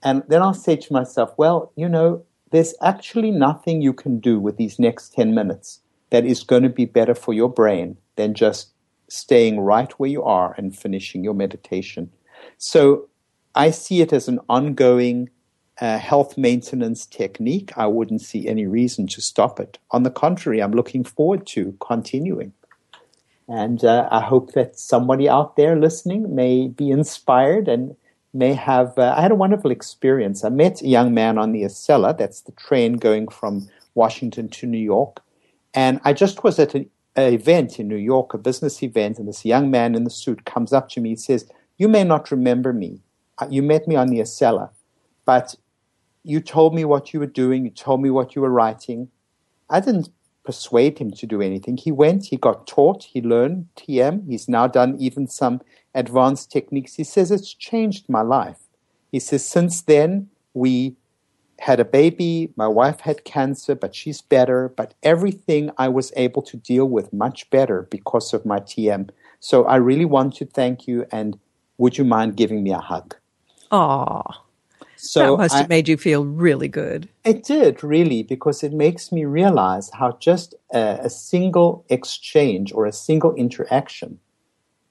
And 0.00 0.22
then 0.28 0.40
I'll 0.40 0.54
say 0.54 0.76
to 0.76 0.92
myself, 0.92 1.34
well, 1.36 1.72
you 1.74 1.88
know, 1.88 2.24
there's 2.50 2.74
actually 2.82 3.30
nothing 3.30 3.80
you 3.80 3.92
can 3.92 4.18
do 4.18 4.38
with 4.40 4.56
these 4.56 4.78
next 4.78 5.14
10 5.14 5.34
minutes 5.34 5.80
that 6.10 6.24
is 6.24 6.42
going 6.42 6.62
to 6.62 6.68
be 6.68 6.84
better 6.84 7.14
for 7.14 7.32
your 7.32 7.48
brain 7.48 7.96
than 8.16 8.34
just 8.34 8.70
staying 9.08 9.60
right 9.60 9.92
where 9.92 10.10
you 10.10 10.22
are 10.22 10.54
and 10.58 10.76
finishing 10.76 11.24
your 11.24 11.34
meditation. 11.34 12.10
So 12.58 13.08
I 13.54 13.70
see 13.70 14.00
it 14.00 14.12
as 14.12 14.28
an 14.28 14.40
ongoing 14.48 15.30
uh, 15.80 15.98
health 15.98 16.36
maintenance 16.36 17.06
technique. 17.06 17.72
I 17.76 17.86
wouldn't 17.86 18.20
see 18.20 18.46
any 18.46 18.66
reason 18.66 19.06
to 19.08 19.20
stop 19.20 19.58
it. 19.58 19.78
On 19.92 20.02
the 20.02 20.10
contrary, 20.10 20.60
I'm 20.60 20.72
looking 20.72 21.04
forward 21.04 21.46
to 21.48 21.76
continuing. 21.80 22.52
And 23.48 23.84
uh, 23.84 24.08
I 24.12 24.20
hope 24.20 24.52
that 24.52 24.78
somebody 24.78 25.28
out 25.28 25.56
there 25.56 25.76
listening 25.76 26.34
may 26.34 26.68
be 26.68 26.90
inspired 26.90 27.66
and 27.66 27.96
may 28.32 28.54
have. 28.54 28.98
Uh, 28.98 29.14
I 29.16 29.22
had 29.22 29.32
a 29.32 29.36
wonderful 29.36 29.70
experience. 29.70 30.44
I 30.44 30.48
met 30.48 30.82
a 30.82 30.88
young 30.88 31.14
man 31.14 31.38
on 31.38 31.52
the 31.52 31.62
Acela, 31.62 32.16
that's 32.16 32.42
the 32.42 32.52
train 32.52 32.94
going 32.94 33.28
from 33.28 33.68
Washington 33.94 34.48
to 34.48 34.66
New 34.66 34.78
York. 34.78 35.20
And 35.74 36.00
I 36.04 36.12
just 36.12 36.42
was 36.42 36.58
at 36.58 36.74
an 36.74 36.88
event 37.16 37.78
in 37.78 37.88
New 37.88 37.96
York, 37.96 38.34
a 38.34 38.38
business 38.38 38.82
event, 38.82 39.18
and 39.18 39.28
this 39.28 39.44
young 39.44 39.70
man 39.70 39.94
in 39.94 40.04
the 40.04 40.10
suit 40.10 40.44
comes 40.44 40.72
up 40.72 40.88
to 40.90 41.00
me 41.00 41.10
and 41.10 41.20
says, 41.20 41.46
You 41.78 41.88
may 41.88 42.04
not 42.04 42.30
remember 42.30 42.72
me, 42.72 43.00
you 43.48 43.62
met 43.62 43.86
me 43.86 43.96
on 43.96 44.08
the 44.08 44.18
Acela, 44.18 44.70
but 45.24 45.54
you 46.22 46.40
told 46.40 46.74
me 46.74 46.84
what 46.84 47.12
you 47.12 47.20
were 47.20 47.26
doing, 47.26 47.64
you 47.64 47.70
told 47.70 48.02
me 48.02 48.10
what 48.10 48.34
you 48.34 48.42
were 48.42 48.50
writing. 48.50 49.08
I 49.68 49.80
didn't 49.80 50.10
persuade 50.44 50.98
him 50.98 51.10
to 51.12 51.26
do 51.26 51.40
anything. 51.40 51.76
He 51.76 51.92
went, 51.92 52.26
he 52.26 52.36
got 52.36 52.66
taught, 52.66 53.04
he 53.04 53.20
learned 53.20 53.68
TM. 53.76 54.26
He's 54.28 54.48
now 54.48 54.66
done 54.66 54.96
even 54.98 55.26
some 55.28 55.60
advanced 55.94 56.50
techniques. 56.50 56.94
He 56.94 57.04
says 57.04 57.30
it's 57.30 57.54
changed 57.54 58.08
my 58.08 58.22
life. 58.22 58.58
He 59.10 59.18
says 59.18 59.44
since 59.44 59.82
then 59.82 60.28
we 60.54 60.96
had 61.60 61.78
a 61.78 61.84
baby, 61.84 62.52
my 62.56 62.66
wife 62.66 63.00
had 63.00 63.24
cancer, 63.24 63.74
but 63.74 63.94
she's 63.94 64.22
better, 64.22 64.72
but 64.76 64.94
everything 65.02 65.70
I 65.76 65.88
was 65.88 66.10
able 66.16 66.42
to 66.42 66.56
deal 66.56 66.86
with 66.86 67.12
much 67.12 67.48
better 67.50 67.86
because 67.90 68.32
of 68.32 68.46
my 68.46 68.60
TM. 68.60 69.10
So 69.40 69.64
I 69.64 69.76
really 69.76 70.06
want 70.06 70.34
to 70.36 70.46
thank 70.46 70.88
you 70.88 71.06
and 71.12 71.38
would 71.76 71.98
you 71.98 72.04
mind 72.04 72.36
giving 72.36 72.62
me 72.62 72.72
a 72.72 72.78
hug? 72.78 73.14
Aw. 73.70 74.42
So 74.96 75.32
that 75.32 75.42
must 75.42 75.54
have 75.54 75.64
I, 75.66 75.68
made 75.68 75.88
you 75.88 75.96
feel 75.96 76.24
really 76.24 76.68
good. 76.68 77.08
It 77.24 77.42
did, 77.44 77.82
really, 77.82 78.22
because 78.22 78.62
it 78.62 78.72
makes 78.72 79.10
me 79.10 79.24
realize 79.24 79.90
how 79.90 80.12
just 80.20 80.54
a, 80.72 81.00
a 81.02 81.10
single 81.10 81.84
exchange 81.88 82.72
or 82.72 82.84
a 82.84 82.92
single 82.92 83.34
interaction 83.34 84.18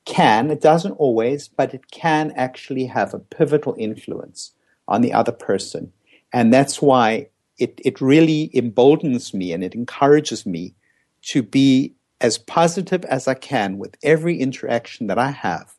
can, 0.10 0.50
it 0.50 0.62
doesn't 0.62 0.94
always, 0.94 1.48
but 1.48 1.74
it 1.74 1.92
can 1.92 2.32
actually 2.32 2.86
have 2.86 3.14
a 3.14 3.20
pivotal 3.20 3.76
influence 3.78 4.54
on 4.88 5.02
the 5.02 5.14
other 5.14 5.32
person. 5.32 5.94
And 6.34 6.52
that's 6.52 6.82
why 6.82 7.30
it, 7.60 7.80
it 7.86 8.02
really 8.02 8.50
emboldens 8.54 9.34
me 9.34 9.54
and 9.54 9.64
it 9.64 9.76
encourages 9.76 10.46
me 10.46 10.74
to 11.22 11.44
be 11.44 11.94
as 12.22 12.38
positive 12.38 13.06
as 13.06 13.28
I 13.28 13.36
can 13.36 13.78
with 13.78 13.96
every 14.04 14.40
interaction 14.40 15.08
that 15.08 15.20
I 15.20 15.32
have 15.32 15.76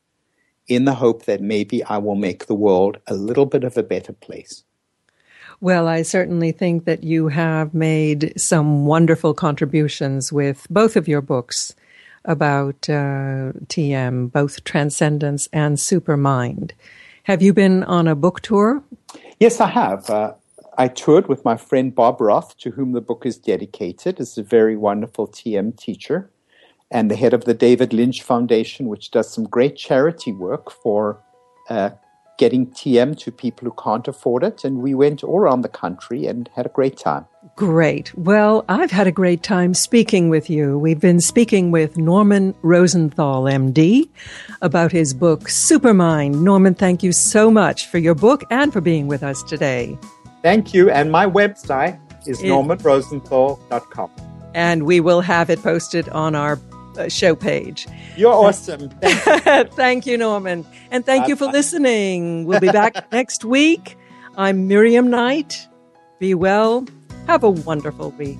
in 0.68 0.84
the 0.84 0.94
hope 0.94 1.24
that 1.24 1.40
maybe 1.40 1.82
I 1.84 1.98
will 1.98 2.14
make 2.14 2.46
the 2.46 2.54
world 2.54 2.98
a 3.08 3.14
little 3.14 3.46
bit 3.46 3.64
of 3.64 3.76
a 3.76 3.82
better 3.82 4.12
place. 4.12 4.62
Well, 5.60 5.88
I 5.88 6.02
certainly 6.02 6.52
think 6.52 6.84
that 6.84 7.04
you 7.04 7.28
have 7.28 7.74
made 7.74 8.32
some 8.40 8.86
wonderful 8.86 9.34
contributions 9.34 10.32
with 10.32 10.66
both 10.70 10.96
of 10.96 11.08
your 11.08 11.20
books 11.20 11.74
about 12.24 12.88
uh, 12.88 13.52
TM, 13.66 14.32
both 14.32 14.64
Transcendence 14.64 15.48
and 15.52 15.76
Supermind. 15.76 16.72
Have 17.24 17.42
you 17.42 17.52
been 17.52 17.84
on 17.84 18.08
a 18.08 18.14
book 18.14 18.40
tour? 18.40 18.82
Yes, 19.38 19.60
I 19.60 19.68
have. 19.68 20.08
Uh, 20.10 20.34
I 20.78 20.88
toured 20.88 21.28
with 21.28 21.44
my 21.44 21.56
friend 21.56 21.94
Bob 21.94 22.20
Roth, 22.20 22.56
to 22.58 22.70
whom 22.70 22.92
the 22.92 23.00
book 23.00 23.26
is 23.26 23.36
dedicated. 23.36 24.20
Is 24.20 24.38
a 24.38 24.42
very 24.42 24.76
wonderful 24.76 25.28
TM 25.28 25.76
teacher 25.76 26.30
and 26.90 27.10
the 27.10 27.16
head 27.16 27.32
of 27.32 27.44
the 27.44 27.54
David 27.54 27.92
Lynch 27.92 28.22
Foundation, 28.22 28.88
which 28.88 29.10
does 29.10 29.32
some 29.32 29.44
great 29.44 29.76
charity 29.76 30.32
work 30.32 30.70
for 30.70 31.22
uh, 31.68 31.90
getting 32.40 32.66
TM 32.68 33.18
to 33.18 33.30
people 33.30 33.66
who 33.66 33.74
can't 33.84 34.08
afford 34.08 34.42
it. 34.42 34.64
And 34.64 34.78
we 34.78 34.94
went 34.94 35.22
all 35.22 35.38
around 35.38 35.60
the 35.60 35.68
country 35.68 36.24
and 36.24 36.48
had 36.56 36.64
a 36.64 36.70
great 36.70 36.96
time. 36.96 37.26
Great. 37.54 38.16
Well, 38.16 38.64
I've 38.66 38.90
had 38.90 39.06
a 39.06 39.12
great 39.12 39.42
time 39.42 39.74
speaking 39.74 40.30
with 40.30 40.48
you. 40.48 40.78
We've 40.78 40.98
been 40.98 41.20
speaking 41.20 41.70
with 41.70 41.98
Norman 41.98 42.54
Rosenthal, 42.62 43.42
MD, 43.42 44.08
about 44.62 44.90
his 44.90 45.12
book, 45.12 45.42
Supermind. 45.42 46.36
Norman, 46.36 46.74
thank 46.74 47.02
you 47.02 47.12
so 47.12 47.50
much 47.50 47.86
for 47.88 47.98
your 47.98 48.14
book 48.14 48.44
and 48.50 48.72
for 48.72 48.80
being 48.80 49.06
with 49.06 49.22
us 49.22 49.42
today. 49.42 49.98
Thank 50.40 50.72
you. 50.72 50.90
And 50.90 51.12
my 51.12 51.26
website 51.26 52.00
is 52.26 52.40
it, 52.40 52.46
normanrosenthal.com. 52.46 54.10
And 54.54 54.84
we 54.84 55.00
will 55.00 55.20
have 55.20 55.50
it 55.50 55.62
posted 55.62 56.08
on 56.08 56.34
our 56.34 56.58
Uh, 57.00 57.08
show 57.08 57.34
page. 57.34 57.86
You're 58.14 58.32
awesome. 58.32 58.90
Thank 59.00 60.04
you, 60.04 60.18
Norman. 60.18 60.66
And 60.90 61.06
thank 61.06 61.28
you 61.28 61.34
uh, 61.34 61.38
for 61.38 61.44
uh, 61.44 61.52
listening. 61.52 62.44
We'll 62.44 62.60
be 62.60 62.68
back 62.82 63.10
next 63.10 63.42
week. 63.42 63.96
I'm 64.36 64.68
Miriam 64.68 65.08
Knight. 65.08 65.66
Be 66.18 66.34
well. 66.34 66.86
Have 67.26 67.42
a 67.42 67.48
wonderful 67.48 68.10
week. 68.10 68.38